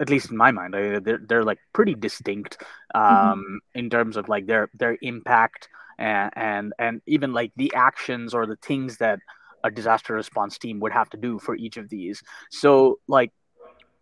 at 0.00 0.10
least 0.10 0.30
in 0.30 0.36
my 0.36 0.50
mind, 0.50 0.74
they're 0.74 1.00
they're 1.00 1.44
like 1.44 1.58
pretty 1.72 1.94
distinct 1.94 2.58
mm-hmm. 2.94 3.00
um, 3.00 3.38
mm-hmm. 3.40 3.78
in 3.78 3.90
terms 3.90 4.16
of 4.16 4.28
like 4.28 4.46
their 4.46 4.68
their 4.74 4.98
impact 5.02 5.68
and 5.98 6.30
and 6.36 6.72
and 6.78 7.00
even 7.06 7.32
like 7.32 7.52
the 7.56 7.72
actions 7.74 8.34
or 8.34 8.46
the 8.46 8.56
things 8.56 8.98
that 8.98 9.20
a 9.64 9.70
disaster 9.70 10.14
response 10.14 10.58
team 10.58 10.80
would 10.80 10.92
have 10.92 11.10
to 11.10 11.16
do 11.16 11.38
for 11.38 11.54
each 11.56 11.76
of 11.76 11.88
these. 11.88 12.22
So 12.50 12.98
like 13.08 13.32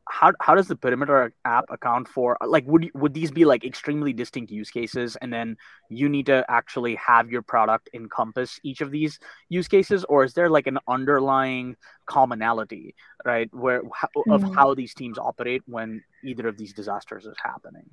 how 0.08 0.32
how 0.40 0.54
does 0.54 0.68
the 0.68 0.76
perimeter 0.76 1.32
app 1.44 1.64
account 1.70 2.08
for 2.08 2.36
like 2.46 2.64
would 2.66 2.90
would 2.94 3.14
these 3.14 3.30
be 3.30 3.44
like 3.44 3.64
extremely 3.64 4.12
distinct 4.12 4.50
use 4.50 4.70
cases? 4.70 5.16
And 5.16 5.32
then 5.32 5.56
you 5.88 6.08
need 6.08 6.26
to 6.26 6.44
actually 6.48 6.96
have 6.96 7.30
your 7.30 7.42
product 7.42 7.88
encompass 7.94 8.60
each 8.62 8.80
of 8.80 8.90
these 8.90 9.18
use 9.48 9.68
cases? 9.68 10.04
Or 10.04 10.24
is 10.24 10.34
there 10.34 10.50
like 10.50 10.66
an 10.66 10.78
underlying 10.88 11.76
commonality 12.06 12.94
right 13.24 13.48
where 13.52 13.82
of 14.28 14.42
hmm. 14.42 14.52
how 14.52 14.74
these 14.74 14.94
teams 14.94 15.18
operate 15.18 15.62
when 15.66 16.02
either 16.22 16.48
of 16.48 16.58
these 16.58 16.74
disasters 16.74 17.24
is 17.24 17.36
happening? 17.42 17.88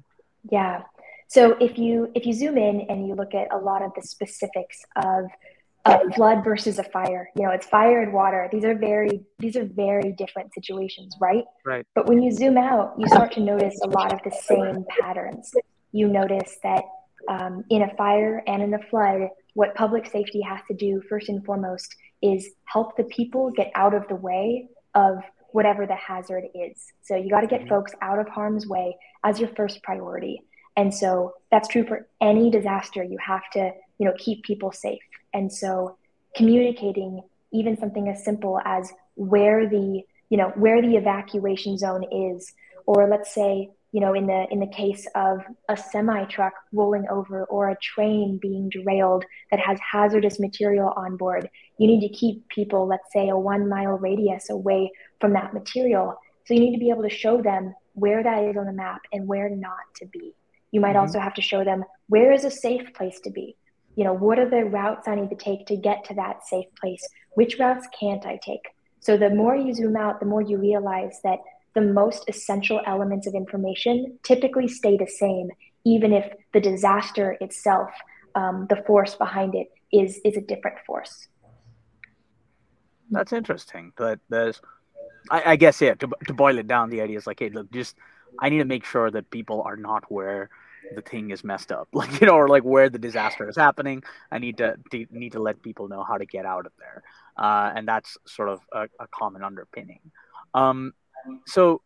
Yeah. 0.49 0.83
So 1.27 1.51
if 1.61 1.77
you 1.77 2.11
if 2.13 2.25
you 2.25 2.33
zoom 2.33 2.57
in 2.57 2.81
and 2.89 3.07
you 3.07 3.15
look 3.15 3.33
at 3.33 3.53
a 3.53 3.57
lot 3.57 3.81
of 3.81 3.91
the 3.95 4.01
specifics 4.01 4.83
of 4.97 5.25
a 5.85 6.11
flood 6.13 6.43
versus 6.43 6.79
a 6.79 6.83
fire. 6.83 7.29
You 7.35 7.43
know, 7.43 7.51
it's 7.51 7.65
fire 7.65 8.01
and 8.01 8.13
water. 8.13 8.47
These 8.51 8.63
are 8.65 8.75
very 8.75 9.21
these 9.39 9.55
are 9.55 9.65
very 9.65 10.13
different 10.17 10.53
situations, 10.53 11.15
right? 11.19 11.43
Right. 11.65 11.85
But 11.95 12.07
when 12.07 12.21
you 12.21 12.31
zoom 12.31 12.57
out, 12.57 12.93
you 12.97 13.07
start 13.07 13.31
to 13.33 13.39
notice 13.39 13.79
a 13.83 13.87
lot 13.87 14.13
of 14.13 14.19
the 14.23 14.31
same 14.31 14.85
patterns. 14.99 15.51
You 15.91 16.07
notice 16.07 16.57
that 16.63 16.83
um, 17.29 17.63
in 17.69 17.81
a 17.83 17.95
fire 17.95 18.43
and 18.47 18.61
in 18.61 18.73
a 18.73 18.79
flood, 18.89 19.29
what 19.53 19.75
public 19.75 20.05
safety 20.05 20.41
has 20.41 20.59
to 20.69 20.75
do 20.75 21.01
first 21.09 21.29
and 21.29 21.43
foremost 21.43 21.95
is 22.21 22.49
help 22.65 22.95
the 22.95 23.03
people 23.05 23.51
get 23.51 23.71
out 23.75 23.93
of 23.93 24.07
the 24.07 24.15
way 24.15 24.67
of 24.95 25.17
whatever 25.51 25.85
the 25.85 25.95
hazard 25.95 26.45
is. 26.53 26.77
So 27.01 27.15
you 27.15 27.29
got 27.29 27.41
to 27.41 27.47
get 27.47 27.61
mm-hmm. 27.61 27.69
folks 27.69 27.93
out 28.01 28.19
of 28.19 28.27
harm's 28.29 28.67
way 28.67 28.95
as 29.23 29.39
your 29.39 29.49
first 29.55 29.83
priority. 29.83 30.41
And 30.77 30.93
so 30.93 31.33
that's 31.51 31.67
true 31.67 31.85
for 31.85 32.07
any 32.21 32.49
disaster. 32.49 33.03
You 33.03 33.17
have 33.25 33.49
to, 33.53 33.71
you 33.97 34.05
know, 34.05 34.13
keep 34.17 34.43
people 34.43 34.71
safe. 34.71 35.01
And 35.33 35.51
so 35.51 35.97
communicating 36.35 37.21
even 37.51 37.77
something 37.77 38.07
as 38.07 38.23
simple 38.23 38.59
as 38.65 38.91
where 39.15 39.67
the, 39.67 40.03
you 40.29 40.37
know, 40.37 40.51
where 40.55 40.81
the 40.81 40.95
evacuation 40.95 41.77
zone 41.77 42.05
is, 42.11 42.53
or 42.85 43.07
let's 43.09 43.33
say, 43.33 43.69
you 43.91 43.99
know, 43.99 44.13
in 44.13 44.25
the 44.25 44.47
in 44.49 44.59
the 44.59 44.67
case 44.67 45.05
of 45.15 45.41
a 45.67 45.75
semi 45.75 46.23
truck 46.25 46.53
rolling 46.71 47.05
over 47.09 47.43
or 47.45 47.69
a 47.69 47.77
train 47.77 48.39
being 48.41 48.69
derailed 48.69 49.25
that 49.51 49.59
has 49.59 49.77
hazardous 49.79 50.39
material 50.39 50.93
on 50.95 51.17
board, 51.17 51.49
you 51.77 51.87
need 51.87 52.07
to 52.07 52.13
keep 52.13 52.47
people, 52.47 52.87
let's 52.87 53.11
say, 53.11 53.27
a 53.27 53.37
one 53.37 53.67
mile 53.67 53.97
radius 53.97 54.49
away 54.49 54.91
from 55.19 55.33
that 55.33 55.53
material. 55.53 56.15
So 56.45 56.53
you 56.53 56.61
need 56.61 56.73
to 56.73 56.79
be 56.79 56.89
able 56.89 57.03
to 57.03 57.09
show 57.09 57.41
them 57.41 57.75
where 57.93 58.23
that 58.23 58.43
is 58.45 58.55
on 58.55 58.65
the 58.65 58.71
map 58.71 59.01
and 59.11 59.27
where 59.27 59.49
not 59.49 59.93
to 59.97 60.05
be. 60.05 60.33
You 60.71 60.79
might 60.79 60.91
mm-hmm. 60.91 60.99
also 60.99 61.19
have 61.19 61.33
to 61.33 61.41
show 61.41 61.65
them 61.65 61.83
where 62.07 62.31
is 62.31 62.45
a 62.45 62.51
safe 62.51 62.93
place 62.93 63.19
to 63.25 63.29
be 63.29 63.57
you 64.01 64.07
know 64.07 64.15
what 64.15 64.39
are 64.39 64.49
the 64.49 64.65
routes 64.65 65.07
i 65.07 65.13
need 65.13 65.29
to 65.29 65.35
take 65.35 65.67
to 65.67 65.75
get 65.75 66.03
to 66.05 66.15
that 66.15 66.43
safe 66.47 66.65
place? 66.79 67.07
Which 67.35 67.59
routes 67.59 67.87
can't 67.99 68.25
i 68.25 68.39
take? 68.43 68.65
So 68.99 69.15
the 69.15 69.29
more 69.29 69.55
you 69.55 69.75
zoom 69.75 69.95
out 69.95 70.19
the 70.19 70.25
more 70.25 70.41
you 70.41 70.57
realize 70.57 71.19
that 71.23 71.37
the 71.75 71.81
most 71.81 72.23
essential 72.27 72.81
elements 72.87 73.27
of 73.27 73.35
information 73.35 74.17
typically 74.23 74.67
stay 74.67 74.97
the 74.97 75.05
same 75.05 75.51
even 75.85 76.13
if 76.13 76.25
the 76.51 76.59
disaster 76.59 77.37
itself 77.41 77.91
um, 78.33 78.65
the 78.71 78.79
force 78.87 79.13
behind 79.13 79.53
it 79.53 79.67
is 79.93 80.19
is 80.25 80.35
a 80.35 80.41
different 80.41 80.79
force. 80.87 81.27
That's 83.11 83.33
interesting 83.33 83.93
but 83.95 84.17
there's 84.29 84.59
I, 85.29 85.39
I 85.51 85.55
guess 85.57 85.79
yeah 85.79 85.93
to, 86.01 86.09
to 86.25 86.33
boil 86.33 86.57
it 86.57 86.67
down 86.67 86.89
the 86.89 87.01
idea 87.01 87.19
is 87.19 87.27
like 87.27 87.41
hey 87.43 87.51
look 87.51 87.69
just 87.71 87.95
i 88.39 88.49
need 88.49 88.63
to 88.65 88.71
make 88.75 88.85
sure 88.93 89.11
that 89.11 89.29
people 89.29 89.61
are 89.61 89.77
not 89.77 90.11
where 90.11 90.49
the 90.95 91.01
thing 91.01 91.31
is 91.31 91.43
messed 91.43 91.71
up 91.71 91.87
like 91.93 92.19
you 92.19 92.27
know 92.27 92.33
or 92.33 92.47
like 92.47 92.63
where 92.63 92.89
the 92.89 92.99
disaster 92.99 93.47
is 93.49 93.55
happening. 93.55 94.03
I 94.31 94.39
need 94.39 94.57
to, 94.57 94.75
to 94.91 95.05
need 95.11 95.33
to 95.33 95.39
let 95.39 95.61
people 95.61 95.87
know 95.87 96.03
how 96.03 96.17
to 96.17 96.25
get 96.25 96.45
out 96.45 96.65
of 96.65 96.71
there. 96.79 97.03
Uh, 97.37 97.71
and 97.75 97.87
that's 97.87 98.17
sort 98.25 98.49
of 98.49 98.59
a, 98.71 98.83
a 98.99 99.07
common 99.07 99.43
underpinning. 99.43 99.99
Um, 100.53 100.93
so 101.47 101.81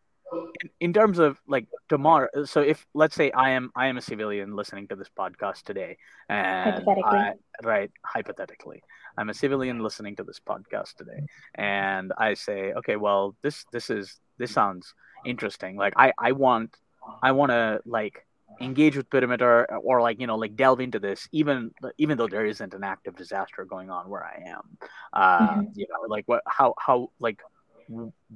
in, 0.61 0.69
in, 0.79 0.93
terms 0.93 1.19
of 1.19 1.39
like 1.47 1.67
tomorrow 1.87 2.27
so 2.45 2.61
if 2.61 2.87
let's 2.95 3.15
say 3.15 3.29
i 3.31 3.51
am 3.51 3.71
i 3.75 3.85
am 3.85 3.97
a 3.97 4.01
civilian 4.01 4.55
listening 4.55 4.87
to 4.87 4.95
this 4.95 5.09
podcast 5.17 5.61
today 5.61 5.97
and 6.29 6.73
hypothetically. 6.73 7.19
I, 7.19 7.33
right 7.63 7.91
hypothetically 8.03 8.81
i'm 9.19 9.29
a 9.29 9.35
civilian 9.35 9.79
listening 9.83 10.15
to 10.15 10.23
this 10.23 10.39
podcast 10.39 10.95
today 10.95 11.21
and 11.53 12.11
i 12.17 12.33
say 12.33 12.73
okay 12.73 12.95
well 12.95 13.35
this 13.43 13.65
this 13.71 13.91
is 13.91 14.19
this 14.37 14.51
sounds 14.51 14.93
interesting. 15.25 15.75
Like 15.75 15.93
i 15.97 16.13
i 16.17 16.31
want 16.31 16.77
i 17.21 17.31
want 17.31 17.51
to 17.51 17.81
like 17.85 18.25
engage 18.61 18.95
with 18.95 19.09
perimeter 19.09 19.65
or 19.83 20.01
like 20.01 20.19
you 20.19 20.27
know 20.27 20.35
like 20.35 20.55
delve 20.55 20.79
into 20.79 20.99
this 20.99 21.27
even 21.31 21.71
even 21.97 22.17
though 22.17 22.27
there 22.27 22.45
isn't 22.45 22.73
an 22.73 22.83
active 22.83 23.15
disaster 23.15 23.65
going 23.65 23.89
on 23.89 24.09
where 24.09 24.23
i 24.23 24.43
am 24.47 24.77
uh 25.13 25.47
mm-hmm. 25.47 25.63
you 25.73 25.85
know 25.89 26.07
like 26.07 26.23
what 26.27 26.41
how 26.47 26.73
how 26.79 27.09
like 27.19 27.39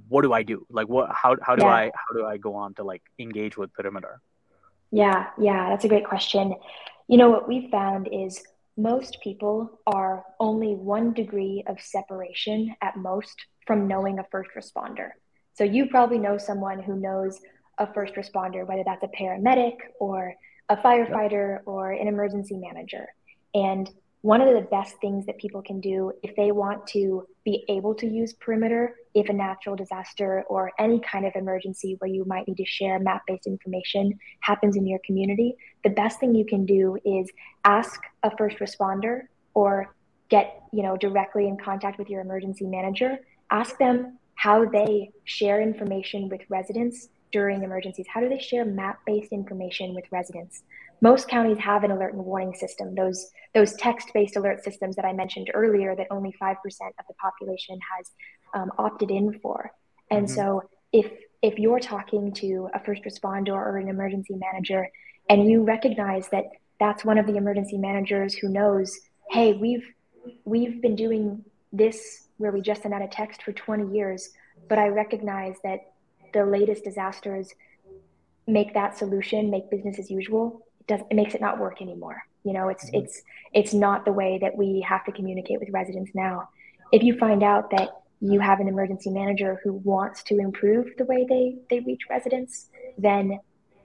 what 0.08 0.22
do 0.22 0.34
i 0.34 0.44
do 0.44 0.66
like 0.70 0.88
what 0.88 1.10
how, 1.12 1.36
how 1.42 1.56
do 1.56 1.64
yeah. 1.64 1.72
i 1.72 1.92
how 1.96 2.14
do 2.14 2.26
i 2.26 2.38
go 2.38 2.56
on 2.56 2.74
to 2.74 2.84
like 2.84 3.02
engage 3.18 3.58
with 3.58 3.72
perimeter 3.74 4.22
yeah 4.92 5.28
yeah 5.40 5.70
that's 5.70 5.86
a 5.86 5.90
great 5.90 6.06
question 6.06 6.54
you 7.08 7.18
know 7.18 7.30
what 7.30 7.48
we've 7.48 7.70
found 7.70 8.08
is 8.12 8.42
most 8.78 9.18
people 9.22 9.80
are 9.88 10.24
only 10.40 10.74
one 10.74 11.14
degree 11.14 11.64
of 11.68 11.80
separation 11.82 12.74
at 12.82 12.96
most 12.96 13.36
from 13.66 13.88
knowing 13.88 14.20
a 14.20 14.26
first 14.32 14.50
responder 14.56 15.10
so 15.54 15.64
you 15.64 15.88
probably 15.88 16.18
know 16.18 16.38
someone 16.38 16.82
who 16.82 16.96
knows 16.96 17.40
a 17.80 17.92
first 17.94 18.16
responder, 18.16 18.68
whether 18.68 18.84
that's 18.86 19.04
a 19.04 19.08
paramedic 19.08 19.78
or 20.00 20.34
a 20.70 20.78
firefighter 20.78 21.56
yep. 21.56 21.64
or 21.66 21.92
an 21.92 22.08
emergency 22.08 22.58
manager. 22.58 23.08
And 23.54 23.90
one 24.22 24.42
of 24.42 24.54
the 24.54 24.68
best 24.70 24.96
things 25.00 25.26
that 25.26 25.38
people 25.38 25.62
can 25.62 25.80
do 25.80 26.12
if 26.24 26.36
they 26.36 26.52
want 26.52 26.86
to 26.88 27.26
be 27.46 27.64
able 27.70 27.96
to 27.96 28.06
use 28.06 28.34
perimeter 28.34 28.96
if 29.16 29.30
a 29.30 29.34
natural 29.34 29.78
disaster 29.78 30.44
or 30.50 30.72
any 30.78 31.00
kind 31.00 31.26
of 31.26 31.32
emergency 31.36 31.96
where 32.00 32.12
you 32.12 32.26
might 32.26 32.46
need 32.48 32.58
to 32.58 32.66
share 32.66 33.00
map 33.00 33.22
based 33.28 33.48
information 33.48 34.20
happens 34.42 34.76
in 34.76 34.86
your 34.86 35.00
community, 35.06 35.56
the 35.86 35.90
best 35.90 36.20
thing 36.20 36.36
you 36.36 36.46
can 36.46 36.66
do 36.66 36.98
is 37.06 37.30
ask 37.64 38.02
a 38.24 38.36
first 38.38 38.58
responder 38.60 39.22
or 39.54 39.96
get 40.30 40.62
you 40.72 40.84
know 40.84 40.96
directly 40.98 41.48
in 41.48 41.58
contact 41.58 41.98
with 41.98 42.10
your 42.10 42.22
emergency 42.22 42.66
manager 42.66 43.18
ask 43.52 43.78
them 43.78 44.18
how 44.36 44.66
they 44.66 45.12
share 45.26 45.62
information 45.62 46.30
with 46.30 46.42
residents 46.50 47.10
during 47.32 47.64
emergencies? 47.64 48.06
How 48.12 48.20
do 48.20 48.30
they 48.30 48.40
share 48.40 48.66
map-based 48.66 49.32
information 49.32 49.94
with 49.94 50.06
residents? 50.12 50.64
Most 51.02 51.28
counties 51.28 51.58
have 51.60 51.84
an 51.84 51.92
alert 51.92 52.14
and 52.14 52.26
warning 52.26 52.54
system, 52.54 52.96
those, 52.96 53.32
those 53.54 53.74
text-based 53.76 54.36
alert 54.36 54.64
systems 54.64 54.96
that 54.96 55.06
I 55.06 55.14
mentioned 55.14 55.50
earlier 55.54 55.96
that 55.96 56.08
only 56.12 56.36
5% 56.42 56.56
of 56.56 57.06
the 57.08 57.14
population 57.22 57.80
has 57.98 58.12
um, 58.54 58.72
opted 58.78 59.12
in 59.12 59.40
for. 59.40 59.72
And 60.12 60.26
mm-hmm. 60.26 60.36
so 60.36 60.64
if, 60.92 61.12
if 61.42 61.58
you're 61.58 61.80
talking 61.80 62.34
to 62.34 62.70
a 62.74 62.84
first 62.84 63.04
responder 63.04 63.54
or 63.54 63.78
an 63.78 63.88
emergency 63.88 64.36
manager 64.36 64.90
and 65.30 65.50
you 65.50 65.64
recognize 65.64 66.28
that 66.30 66.46
that's 66.80 67.06
one 67.06 67.18
of 67.18 67.28
the 67.28 67.36
emergency 67.36 67.78
managers 67.78 68.34
who 68.34 68.50
knows, 68.50 68.98
hey, 69.30 69.54
we've 69.54 69.86
we've 70.46 70.82
been 70.82 70.96
doing 70.96 71.44
this 71.72 72.28
where 72.38 72.52
we 72.52 72.62
just 72.62 72.82
send 72.82 72.94
out 72.94 73.02
a 73.02 73.08
text 73.08 73.44
for 73.44 73.52
20 73.52 73.96
years, 73.96 74.30
but 74.68 74.78
I 74.78 74.88
recognize 74.88 75.56
that 75.64 75.94
the 76.34 76.46
latest 76.46 76.84
disasters 76.84 77.54
make 78.48 78.74
that 78.74 78.98
solution 78.98 79.50
make 79.50 79.70
business 79.70 80.00
as 80.00 80.10
usual. 80.10 80.66
It 80.82 80.88
does 80.88 81.02
it 81.10 81.16
makes 81.16 81.36
it 81.36 81.42
not 81.42 81.60
work 81.60 81.82
anymore. 81.82 82.22
You 82.44 82.54
know, 82.54 82.70
it's 82.70 82.86
mm-hmm. 82.86 83.04
it's 83.04 83.22
it's 83.54 83.74
not 83.74 84.06
the 84.06 84.14
way 84.14 84.40
that 84.42 84.56
we 84.56 84.86
have 84.88 85.06
to 85.06 85.12
communicate 85.12 85.60
with 85.60 85.70
residents 85.72 86.12
now. 86.14 86.50
If 86.92 87.04
you 87.04 87.18
find 87.18 87.44
out 87.44 87.70
that 87.72 87.90
you 88.22 88.40
have 88.40 88.60
an 88.60 88.68
emergency 88.68 89.10
manager 89.10 89.60
who 89.64 89.74
wants 89.74 90.24
to 90.24 90.40
improve 90.40 90.88
the 90.98 91.06
way 91.06 91.26
they 91.28 91.56
they 91.70 91.80
reach 91.82 92.02
residents, 92.10 92.70
then 92.98 93.40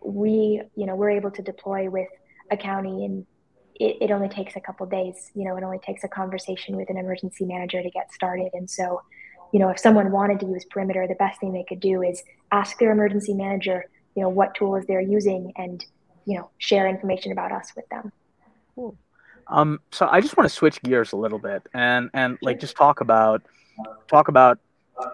we 0.04 0.62
you 0.76 0.86
know 0.86 0.94
we're 0.94 1.10
able 1.10 1.30
to 1.30 1.42
deploy 1.42 1.88
with 1.88 2.08
a 2.50 2.56
county 2.56 3.04
and 3.04 3.26
it, 3.76 3.96
it 4.02 4.10
only 4.10 4.28
takes 4.28 4.54
a 4.54 4.60
couple 4.60 4.86
days 4.86 5.30
you 5.34 5.44
know 5.44 5.56
it 5.56 5.64
only 5.64 5.78
takes 5.78 6.04
a 6.04 6.08
conversation 6.08 6.76
with 6.76 6.90
an 6.90 6.98
emergency 6.98 7.46
manager 7.46 7.82
to 7.82 7.90
get 7.90 8.12
started 8.12 8.50
and 8.52 8.68
so 8.68 9.00
you 9.54 9.60
know 9.60 9.68
if 9.68 9.78
someone 9.78 10.10
wanted 10.10 10.40
to 10.40 10.46
use 10.46 10.64
perimeter 10.64 11.06
the 11.06 11.14
best 11.14 11.40
thing 11.40 11.52
they 11.52 11.64
could 11.68 11.78
do 11.78 12.02
is 12.02 12.22
ask 12.50 12.76
their 12.78 12.90
emergency 12.90 13.32
manager 13.32 13.84
you 14.16 14.22
know 14.22 14.28
what 14.28 14.52
tools 14.56 14.84
they're 14.88 15.00
using 15.00 15.52
and 15.56 15.86
you 16.26 16.36
know 16.36 16.50
share 16.58 16.88
information 16.88 17.30
about 17.32 17.52
us 17.52 17.72
with 17.76 17.88
them. 17.88 18.12
Cool. 18.74 18.96
Um 19.46 19.80
so 19.92 20.08
i 20.10 20.20
just 20.20 20.36
want 20.36 20.48
to 20.48 20.54
switch 20.54 20.82
gears 20.82 21.12
a 21.12 21.16
little 21.16 21.38
bit 21.38 21.62
and 21.72 22.10
and 22.14 22.36
like 22.42 22.58
just 22.58 22.76
talk 22.76 23.00
about 23.00 23.42
talk 24.08 24.28
about 24.28 24.58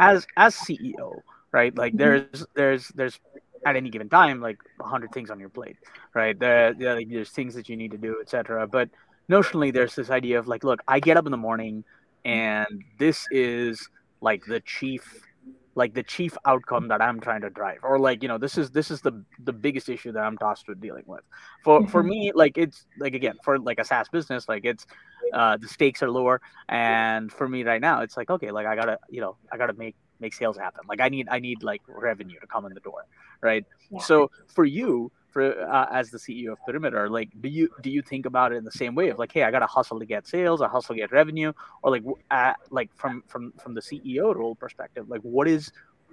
as 0.00 0.26
as 0.36 0.56
ceo 0.56 1.20
right? 1.52 1.76
Like 1.76 1.92
mm-hmm. 1.92 1.98
there's 1.98 2.46
there's 2.54 2.88
there's 2.94 3.20
at 3.66 3.76
any 3.76 3.90
given 3.90 4.08
time 4.08 4.40
like 4.40 4.58
a 4.78 4.84
100 4.84 5.12
things 5.12 5.30
on 5.30 5.38
your 5.38 5.50
plate 5.50 5.76
right? 6.14 6.38
There, 6.38 6.72
there 6.72 6.94
like, 6.94 7.10
there's 7.10 7.30
things 7.30 7.54
that 7.56 7.68
you 7.68 7.76
need 7.76 7.90
to 7.90 7.98
do 7.98 8.16
etc 8.22 8.66
but 8.66 8.88
notionally 9.28 9.72
there's 9.72 9.94
this 9.94 10.10
idea 10.10 10.38
of 10.38 10.48
like 10.48 10.64
look 10.64 10.80
i 10.88 10.98
get 10.98 11.16
up 11.16 11.26
in 11.26 11.30
the 11.30 11.36
morning 11.36 11.84
and 12.24 12.84
this 12.98 13.26
is 13.30 13.88
like 14.20 14.44
the 14.46 14.60
chief 14.60 15.26
like 15.74 15.94
the 15.94 16.02
chief 16.02 16.36
outcome 16.44 16.88
that 16.88 17.00
i'm 17.00 17.20
trying 17.20 17.40
to 17.40 17.50
drive 17.50 17.78
or 17.82 17.98
like 17.98 18.22
you 18.22 18.28
know 18.28 18.38
this 18.38 18.58
is 18.58 18.70
this 18.70 18.90
is 18.90 19.00
the 19.00 19.24
the 19.44 19.52
biggest 19.52 19.88
issue 19.88 20.12
that 20.12 20.20
i'm 20.20 20.36
tasked 20.36 20.68
with 20.68 20.80
dealing 20.80 21.04
with 21.06 21.22
for 21.62 21.80
mm-hmm. 21.80 21.90
for 21.90 22.02
me 22.02 22.32
like 22.34 22.58
it's 22.58 22.86
like 22.98 23.14
again 23.14 23.34
for 23.44 23.58
like 23.58 23.78
a 23.78 23.84
saas 23.84 24.08
business 24.08 24.48
like 24.48 24.64
it's 24.64 24.86
uh 25.32 25.56
the 25.56 25.68
stakes 25.68 26.02
are 26.02 26.10
lower 26.10 26.40
and 26.68 27.32
for 27.32 27.48
me 27.48 27.62
right 27.62 27.80
now 27.80 28.00
it's 28.00 28.16
like 28.16 28.30
okay 28.30 28.50
like 28.50 28.66
i 28.66 28.74
gotta 28.74 28.98
you 29.08 29.20
know 29.20 29.36
i 29.52 29.56
gotta 29.56 29.72
make 29.74 29.94
make 30.18 30.34
sales 30.34 30.56
happen 30.56 30.82
like 30.88 31.00
i 31.00 31.08
need 31.08 31.28
i 31.30 31.38
need 31.38 31.62
like 31.62 31.82
revenue 31.86 32.38
to 32.40 32.46
come 32.46 32.66
in 32.66 32.74
the 32.74 32.80
door 32.80 33.06
right 33.40 33.64
yeah. 33.90 34.00
so 34.00 34.30
for 34.48 34.64
you 34.64 35.10
for 35.30 35.62
uh, 35.62 35.86
as 35.92 36.10
the 36.10 36.18
ceo 36.18 36.52
of 36.52 36.58
perimeter 36.66 37.08
like 37.08 37.28
do 37.40 37.48
you 37.48 37.68
do 37.82 37.90
you 37.90 38.02
think 38.02 38.26
about 38.26 38.52
it 38.52 38.56
in 38.56 38.64
the 38.64 38.72
same 38.72 38.94
way 38.94 39.08
of 39.08 39.18
like 39.18 39.32
hey 39.32 39.42
i 39.42 39.50
gotta 39.50 39.66
hustle 39.66 39.98
to 39.98 40.06
get 40.06 40.26
sales 40.26 40.60
or 40.60 40.68
hustle 40.68 40.94
to 40.94 41.00
get 41.00 41.12
revenue 41.12 41.52
or 41.82 41.90
like 41.90 42.02
uh, 42.30 42.52
like 42.70 42.90
from 42.96 43.22
from 43.26 43.52
from 43.62 43.74
the 43.74 43.80
ceo 43.80 44.34
role 44.34 44.54
perspective 44.54 45.08
like 45.08 45.20
what 45.22 45.48
is 45.48 45.72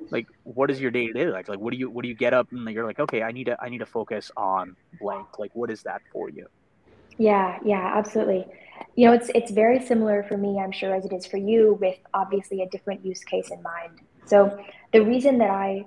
like 0.10 0.28
what 0.44 0.72
is 0.72 0.80
your 0.80 0.92
day 0.92 1.08
to 1.08 1.14
day 1.14 1.26
like? 1.28 1.48
Like 1.48 1.60
what 1.60 1.72
do 1.72 1.78
you 1.78 1.90
what 1.90 2.04
do 2.04 2.10
you 2.10 2.16
get 2.16 2.34
up 2.34 2.52
and 2.52 2.68
you're 2.70 2.86
like 2.86 3.00
okay 3.00 3.24
i 3.24 3.32
need 3.32 3.46
to 3.46 3.58
i 3.62 3.70
need 3.70 3.80
to 3.80 3.86
focus 3.86 4.32
on 4.38 4.76
blank 5.00 5.40
like 5.40 5.52
what 5.56 5.70
is 5.70 5.84
that 5.84 6.02
for 6.12 6.30
you? 6.30 6.48
Yeah 7.18 7.60
yeah 7.66 7.94
absolutely. 7.96 8.46
You 8.96 9.08
know 9.08 9.14
it's 9.14 9.30
it's 9.34 9.52
very 9.52 9.86
similar 9.86 10.24
for 10.24 10.38
me 10.38 10.60
i'm 10.60 10.72
sure 10.72 10.94
as 10.96 11.06
it 11.06 11.14
is 11.14 11.26
for 11.26 11.38
you 11.38 11.78
with 11.80 11.98
obviously 12.14 12.62
a 12.62 12.70
different 12.70 13.06
use 13.06 13.24
case 13.24 13.50
in 13.52 13.62
mind. 13.62 14.02
So 14.26 14.58
the 14.94 15.04
reason 15.04 15.38
that 15.40 15.50
i 15.50 15.86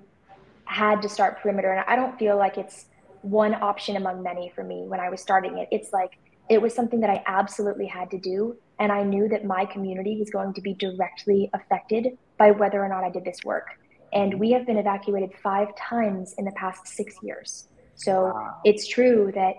had 0.65 1.03
to 1.03 1.09
start 1.09 1.41
perimeter 1.41 1.73
and 1.73 1.85
i 1.89 1.97
don't 1.97 2.17
feel 2.17 2.37
like 2.37 2.57
it's 2.57 2.87
one 3.23 3.55
option 3.55 3.97
among 3.97 4.23
many 4.23 4.51
for 4.55 4.65
me 4.65 4.85
when 4.87 5.01
i 5.01 5.09
was 5.09 5.21
starting 5.21 5.59
it. 5.59 5.69
It's 5.71 5.93
like 5.93 6.19
it 6.49 6.61
was 6.61 6.75
something 6.75 7.01
that 7.01 7.11
i 7.11 7.23
absolutely 7.27 7.87
had 7.87 8.11
to 8.11 8.19
do 8.19 8.57
and 8.79 8.91
i 8.91 9.03
knew 9.03 9.29
that 9.29 9.45
my 9.45 9.65
community 9.65 10.17
was 10.19 10.31
going 10.31 10.53
to 10.55 10.61
be 10.61 10.75
directly 10.75 11.51
affected 11.55 12.19
by 12.39 12.51
whether 12.51 12.83
or 12.83 12.89
not 12.89 13.05
i 13.05 13.11
did 13.11 13.25
this 13.25 13.45
work. 13.45 13.79
And 14.13 14.41
we 14.41 14.51
have 14.53 14.67
been 14.67 14.77
evacuated 14.77 15.31
five 15.43 15.69
times 15.77 16.35
in 16.37 16.45
the 16.45 16.53
past 16.53 16.89
six 16.89 17.15
years. 17.23 17.69
So 17.95 18.25
wow. 18.25 18.57
it's 18.65 18.89
true 18.89 19.31
that 19.35 19.55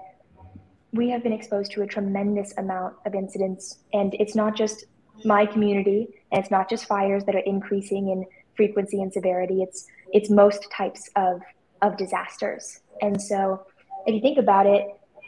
we 0.91 1.09
have 1.09 1.23
been 1.23 1.31
exposed 1.31 1.71
to 1.71 1.83
a 1.83 1.87
tremendous 1.87 2.53
amount 2.57 2.95
of 3.05 3.15
incidents. 3.15 3.77
And 3.93 4.13
it's 4.15 4.35
not 4.35 4.57
just 4.57 4.85
my 5.23 5.45
community 5.45 6.07
and 6.31 6.41
it's 6.41 6.51
not 6.51 6.69
just 6.69 6.85
fires 6.85 7.23
that 7.25 7.35
are 7.35 7.45
increasing 7.45 8.09
in 8.09 8.25
frequency 8.55 9.01
and 9.01 9.13
severity. 9.13 9.61
It's 9.61 9.87
it's 10.11 10.29
most 10.29 10.67
types 10.71 11.09
of 11.15 11.41
of 11.81 11.97
disasters 11.97 12.81
and 13.01 13.21
so 13.21 13.65
if 14.05 14.15
you 14.15 14.21
think 14.21 14.37
about 14.37 14.65
it 14.65 14.85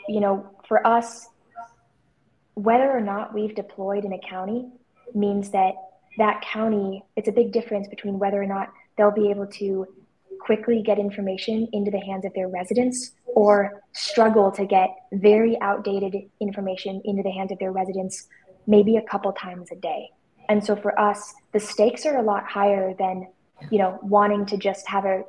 you 0.07 0.19
know 0.19 0.49
for 0.67 0.85
us 0.85 1.27
whether 2.55 2.91
or 2.91 3.01
not 3.01 3.33
we've 3.33 3.55
deployed 3.55 4.05
in 4.05 4.13
a 4.13 4.19
county 4.19 4.67
means 5.15 5.49
that 5.51 5.73
that 6.17 6.41
county 6.41 7.03
it's 7.15 7.27
a 7.27 7.31
big 7.31 7.51
difference 7.51 7.87
between 7.87 8.19
whether 8.19 8.41
or 8.41 8.45
not 8.45 8.69
they'll 8.97 9.11
be 9.11 9.29
able 9.29 9.47
to 9.47 9.87
quickly 10.39 10.81
get 10.81 10.99
information 10.99 11.67
into 11.71 11.89
the 11.89 11.99
hands 11.99 12.25
of 12.25 12.33
their 12.33 12.49
residents 12.49 13.11
or 13.27 13.81
struggle 13.93 14.51
to 14.51 14.65
get 14.65 14.89
very 15.13 15.59
outdated 15.61 16.15
information 16.41 17.01
into 17.05 17.23
the 17.23 17.31
hands 17.31 17.51
of 17.51 17.57
their 17.59 17.71
residents 17.71 18.27
maybe 18.67 18.97
a 18.97 19.01
couple 19.01 19.31
times 19.33 19.69
a 19.71 19.75
day. 19.75 20.09
And 20.49 20.63
so 20.63 20.75
for 20.75 20.99
us, 20.99 21.33
the 21.53 21.59
stakes 21.59 22.05
are 22.05 22.17
a 22.17 22.21
lot 22.21 22.45
higher 22.45 22.93
than, 22.93 23.27
you 23.69 23.77
know, 23.77 23.99
wanting 24.01 24.45
to 24.47 24.57
just 24.57 24.87
have 24.87 25.05
a 25.05 25.23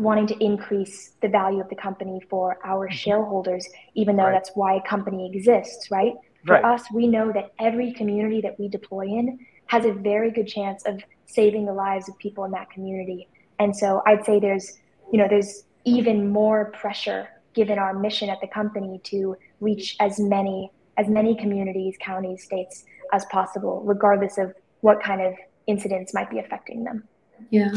wanting 0.00 0.26
to 0.28 0.44
increase 0.44 1.12
the 1.22 1.28
value 1.28 1.60
of 1.60 1.68
the 1.68 1.76
company 1.76 2.20
for 2.28 2.58
our 2.64 2.86
mm-hmm. 2.86 2.96
shareholders, 2.96 3.68
even 3.94 4.16
though 4.16 4.24
right. 4.24 4.32
that's 4.32 4.50
why 4.54 4.74
a 4.74 4.82
company 4.82 5.30
exists, 5.32 5.90
right? 5.90 6.14
For 6.46 6.54
right. 6.54 6.64
us, 6.64 6.84
we 6.92 7.06
know 7.06 7.32
that 7.32 7.52
every 7.58 7.92
community 7.92 8.40
that 8.40 8.58
we 8.58 8.68
deploy 8.68 9.06
in 9.06 9.38
has 9.66 9.84
a 9.84 9.92
very 9.92 10.30
good 10.30 10.48
chance 10.48 10.84
of 10.86 11.02
saving 11.26 11.66
the 11.66 11.72
lives 11.72 12.08
of 12.08 12.18
people 12.18 12.44
in 12.44 12.50
that 12.52 12.70
community. 12.70 13.28
And 13.58 13.76
so 13.76 14.02
I'd 14.06 14.24
say 14.24 14.40
there's, 14.40 14.78
you 15.12 15.18
know, 15.18 15.28
there's 15.28 15.64
even 15.84 16.30
more 16.30 16.72
pressure 16.72 17.28
given 17.54 17.78
our 17.78 17.92
mission 17.92 18.30
at 18.30 18.40
the 18.40 18.46
company 18.46 19.00
to 19.04 19.36
reach 19.60 19.96
as 20.00 20.18
many 20.18 20.70
as 20.96 21.08
many 21.08 21.34
communities, 21.34 21.96
counties, 22.00 22.44
states 22.44 22.84
as 23.12 23.24
possible, 23.26 23.82
regardless 23.84 24.36
of 24.36 24.54
what 24.82 25.02
kind 25.02 25.22
of 25.22 25.34
incidents 25.66 26.12
might 26.12 26.30
be 26.30 26.38
affecting 26.38 26.84
them. 26.84 27.04
Yeah. 27.50 27.72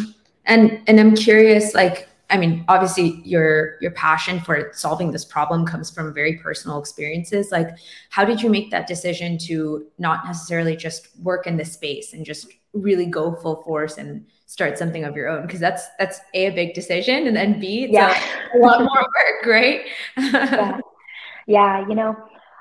And 0.46 0.82
and 0.88 1.00
I'm 1.00 1.16
curious, 1.16 1.74
like, 1.74 2.08
I 2.34 2.38
mean, 2.38 2.66
obviously 2.68 3.22
your 3.24 3.78
your 3.80 3.92
passion 3.92 4.40
for 4.40 4.72
solving 4.74 5.12
this 5.12 5.24
problem 5.24 5.68
comes 5.68 5.92
from 5.92 6.12
very 6.16 6.38
personal 6.38 6.80
experiences. 6.80 7.52
Like, 7.52 7.70
how 8.10 8.26
did 8.26 8.42
you 8.42 8.50
make 8.50 8.72
that 8.72 8.88
decision 8.88 9.38
to 9.50 9.86
not 10.00 10.26
necessarily 10.26 10.76
just 10.76 11.10
work 11.20 11.46
in 11.46 11.58
this 11.58 11.74
space 11.74 12.14
and 12.14 12.26
just 12.26 12.48
really 12.74 13.06
go 13.06 13.36
full 13.36 13.62
force 13.64 14.00
and 14.00 14.26
start 14.48 14.80
something 14.80 15.04
of 15.04 15.16
your 15.16 15.28
own 15.28 15.46
because 15.46 15.60
that's 15.60 15.86
that's 16.00 16.20
a, 16.34 16.48
a 16.48 16.50
big 16.52 16.74
decision 16.74 17.28
and 17.28 17.36
then 17.36 17.60
b 17.60 17.88
yeah. 17.90 18.20
a, 18.54 18.58
a 18.58 18.60
lot 18.60 18.80
more 18.80 19.02
work 19.02 19.46
right 19.46 19.82
yeah. 20.18 20.80
yeah 21.48 21.88
you 21.88 21.96
know 21.96 22.16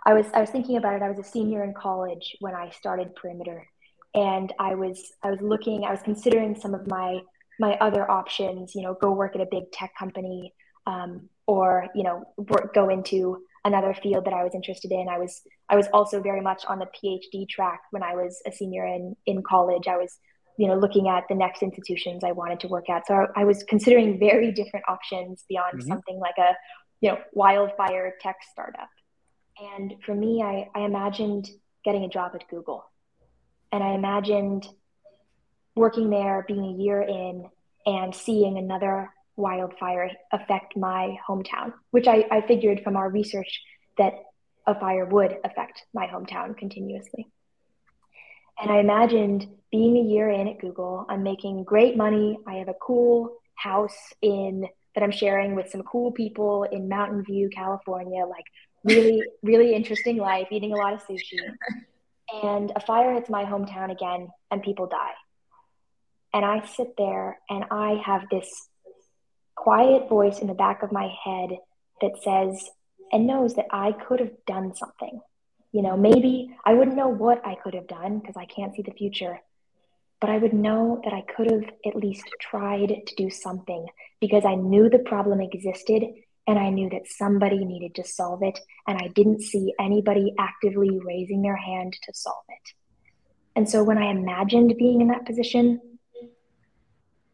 i 0.04 0.12
was 0.12 0.26
i 0.34 0.40
was 0.40 0.50
thinking 0.50 0.76
about 0.76 0.94
it 0.94 1.02
i 1.02 1.08
was 1.08 1.18
a 1.18 1.24
senior 1.24 1.64
in 1.64 1.72
college 1.74 2.36
when 2.40 2.54
i 2.54 2.70
started 2.70 3.14
perimeter 3.16 3.66
and 4.14 4.52
i 4.58 4.74
was 4.74 5.12
i 5.22 5.30
was 5.30 5.40
looking 5.40 5.84
i 5.84 5.90
was 5.90 6.00
considering 6.02 6.54
some 6.54 6.74
of 6.74 6.86
my 6.86 7.20
my 7.58 7.74
other 7.74 8.10
options 8.10 8.74
you 8.74 8.82
know 8.82 8.96
go 9.00 9.12
work 9.12 9.34
at 9.34 9.40
a 9.40 9.48
big 9.50 9.70
tech 9.72 9.92
company 9.98 10.52
um, 10.86 11.28
or 11.46 11.86
you 11.94 12.02
know 12.02 12.24
work, 12.36 12.74
go 12.74 12.88
into 12.88 13.38
another 13.64 13.94
field 13.94 14.24
that 14.24 14.34
i 14.34 14.42
was 14.42 14.54
interested 14.54 14.90
in. 14.90 15.08
I 15.08 15.18
was 15.18 15.42
i 15.68 15.76
was 15.76 15.86
also 15.92 16.20
very 16.20 16.40
much 16.40 16.64
on 16.66 16.78
the 16.78 16.86
phd 16.86 17.48
track 17.48 17.80
when 17.90 18.02
i 18.02 18.14
was 18.14 18.42
a 18.46 18.52
senior 18.52 18.86
in 18.86 19.16
in 19.26 19.42
college. 19.42 19.86
I 19.88 19.96
was 19.96 20.18
you 20.58 20.68
know 20.68 20.74
looking 20.74 21.08
at 21.08 21.24
the 21.28 21.34
next 21.34 21.62
institutions 21.62 22.24
i 22.24 22.32
wanted 22.32 22.60
to 22.60 22.68
work 22.68 22.90
at. 22.90 23.06
So 23.06 23.14
i, 23.14 23.42
I 23.42 23.44
was 23.44 23.62
considering 23.64 24.18
very 24.18 24.52
different 24.52 24.84
options 24.88 25.44
beyond 25.48 25.78
mm-hmm. 25.78 25.88
something 25.88 26.18
like 26.18 26.38
a 26.38 26.52
you 27.00 27.10
know 27.10 27.18
wildfire 27.32 28.14
tech 28.20 28.36
startup. 28.50 28.88
And 29.74 29.94
for 30.04 30.14
me 30.14 30.42
I, 30.42 30.68
I 30.74 30.84
imagined 30.84 31.48
getting 31.84 32.04
a 32.04 32.08
job 32.08 32.32
at 32.34 32.48
google. 32.48 32.84
And 33.70 33.82
i 33.82 33.94
imagined 33.94 34.66
working 35.74 36.10
there 36.10 36.44
being 36.46 36.64
a 36.64 36.82
year 36.82 37.00
in 37.02 37.48
and 37.86 38.14
seeing 38.14 38.58
another 38.58 39.10
wildfire 39.36 40.10
affect 40.30 40.76
my 40.76 41.16
hometown 41.26 41.72
which 41.90 42.06
I, 42.06 42.26
I 42.30 42.42
figured 42.42 42.82
from 42.84 42.96
our 42.96 43.08
research 43.08 43.62
that 43.98 44.12
a 44.66 44.78
fire 44.78 45.06
would 45.06 45.36
affect 45.44 45.84
my 45.94 46.06
hometown 46.06 46.56
continuously 46.56 47.26
and 48.60 48.70
I 48.70 48.78
imagined 48.78 49.48
being 49.70 49.96
a 49.96 50.02
year 50.02 50.28
in 50.28 50.48
at 50.48 50.60
Google, 50.60 51.06
I'm 51.08 51.22
making 51.22 51.64
great 51.64 51.96
money. 51.96 52.38
I 52.46 52.54
have 52.54 52.68
a 52.68 52.74
cool 52.74 53.36
house 53.54 54.12
in 54.20 54.68
that 54.94 55.02
I'm 55.02 55.10
sharing 55.10 55.54
with 55.54 55.70
some 55.70 55.82
cool 55.82 56.12
people 56.12 56.64
in 56.64 56.88
Mountain 56.88 57.24
View, 57.24 57.48
California, 57.48 58.24
like 58.26 58.44
really, 58.84 59.22
really 59.42 59.74
interesting 59.74 60.18
life, 60.18 60.48
eating 60.50 60.72
a 60.72 60.76
lot 60.76 60.92
of 60.92 61.02
sushi. 61.02 61.38
And 62.44 62.72
a 62.76 62.80
fire 62.80 63.14
hits 63.14 63.30
my 63.30 63.44
hometown 63.44 63.90
again 63.90 64.28
and 64.50 64.62
people 64.62 64.86
die. 64.86 65.12
And 66.32 66.44
I 66.44 66.64
sit 66.66 66.94
there 66.96 67.38
and 67.50 67.64
I 67.70 68.00
have 68.04 68.22
this 68.30 68.68
quiet 69.54 70.08
voice 70.08 70.38
in 70.38 70.46
the 70.46 70.54
back 70.54 70.82
of 70.82 70.92
my 70.92 71.12
head 71.24 71.58
that 72.00 72.22
says 72.22 72.70
and 73.12 73.26
knows 73.26 73.54
that 73.54 73.66
I 73.70 73.92
could 73.92 74.20
have 74.20 74.32
done 74.46 74.74
something. 74.74 75.20
You 75.72 75.82
know, 75.82 75.96
maybe 75.96 76.54
I 76.64 76.74
wouldn't 76.74 76.96
know 76.96 77.08
what 77.08 77.46
I 77.46 77.54
could 77.54 77.74
have 77.74 77.86
done 77.86 78.18
because 78.18 78.36
I 78.36 78.46
can't 78.46 78.74
see 78.74 78.82
the 78.82 78.92
future, 78.92 79.40
but 80.20 80.30
I 80.30 80.38
would 80.38 80.52
know 80.52 81.00
that 81.04 81.12
I 81.12 81.22
could 81.22 81.50
have 81.50 81.64
at 81.86 81.96
least 81.96 82.24
tried 82.40 82.88
to 83.06 83.14
do 83.16 83.30
something 83.30 83.86
because 84.20 84.44
I 84.44 84.54
knew 84.54 84.88
the 84.88 84.98
problem 84.98 85.40
existed 85.40 86.02
and 86.46 86.58
I 86.58 86.70
knew 86.70 86.90
that 86.90 87.06
somebody 87.06 87.64
needed 87.64 87.94
to 87.96 88.04
solve 88.04 88.42
it, 88.42 88.58
and 88.88 88.98
I 88.98 89.08
didn't 89.08 89.42
see 89.42 89.72
anybody 89.78 90.34
actively 90.40 90.98
raising 90.98 91.40
their 91.42 91.56
hand 91.56 91.96
to 92.02 92.12
solve 92.12 92.44
it. 92.48 92.72
And 93.54 93.68
so 93.68 93.84
when 93.84 93.96
I 93.96 94.10
imagined 94.10 94.74
being 94.76 95.00
in 95.00 95.08
that 95.08 95.24
position, 95.24 95.80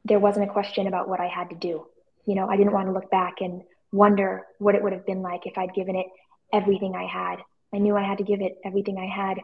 there 0.09 0.19
wasn't 0.19 0.49
a 0.49 0.53
question 0.53 0.87
about 0.87 1.09
what 1.09 1.21
I 1.21 1.27
had 1.27 1.51
to 1.51 1.57
do. 1.57 1.87
You 2.27 2.35
know, 2.35 2.49
I 2.49 2.57
didn't 2.57 2.73
want 2.73 2.87
to 2.89 2.93
look 2.93 3.11
back 3.11 3.37
and 3.41 3.63
wonder 3.93 4.47
what 4.59 4.75
it 4.75 4.83
would 4.83 4.93
have 4.93 5.07
been 5.07 5.23
like 5.23 5.47
if 5.47 5.57
I'd 5.57 5.75
given 5.75 5.97
it 5.97 6.07
everything 6.53 6.95
I 6.95 7.07
had. 7.07 7.37
I 7.73 7.79
knew 7.79 7.97
I 7.97 8.03
had 8.03 8.19
to 8.19 8.25
give 8.25 8.41
it 8.41 8.59
everything 8.65 8.99
I 8.99 9.07
had 9.07 9.39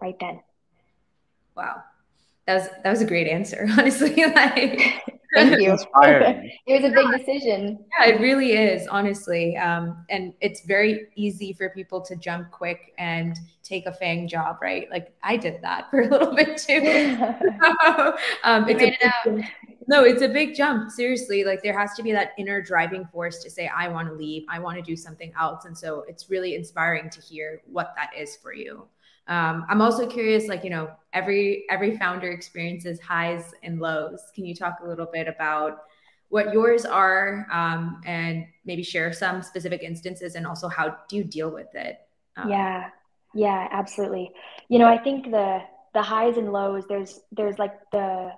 right 0.00 0.16
then. 0.20 0.40
Wow. 1.56 1.82
That 2.46 2.54
was 2.54 2.68
that 2.82 2.90
was 2.90 3.00
a 3.00 3.06
great 3.06 3.28
answer, 3.28 3.66
honestly. 3.78 4.14
like 4.34 5.02
Thank 5.34 5.60
you. 5.60 5.76
it 6.66 6.82
was 6.82 6.84
a 6.84 6.94
big 6.94 7.18
decision. 7.18 7.84
Yeah, 7.98 8.10
it 8.10 8.20
really 8.20 8.52
is, 8.52 8.86
honestly. 8.86 9.56
Um, 9.56 10.04
and 10.08 10.32
it's 10.40 10.64
very 10.64 11.08
easy 11.16 11.52
for 11.52 11.70
people 11.70 12.00
to 12.02 12.14
jump 12.14 12.52
quick 12.52 12.94
and 12.98 13.36
take 13.64 13.86
a 13.86 13.90
FAANG 13.90 14.28
job, 14.28 14.58
right? 14.62 14.88
Like 14.92 15.12
I 15.24 15.36
did 15.36 15.60
that 15.62 15.90
for 15.90 16.02
a 16.02 16.08
little 16.08 16.36
bit 16.36 16.56
too. 16.56 16.76
um, 18.44 18.68
it's 18.68 18.80
a 18.80 18.92
it 18.92 19.44
no, 19.86 20.04
it's 20.04 20.22
a 20.22 20.28
big 20.28 20.54
jump. 20.54 20.90
Seriously, 20.90 21.44
like 21.44 21.62
there 21.62 21.78
has 21.78 21.94
to 21.94 22.02
be 22.02 22.12
that 22.12 22.32
inner 22.38 22.60
driving 22.62 23.06
force 23.06 23.38
to 23.42 23.50
say, 23.50 23.70
I 23.74 23.88
want 23.88 24.08
to 24.08 24.14
leave, 24.14 24.44
I 24.48 24.58
want 24.58 24.76
to 24.76 24.82
do 24.82 24.96
something 24.96 25.32
else. 25.38 25.64
And 25.64 25.76
so 25.76 26.04
it's 26.08 26.30
really 26.30 26.54
inspiring 26.54 27.10
to 27.10 27.20
hear 27.20 27.62
what 27.66 27.94
that 27.96 28.10
is 28.16 28.36
for 28.36 28.52
you. 28.52 28.86
Um, 29.26 29.64
I'm 29.70 29.80
also 29.80 30.06
curious, 30.06 30.48
like, 30.48 30.64
you 30.64 30.70
know, 30.70 30.90
every 31.12 31.64
every 31.70 31.96
founder 31.96 32.30
experiences 32.30 33.00
highs 33.00 33.54
and 33.62 33.80
lows. 33.80 34.20
Can 34.34 34.44
you 34.44 34.54
talk 34.54 34.80
a 34.82 34.88
little 34.88 35.08
bit 35.10 35.28
about 35.28 35.84
what 36.28 36.52
yours 36.52 36.84
are 36.84 37.46
um, 37.52 38.00
and 38.04 38.44
maybe 38.64 38.82
share 38.82 39.12
some 39.12 39.42
specific 39.42 39.82
instances 39.82 40.34
and 40.34 40.46
also 40.46 40.68
how 40.68 40.96
do 41.08 41.16
you 41.16 41.24
deal 41.24 41.50
with 41.50 41.74
it? 41.74 42.00
Um, 42.36 42.50
yeah, 42.50 42.90
yeah, 43.34 43.68
absolutely. 43.70 44.32
You 44.68 44.78
know, 44.78 44.88
I 44.88 44.98
think 44.98 45.30
the 45.30 45.60
the 45.94 46.02
highs 46.02 46.36
and 46.36 46.52
lows, 46.52 46.84
there's 46.88 47.20
there's 47.32 47.58
like 47.58 47.74
the 47.92 48.32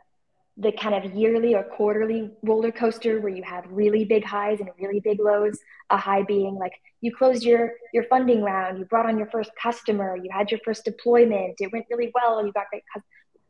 the 0.58 0.72
kind 0.72 0.94
of 0.94 1.14
yearly 1.14 1.54
or 1.54 1.62
quarterly 1.62 2.30
roller 2.42 2.72
coaster 2.72 3.20
where 3.20 3.32
you 3.32 3.42
have 3.42 3.64
really 3.68 4.04
big 4.04 4.24
highs 4.24 4.58
and 4.60 4.70
really 4.80 5.00
big 5.00 5.20
lows. 5.20 5.58
A 5.90 5.96
high 5.96 6.22
being 6.22 6.54
like 6.54 6.72
you 7.00 7.14
closed 7.14 7.42
your 7.44 7.72
your 7.92 8.04
funding 8.04 8.42
round, 8.42 8.78
you 8.78 8.84
brought 8.86 9.06
on 9.06 9.18
your 9.18 9.28
first 9.28 9.50
customer, 9.60 10.16
you 10.16 10.30
had 10.32 10.50
your 10.50 10.60
first 10.64 10.84
deployment, 10.84 11.56
it 11.58 11.72
went 11.72 11.86
really 11.90 12.10
well, 12.14 12.44
you 12.44 12.52
got 12.52 12.66
great 12.70 12.82
cu- 12.94 13.02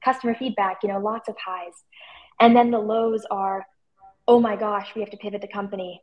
customer 0.04 0.34
feedback, 0.34 0.78
you 0.82 0.88
know, 0.88 0.98
lots 0.98 1.28
of 1.28 1.36
highs. 1.44 1.74
And 2.40 2.54
then 2.54 2.70
the 2.70 2.78
lows 2.78 3.24
are, 3.30 3.66
oh 4.28 4.40
my 4.40 4.57
gosh, 4.57 4.94
we 4.94 5.00
have 5.00 5.11
to 5.11 5.16
pivot 5.16 5.40
the 5.40 5.48
company 5.48 6.02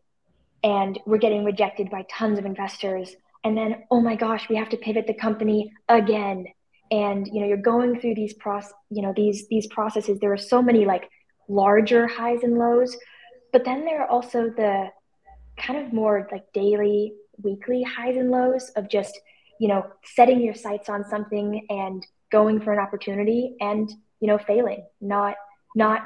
and 0.64 0.98
we're 1.06 1.18
getting 1.18 1.44
rejected 1.44 1.90
by 1.90 2.06
tons 2.10 2.40
of 2.40 2.46
investors. 2.46 3.16
And 3.44 3.58
then, 3.58 3.84
oh 3.92 4.00
my 4.00 4.16
gosh, 4.16 4.48
we 4.50 4.56
have 4.56 4.70
to 4.70 4.78
pivot 4.78 5.06
the 5.06 5.14
company 5.14 5.74
again 5.90 6.46
and 6.94 7.26
you 7.28 7.40
know 7.42 7.48
you're 7.48 7.58
going 7.74 8.00
through 8.00 8.14
these 8.14 8.34
process 8.36 8.74
you 8.90 9.02
know 9.02 9.14
these 9.16 9.48
these 9.50 9.68
processes. 9.68 10.20
There 10.20 10.32
are 10.32 10.46
so 10.54 10.62
many 10.62 10.86
like 10.86 11.10
larger 11.50 12.08
highs 12.08 12.44
and 12.44 12.58
lows 12.58 12.96
but 13.52 13.64
then 13.66 13.86
there 13.86 14.02
are 14.02 14.08
also 14.10 14.50
the 14.50 14.88
kind 15.58 15.86
of 15.86 15.94
more 15.94 16.28
like 16.32 16.44
daily 16.54 17.14
weekly 17.42 17.84
highs 17.84 18.18
and 18.18 18.30
lows 18.32 18.70
of 18.76 18.90
just 18.90 19.18
you 19.60 19.68
know 19.68 19.86
setting 20.04 20.42
your 20.42 20.56
sights 20.56 20.90
on 20.90 21.04
something 21.10 21.66
and 21.70 22.06
going 22.32 22.60
for 22.60 22.74
an 22.74 22.80
opportunity 22.80 23.56
and 23.60 23.92
you 24.20 24.28
know 24.28 24.38
failing 24.38 24.84
not 25.00 25.36
not 25.76 26.02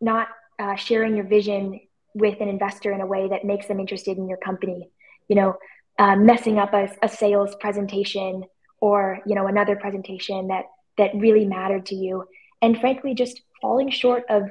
not 0.00 0.28
uh, 0.58 0.74
sharing 0.74 1.16
your 1.16 1.26
vision 1.26 1.80
with 2.14 2.40
an 2.40 2.48
investor 2.48 2.92
in 2.92 3.00
a 3.00 3.06
way 3.06 3.28
that 3.28 3.44
makes 3.44 3.66
them 3.66 3.78
interested 3.78 4.18
in 4.18 4.28
your 4.28 4.38
company. 4.38 4.90
You 5.28 5.36
know 5.36 5.56
uh, 5.98 6.16
messing 6.16 6.58
up 6.58 6.72
a, 6.72 6.88
a 7.02 7.08
sales 7.08 7.54
presentation 7.60 8.44
or 8.80 9.20
you 9.26 9.34
know 9.34 9.46
another 9.46 9.76
presentation 9.76 10.48
that 10.48 10.64
that 10.98 11.10
really 11.14 11.44
mattered 11.44 11.86
to 11.86 11.94
you. 11.94 12.24
And 12.62 12.78
frankly 12.78 13.14
just 13.14 13.40
falling 13.60 13.90
short 13.90 14.24
of 14.28 14.44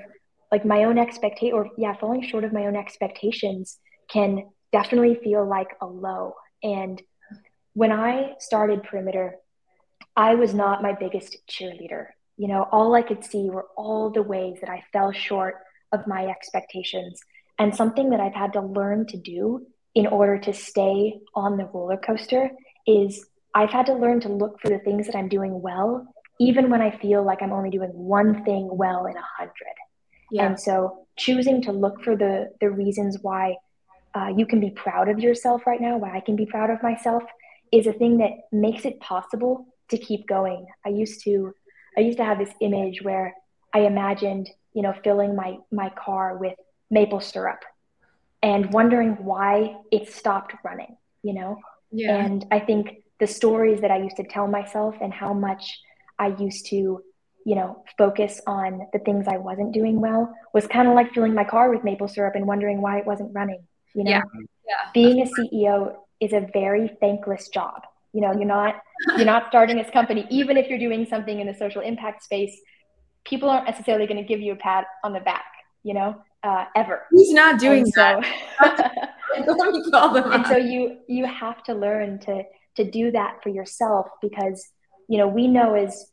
like 0.51 0.65
my 0.65 0.83
own 0.85 0.97
expectation 0.97 1.53
or 1.53 1.69
yeah 1.77 1.95
falling 1.95 2.23
short 2.23 2.43
of 2.43 2.53
my 2.53 2.65
own 2.65 2.75
expectations 2.75 3.77
can 4.11 4.49
definitely 4.71 5.15
feel 5.23 5.47
like 5.47 5.69
a 5.81 5.85
low. 5.85 6.35
And 6.63 7.01
when 7.73 7.91
i 7.91 8.33
started 8.39 8.83
perimeter 8.83 9.35
i 10.15 10.35
was 10.35 10.53
not 10.53 10.81
my 10.81 10.93
biggest 10.93 11.37
cheerleader. 11.47 12.07
You 12.37 12.47
know 12.47 12.63
all 12.71 12.95
i 12.95 13.01
could 13.01 13.23
see 13.23 13.49
were 13.49 13.67
all 13.75 14.09
the 14.09 14.23
ways 14.23 14.57
that 14.61 14.69
i 14.69 14.83
fell 14.91 15.11
short 15.11 15.55
of 15.91 16.07
my 16.07 16.27
expectations 16.27 17.21
and 17.57 17.75
something 17.75 18.09
that 18.11 18.19
i've 18.19 18.33
had 18.33 18.53
to 18.53 18.61
learn 18.61 19.05
to 19.07 19.17
do 19.17 19.65
in 19.95 20.07
order 20.07 20.37
to 20.39 20.53
stay 20.53 21.19
on 21.35 21.57
the 21.57 21.65
roller 21.65 21.97
coaster 21.97 22.49
is 22.87 23.27
I've 23.53 23.69
had 23.69 23.85
to 23.87 23.93
learn 23.93 24.19
to 24.21 24.29
look 24.29 24.59
for 24.61 24.69
the 24.69 24.79
things 24.79 25.07
that 25.07 25.15
I'm 25.15 25.27
doing 25.27 25.61
well, 25.61 26.07
even 26.39 26.69
when 26.69 26.81
I 26.81 26.97
feel 26.97 27.23
like 27.23 27.41
I'm 27.41 27.51
only 27.51 27.69
doing 27.69 27.89
one 27.89 28.43
thing 28.43 28.69
well 28.71 29.05
in 29.05 29.17
a 29.17 29.27
hundred. 29.37 29.53
Yeah. 30.31 30.45
And 30.45 30.59
so 30.59 31.07
choosing 31.17 31.61
to 31.63 31.71
look 31.71 32.03
for 32.03 32.15
the 32.15 32.51
the 32.61 32.69
reasons 32.69 33.17
why 33.21 33.55
uh, 34.15 34.31
you 34.35 34.45
can 34.45 34.59
be 34.59 34.69
proud 34.71 35.09
of 35.09 35.19
yourself 35.19 35.65
right 35.65 35.81
now, 35.81 35.97
why 35.97 36.15
I 36.15 36.19
can 36.21 36.35
be 36.35 36.45
proud 36.45 36.69
of 36.69 36.81
myself, 36.83 37.23
is 37.71 37.87
a 37.87 37.93
thing 37.93 38.17
that 38.19 38.31
makes 38.51 38.85
it 38.85 38.99
possible 38.99 39.67
to 39.89 39.97
keep 39.97 40.27
going. 40.27 40.65
I 40.85 40.89
used 40.89 41.23
to 41.23 41.53
I 41.97 42.01
used 42.01 42.17
to 42.17 42.25
have 42.25 42.39
this 42.39 42.53
image 42.61 43.01
where 43.01 43.33
I 43.73 43.81
imagined, 43.81 44.49
you 44.73 44.81
know, 44.81 44.93
filling 45.03 45.35
my 45.35 45.57
my 45.71 45.89
car 45.89 46.37
with 46.37 46.55
maple 46.91 47.19
syrup 47.19 47.63
and 48.41 48.71
wondering 48.71 49.11
why 49.23 49.75
it 49.91 50.11
stopped 50.11 50.53
running, 50.63 50.97
you 51.23 51.33
know? 51.33 51.59
Yeah. 51.91 52.15
And 52.15 52.45
I 52.51 52.59
think 52.59 53.03
the 53.19 53.27
stories 53.27 53.81
that 53.81 53.91
I 53.91 53.97
used 53.97 54.17
to 54.17 54.23
tell 54.23 54.47
myself 54.47 54.95
and 55.01 55.13
how 55.13 55.33
much 55.33 55.79
I 56.17 56.27
used 56.27 56.67
to, 56.67 57.03
you 57.45 57.55
know, 57.55 57.83
focus 57.97 58.41
on 58.47 58.87
the 58.93 58.99
things 58.99 59.27
I 59.27 59.37
wasn't 59.37 59.73
doing 59.73 59.99
well 59.99 60.33
was 60.53 60.67
kind 60.67 60.87
of 60.87 60.95
like 60.95 61.13
filling 61.13 61.33
my 61.33 61.43
car 61.43 61.69
with 61.69 61.83
maple 61.83 62.07
syrup 62.07 62.35
and 62.35 62.47
wondering 62.47 62.81
why 62.81 62.99
it 62.99 63.05
wasn't 63.05 63.33
running. 63.33 63.63
You 63.93 64.03
know, 64.03 64.11
yeah. 64.11 64.21
Yeah. 64.67 64.91
being 64.93 65.21
a 65.21 65.25
CEO 65.25 65.95
is 66.19 66.33
a 66.33 66.47
very 66.53 66.91
thankless 66.99 67.49
job. 67.49 67.81
You 68.13 68.21
know, 68.21 68.33
you're 68.33 68.45
not 68.45 68.81
you're 69.17 69.25
not 69.25 69.47
starting 69.49 69.77
this 69.77 69.89
company, 69.91 70.25
even 70.29 70.57
if 70.57 70.67
you're 70.67 70.79
doing 70.79 71.05
something 71.05 71.39
in 71.39 71.47
the 71.47 71.53
social 71.53 71.81
impact 71.81 72.23
space. 72.23 72.59
People 73.25 73.49
aren't 73.49 73.67
necessarily 73.67 74.07
going 74.07 74.17
to 74.17 74.27
give 74.27 74.39
you 74.39 74.53
a 74.53 74.55
pat 74.55 74.85
on 75.03 75.13
the 75.13 75.19
back. 75.19 75.45
You 75.83 75.93
know, 75.93 76.21
uh, 76.43 76.65
ever. 76.75 77.05
He's 77.11 77.33
not 77.33 77.59
doing 77.59 77.83
and 77.83 77.93
that. 77.95 79.15
So, 79.45 79.53
Let 79.53 79.71
me 79.73 79.91
call 79.91 80.13
them. 80.13 80.31
And 80.31 80.45
so 80.47 80.57
you 80.57 80.97
you 81.07 81.25
have 81.25 81.63
to 81.63 81.73
learn 81.73 82.19
to 82.19 82.43
to 82.79 82.89
do 82.89 83.11
that 83.11 83.43
for 83.43 83.49
yourself 83.49 84.07
because 84.21 84.65
you 85.09 85.17
know 85.17 85.27
we 85.27 85.47
know 85.47 85.75
as 85.75 86.11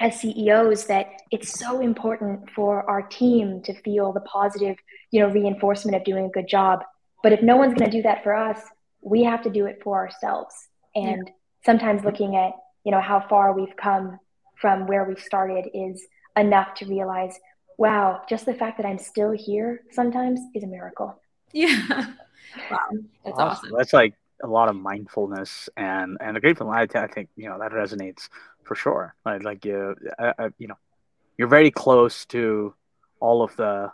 as 0.00 0.20
CEOs 0.20 0.86
that 0.86 1.06
it's 1.30 1.58
so 1.58 1.80
important 1.80 2.50
for 2.50 2.88
our 2.90 3.02
team 3.02 3.62
to 3.62 3.72
feel 3.72 4.12
the 4.12 4.20
positive 4.20 4.76
you 5.10 5.20
know 5.20 5.28
reinforcement 5.28 5.96
of 5.96 6.04
doing 6.04 6.26
a 6.26 6.28
good 6.28 6.46
job 6.46 6.80
but 7.22 7.32
if 7.32 7.42
no 7.42 7.56
one's 7.56 7.74
going 7.74 7.90
to 7.90 7.96
do 7.96 8.02
that 8.02 8.22
for 8.22 8.34
us 8.34 8.60
we 9.00 9.24
have 9.24 9.42
to 9.42 9.50
do 9.50 9.64
it 9.64 9.80
for 9.82 9.96
ourselves 9.96 10.54
and 10.94 11.22
yeah. 11.26 11.32
sometimes 11.64 12.04
looking 12.04 12.36
at 12.36 12.52
you 12.84 12.92
know 12.92 13.00
how 13.00 13.24
far 13.28 13.54
we've 13.54 13.76
come 13.76 14.18
from 14.56 14.86
where 14.86 15.04
we 15.04 15.16
started 15.16 15.64
is 15.72 16.06
enough 16.36 16.74
to 16.74 16.84
realize 16.84 17.38
wow 17.78 18.20
just 18.28 18.44
the 18.44 18.54
fact 18.54 18.76
that 18.76 18.86
i'm 18.86 18.98
still 18.98 19.32
here 19.32 19.80
sometimes 19.90 20.38
is 20.54 20.64
a 20.64 20.66
miracle 20.66 21.18
yeah 21.52 21.86
wow 22.70 22.78
that's 23.24 23.38
awesome. 23.38 23.38
awesome. 23.38 23.70
that's 23.78 23.92
like 23.94 24.14
a 24.42 24.46
lot 24.46 24.68
of 24.68 24.76
mindfulness 24.76 25.68
and 25.76 26.18
and 26.20 26.36
a 26.36 26.40
grateful. 26.40 26.70
I, 26.70 26.86
I 26.94 27.06
think 27.06 27.28
you 27.36 27.48
know 27.48 27.58
that 27.58 27.72
resonates 27.72 28.28
for 28.64 28.74
sure. 28.74 29.14
Like 29.24 29.42
like 29.42 29.64
you 29.64 29.94
I, 30.18 30.32
I, 30.38 30.48
you 30.58 30.68
know 30.68 30.78
you're 31.38 31.48
very 31.48 31.70
close 31.70 32.24
to 32.26 32.74
all 33.20 33.42
of 33.42 33.54
the 33.56 33.92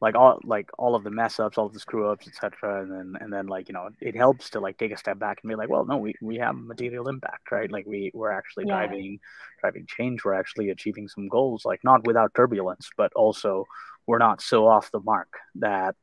like 0.00 0.14
all 0.14 0.38
like 0.44 0.70
all 0.78 0.94
of 0.94 1.04
the 1.04 1.10
mess 1.10 1.40
ups, 1.40 1.56
all 1.56 1.66
of 1.66 1.72
the 1.72 1.80
screw 1.80 2.10
ups, 2.10 2.28
etc. 2.28 2.82
And 2.82 2.90
then 2.90 3.22
and 3.22 3.32
then 3.32 3.46
like 3.46 3.68
you 3.68 3.72
know 3.72 3.88
it 4.00 4.16
helps 4.16 4.50
to 4.50 4.60
like 4.60 4.78
take 4.78 4.92
a 4.92 4.96
step 4.96 5.18
back 5.18 5.38
and 5.42 5.48
be 5.48 5.54
like, 5.54 5.68
well, 5.68 5.84
no, 5.84 5.96
we, 5.96 6.14
we 6.20 6.36
have 6.36 6.54
material 6.54 7.08
impact, 7.08 7.50
right? 7.50 7.70
Like 7.70 7.86
we 7.86 8.10
we're 8.14 8.30
actually 8.30 8.64
yeah. 8.66 8.86
driving 8.86 9.18
driving 9.60 9.86
change. 9.86 10.24
We're 10.24 10.34
actually 10.34 10.70
achieving 10.70 11.08
some 11.08 11.28
goals, 11.28 11.64
like 11.64 11.82
not 11.82 12.06
without 12.06 12.34
turbulence, 12.34 12.90
but 12.96 13.12
also 13.14 13.66
we're 14.06 14.18
not 14.18 14.42
so 14.42 14.66
off 14.66 14.90
the 14.90 15.00
mark 15.00 15.32
that 15.56 15.96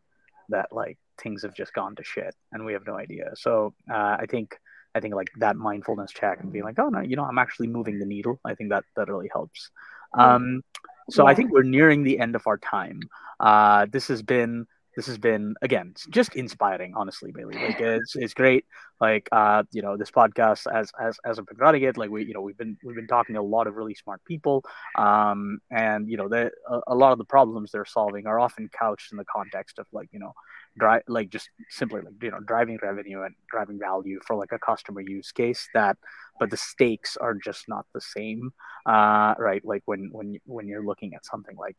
that 0.50 0.74
like 0.74 0.98
things 1.24 1.42
have 1.44 1.56
just 1.56 1.74
gone 1.74 1.96
to 1.96 2.04
shit 2.04 2.36
and 2.52 2.66
we 2.66 2.74
have 2.74 2.86
no 2.86 2.98
idea. 2.98 3.32
So 3.36 3.74
uh, 3.90 4.18
I 4.20 4.26
think 4.30 4.58
I 4.96 5.00
think 5.00 5.16
like 5.16 5.32
that 5.40 5.56
mindfulness 5.56 6.12
check 6.12 6.40
and 6.42 6.52
being 6.52 6.66
like, 6.66 6.78
oh 6.78 6.90
no, 6.90 7.00
you 7.00 7.16
know, 7.16 7.24
I'm 7.24 7.40
actually 7.40 7.68
moving 7.68 7.98
the 8.00 8.06
needle. 8.06 8.40
I 8.46 8.54
think 8.54 8.70
that 8.70 8.84
that 8.96 9.10
really 9.10 9.30
helps. 9.32 9.72
Um, 10.18 10.64
so 11.10 11.24
yeah. 11.24 11.32
I 11.32 11.36
think 11.36 11.52
we're 11.52 11.64
nearing 11.64 12.04
the 12.04 12.20
end 12.20 12.36
of 12.36 12.46
our 12.46 12.58
time. 12.58 13.00
Uh, 13.40 13.88
this 13.90 14.08
has 14.10 14.22
been 14.22 14.68
this 14.96 15.08
has 15.08 15.18
been 15.18 15.56
again 15.62 15.94
just 16.10 16.36
inspiring 16.36 16.94
honestly 16.96 17.32
bailey 17.32 17.56
like 17.56 17.80
it's, 17.80 18.16
it's 18.16 18.34
great 18.34 18.66
like 19.02 19.28
uh 19.32 19.64
you 19.72 19.82
know 19.82 19.98
this 19.98 20.12
podcast 20.12 20.72
as 20.72 20.92
as 21.00 21.18
as 21.26 21.40
i've 21.40 21.46
been 21.48 21.58
running 21.58 21.84
it 21.84 21.98
like 21.98 22.10
we 22.10 22.26
you 22.26 22.34
know 22.34 22.42
we've 22.42 22.58
been 22.58 22.78
we've 22.84 22.96
been 22.96 23.08
talking 23.08 23.36
to 23.36 23.42
a 23.42 23.42
lot 23.42 23.68
of 23.68 23.76
really 23.76 23.96
smart 23.96 24.24
people 24.26 24.64
um 24.98 25.60
and 25.72 26.10
you 26.10 26.18
know 26.18 26.28
the 26.28 26.52
a, 26.70 26.80
a 26.88 26.96
lot 26.96 27.12
of 27.12 27.18
the 27.18 27.26
problems 27.26 27.72
they're 27.72 27.86
solving 27.86 28.28
are 28.28 28.40
often 28.40 28.70
couched 28.70 29.12
in 29.12 29.18
the 29.18 29.26
context 29.26 29.80
of 29.80 29.88
like 29.92 30.10
you 30.12 30.20
know 30.20 30.34
drive 30.78 31.04
like 31.08 31.30
just 31.30 31.50
simply 31.70 32.02
like 32.02 32.14
you 32.22 32.32
know 32.32 32.40
driving 32.40 32.80
revenue 32.82 33.22
and 33.22 33.36
driving 33.50 33.80
value 33.80 34.20
for 34.26 34.36
like 34.36 34.52
a 34.52 34.60
customer 34.60 35.02
use 35.02 35.32
case 35.32 35.68
that 35.74 35.98
but 36.40 36.50
the 36.50 36.58
stakes 36.58 37.16
are 37.18 37.36
just 37.36 37.70
not 37.70 37.86
the 37.94 38.02
same 38.02 38.52
uh, 38.86 39.34
right? 39.38 39.64
Like 39.64 39.84
when 39.86 40.10
when 40.12 40.40
when 40.46 40.68
you're 40.68 40.86
looking 40.86 41.14
at 41.14 41.26
something 41.26 41.56
like 41.56 41.78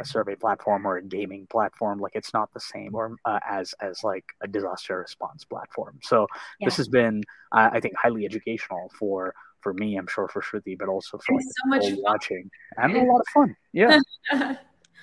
a 0.00 0.04
survey 0.04 0.36
platform 0.36 0.86
or 0.86 0.98
a 0.98 1.02
gaming 1.02 1.46
platform 1.50 1.98
like 1.98 2.12
it's 2.14 2.32
not 2.32 2.52
the 2.54 2.60
same 2.60 2.94
or 2.94 3.16
uh, 3.24 3.40
as 3.48 3.74
as 3.80 4.04
like 4.04 4.24
a 4.40 4.46
disaster 4.46 4.98
response 4.98 5.44
platform. 5.44 5.98
So 6.02 6.26
yeah. 6.60 6.66
this 6.66 6.76
has 6.76 6.88
been 6.88 7.22
uh, 7.52 7.70
i 7.72 7.80
think 7.80 7.94
highly 7.96 8.24
educational 8.24 8.90
for 8.98 9.34
for 9.60 9.74
me 9.74 9.96
i'm 9.96 10.06
sure 10.06 10.28
for 10.28 10.42
shruti 10.42 10.76
but 10.78 10.88
also 10.88 11.18
for 11.18 11.34
like, 11.34 11.44
so 11.44 11.68
much 11.68 11.98
watching 12.02 12.50
and 12.76 12.96
a 12.96 13.02
lot 13.10 13.20
of 13.20 13.26
fun. 13.32 13.56
Yeah 13.72 13.98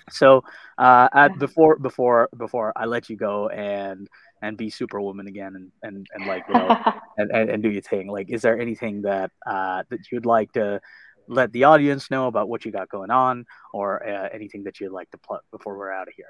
So, 0.09 0.43
uh, 0.77 1.09
at, 1.13 1.37
before 1.37 1.77
before 1.77 2.29
before 2.37 2.73
I 2.75 2.85
let 2.85 3.09
you 3.09 3.15
go 3.15 3.49
and 3.49 4.07
and 4.41 4.57
be 4.57 4.69
Superwoman 4.69 5.27
again 5.27 5.55
and 5.55 5.71
and, 5.83 6.07
and 6.13 6.25
like 6.25 6.43
you 6.47 6.55
know 6.55 6.77
and, 7.17 7.31
and, 7.31 7.49
and 7.49 7.63
do 7.63 7.69
your 7.69 7.81
thing, 7.81 8.07
like 8.07 8.29
is 8.29 8.41
there 8.41 8.59
anything 8.59 9.03
that 9.03 9.31
uh, 9.45 9.83
that 9.89 10.11
you'd 10.11 10.25
like 10.25 10.51
to 10.53 10.81
let 11.27 11.51
the 11.53 11.63
audience 11.63 12.11
know 12.11 12.27
about 12.27 12.49
what 12.49 12.65
you 12.65 12.71
got 12.71 12.89
going 12.89 13.11
on, 13.11 13.45
or 13.73 14.05
uh, 14.07 14.29
anything 14.33 14.63
that 14.63 14.79
you'd 14.79 14.91
like 14.91 15.09
to 15.11 15.17
plug 15.17 15.41
before 15.51 15.77
we're 15.77 15.91
out 15.91 16.07
of 16.07 16.13
here? 16.15 16.25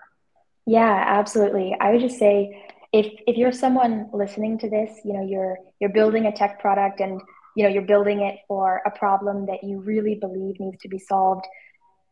Yeah, 0.65 1.03
absolutely. 1.07 1.75
I 1.79 1.91
would 1.91 2.01
just 2.01 2.19
say 2.19 2.63
if 2.93 3.07
if 3.25 3.37
you're 3.37 3.51
someone 3.51 4.09
listening 4.13 4.57
to 4.59 4.69
this, 4.69 4.91
you 5.03 5.13
know, 5.13 5.25
you're 5.25 5.57
you're 5.79 5.91
building 5.91 6.25
a 6.25 6.31
tech 6.31 6.59
product 6.59 6.99
and 6.99 7.21
you 7.55 7.63
know 7.63 7.69
you're 7.69 7.81
building 7.83 8.21
it 8.21 8.39
for 8.47 8.81
a 8.85 8.91
problem 8.91 9.45
that 9.47 9.63
you 9.63 9.79
really 9.79 10.15
believe 10.15 10.59
needs 10.59 10.81
to 10.81 10.89
be 10.89 10.99
solved. 10.99 11.45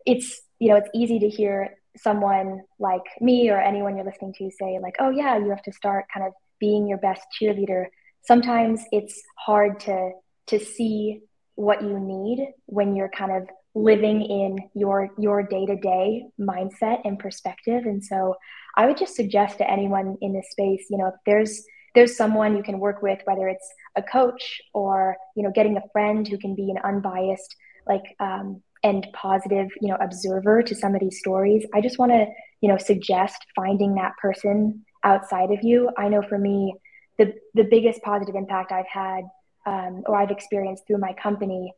It's 0.06 0.42
you 0.60 0.70
know, 0.70 0.76
it's 0.76 0.90
easy 0.94 1.20
to 1.20 1.30
hear 1.30 1.76
someone 1.98 2.62
like 2.80 3.04
me 3.20 3.50
or 3.50 3.60
anyone 3.60 3.96
you're 3.96 4.06
listening 4.06 4.34
to 4.38 4.52
say, 4.52 4.80
like, 4.82 4.96
oh, 5.00 5.10
yeah, 5.10 5.38
you 5.38 5.50
have 5.50 5.64
to 5.64 5.72
start 5.72 6.06
kind 6.14 6.26
of 6.26 6.34
being 6.60 6.88
your 6.88 6.98
best 6.98 7.22
cheerleader. 7.40 7.86
Sometimes 8.22 8.84
it's 8.92 9.22
hard 9.38 9.80
to 9.82 10.12
to 10.48 10.60
see 10.60 11.22
what 11.56 11.82
you 11.84 12.00
need 12.00 12.54
when 12.66 12.96
you're 12.96 13.10
kind 13.10 13.32
of 13.32 13.48
living 13.76 14.22
in 14.22 14.58
your 14.74 15.10
your 15.20 15.44
day-to-day 15.44 16.24
mindset 16.40 17.00
and 17.06 17.20
perspective 17.20 17.86
and 17.86 18.04
so 18.04 18.36
i 18.78 18.88
would 18.88 18.98
just 18.98 19.16
suggest 19.16 19.60
to 19.60 19.70
anyone 19.70 20.18
in 20.22 20.34
this 20.34 20.50
space 20.50 20.88
you 20.90 20.98
know 20.98 21.08
if 21.08 21.14
there's 21.26 21.64
there's 21.94 22.18
someone 22.18 22.58
you 22.58 22.64
can 22.64 22.80
work 22.80 23.04
with 23.04 23.20
whether 23.26 23.48
it's 23.48 23.68
a 23.96 24.04
coach 24.04 24.62
or 24.74 25.18
you 25.36 25.44
know 25.44 25.52
getting 25.52 25.78
a 25.78 25.84
friend 25.92 26.28
who 26.28 26.38
can 26.38 26.56
be 26.56 26.70
an 26.70 26.78
unbiased 26.84 27.56
like 27.88 28.04
um, 28.20 28.62
and 28.84 29.08
positive, 29.14 29.68
you 29.82 29.90
know, 29.90 29.98
observer 30.00 30.62
to 30.64 30.76
some 30.76 30.96
of 30.96 31.02
these 31.02 31.20
stories, 31.20 31.66
I 31.74 31.82
just 31.82 32.00
want 32.00 32.12
to, 32.12 32.28
you 32.62 32.70
know, 32.70 32.78
suggest 32.78 33.46
finding 33.56 33.96
that 33.96 34.16
person 34.18 34.86
outside 35.04 35.52
of 35.52 35.64
you. 35.64 35.90
I 35.98 36.08
know 36.08 36.22
for 36.22 36.38
me, 36.38 36.76
the 37.18 37.34
the 37.54 37.64
biggest 37.64 38.02
positive 38.02 38.36
impact 38.36 38.72
I've 38.72 38.88
had 38.88 39.24
um, 39.66 40.04
or 40.06 40.16
I've 40.16 40.32
experienced 40.32 40.88
through 40.88 41.00
my 41.00 41.14
company 41.14 41.74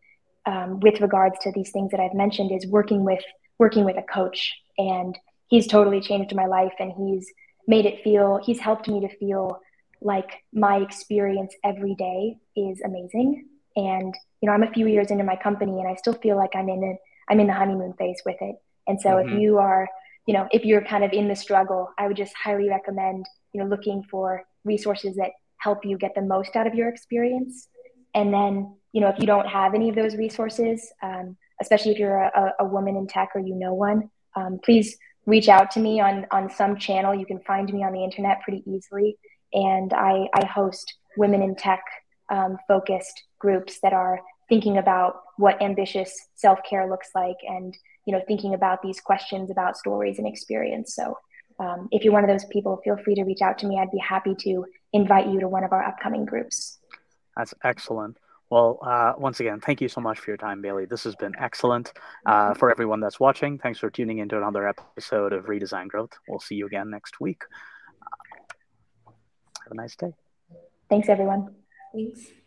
um, 0.46 0.80
with 0.80 1.02
regards 1.02 1.38
to 1.42 1.52
these 1.52 1.72
things 1.72 1.92
that 1.92 2.00
I've 2.00 2.14
mentioned 2.14 2.52
is 2.52 2.68
working 2.68 3.04
with 3.04 3.24
working 3.58 3.86
with 3.86 3.98
a 3.98 4.04
coach, 4.04 4.54
and 4.78 5.18
he's 5.48 5.68
totally 5.68 6.02
changed 6.02 6.36
my 6.36 6.46
life, 6.46 6.74
and 6.80 6.92
he's 6.92 7.32
made 7.68 7.86
it 7.86 8.04
feel 8.04 8.40
he's 8.44 8.60
helped 8.60 8.88
me 8.88 9.02
to 9.02 9.18
feel 9.18 9.60
like 10.02 10.44
my 10.54 10.78
experience 10.78 11.54
every 11.64 11.96
day 11.96 12.38
is 12.56 12.82
amazing. 12.82 13.48
And 13.76 14.14
you 14.42 14.48
know 14.48 14.54
i'm 14.54 14.64
a 14.64 14.72
few 14.72 14.88
years 14.88 15.12
into 15.12 15.24
my 15.24 15.36
company 15.36 15.80
and 15.80 15.88
i 15.88 15.96
still 15.96 16.14
feel 16.14 16.36
like 16.36 16.52
i'm 16.56 16.68
in 16.68 16.84
it 16.84 16.98
i'm 17.30 17.40
in 17.40 17.48
the 17.48 17.54
honeymoon 17.54 17.94
phase 17.94 18.22
with 18.26 18.38
it. 18.42 18.56
And 18.88 19.00
so 19.00 19.10
mm-hmm. 19.10 19.30
if 19.30 19.40
you 19.40 19.58
are 19.60 19.88
you 20.26 20.34
know 20.34 20.48
if 20.52 20.66
you're 20.66 20.84
kind 20.84 21.04
of 21.04 21.14
in 21.14 21.28
the 21.28 21.36
struggle 21.36 21.90
i 21.98 22.08
would 22.08 22.18
just 22.18 22.34
highly 22.36 22.70
recommend 22.70 23.26
you 23.54 23.62
know 23.62 23.68
looking 23.68 24.04
for 24.10 24.44
resources 24.64 25.16
that 25.16 25.32
help 25.58 25.86
you 25.86 25.98
get 25.98 26.14
the 26.16 26.22
most 26.22 26.56
out 26.56 26.66
of 26.66 26.74
your 26.74 26.90
experience. 26.90 27.68
And 28.14 28.34
then 28.34 28.76
you 28.92 29.02
know 29.02 29.08
if 29.08 29.20
you 29.20 29.28
don't 29.28 29.48
have 29.48 29.74
any 29.74 29.90
of 29.90 29.96
those 29.96 30.16
resources 30.16 30.92
um, 31.02 31.38
especially 31.62 31.92
if 31.92 32.00
you're 32.00 32.18
a, 32.18 32.54
a, 32.60 32.66
woman 32.66 32.98
in 32.98 33.08
tech 33.08 33.30
or 33.36 33.40
you 33.40 33.56
know 33.56 33.74
one 33.74 34.10
um, 34.36 34.60
please 34.66 34.98
reach 35.26 35.48
out 35.48 35.72
to 35.72 35.80
me 35.80 36.02
on 36.02 36.26
on 36.32 36.50
some 36.50 36.78
channel. 36.78 37.14
You 37.16 37.26
can 37.26 37.40
find 37.42 37.72
me 37.72 37.84
on 37.84 37.94
the 37.94 38.04
internet 38.04 38.42
pretty 38.42 38.64
easily 38.66 39.18
and 39.54 39.94
i 39.94 40.28
i 40.34 40.46
host 40.46 40.96
women 41.18 41.42
in 41.42 41.56
tech 41.56 41.84
um, 42.30 42.58
focused 42.68 43.24
groups 43.40 43.80
that 43.82 43.94
are 43.94 44.20
thinking 44.48 44.78
about 44.78 45.22
what 45.38 45.62
ambitious 45.62 46.28
self-care 46.36 46.90
looks 46.90 47.10
like 47.16 47.38
and 47.48 47.78
you 48.06 48.14
know 48.14 48.22
thinking 48.28 48.54
about 48.54 48.82
these 48.82 49.00
questions 49.00 49.52
about 49.52 49.78
stories 49.78 50.18
and 50.18 50.28
experience 50.28 50.96
so 50.96 51.18
um, 51.60 51.88
if 51.92 52.04
you're 52.04 52.14
one 52.14 52.24
of 52.24 52.30
those 52.30 52.46
people 52.46 52.80
feel 52.84 52.98
free 52.98 53.16
to 53.16 53.24
reach 53.24 53.42
out 53.42 53.58
to 53.58 53.68
me 53.68 53.80
i'd 53.80 53.92
be 53.92 53.98
happy 54.00 54.36
to 54.36 54.66
invite 54.94 55.28
you 55.28 55.40
to 55.40 55.48
one 55.48 55.64
of 55.64 55.72
our 55.72 55.84
upcoming 55.84 56.26
groups 56.26 56.80
that's 57.36 57.54
excellent 57.64 58.18
well, 58.52 58.80
uh, 58.82 59.14
once 59.18 59.40
again, 59.40 59.62
thank 59.62 59.80
you 59.80 59.88
so 59.88 60.02
much 60.02 60.20
for 60.20 60.30
your 60.30 60.38
time, 60.38 60.62
Bailey. 60.62 60.84
This 60.84 61.06
has 61.06 61.16
been 61.16 61.34
excellent. 61.40 61.94
Uh, 62.26 62.54
for 62.54 62.70
everyone 62.70 63.00
that's 63.00 63.18
watching, 63.18 63.58
thanks 63.58 63.80
for 63.80 63.90
tuning 63.90 64.18
into 64.18 64.36
another 64.36 64.68
episode 64.68 65.32
of 65.32 65.46
Redesign 65.46 65.88
Growth. 65.88 66.12
We'll 66.28 66.42
see 66.42 66.56
you 66.56 66.66
again 66.66 66.90
next 66.90 67.22
week. 67.22 67.44
Have 69.72 69.78
a 69.78 69.82
nice 69.84 69.96
day. 69.96 70.12
Thanks, 70.90 71.08
everyone. 71.08 71.56
Thanks. 71.94 72.41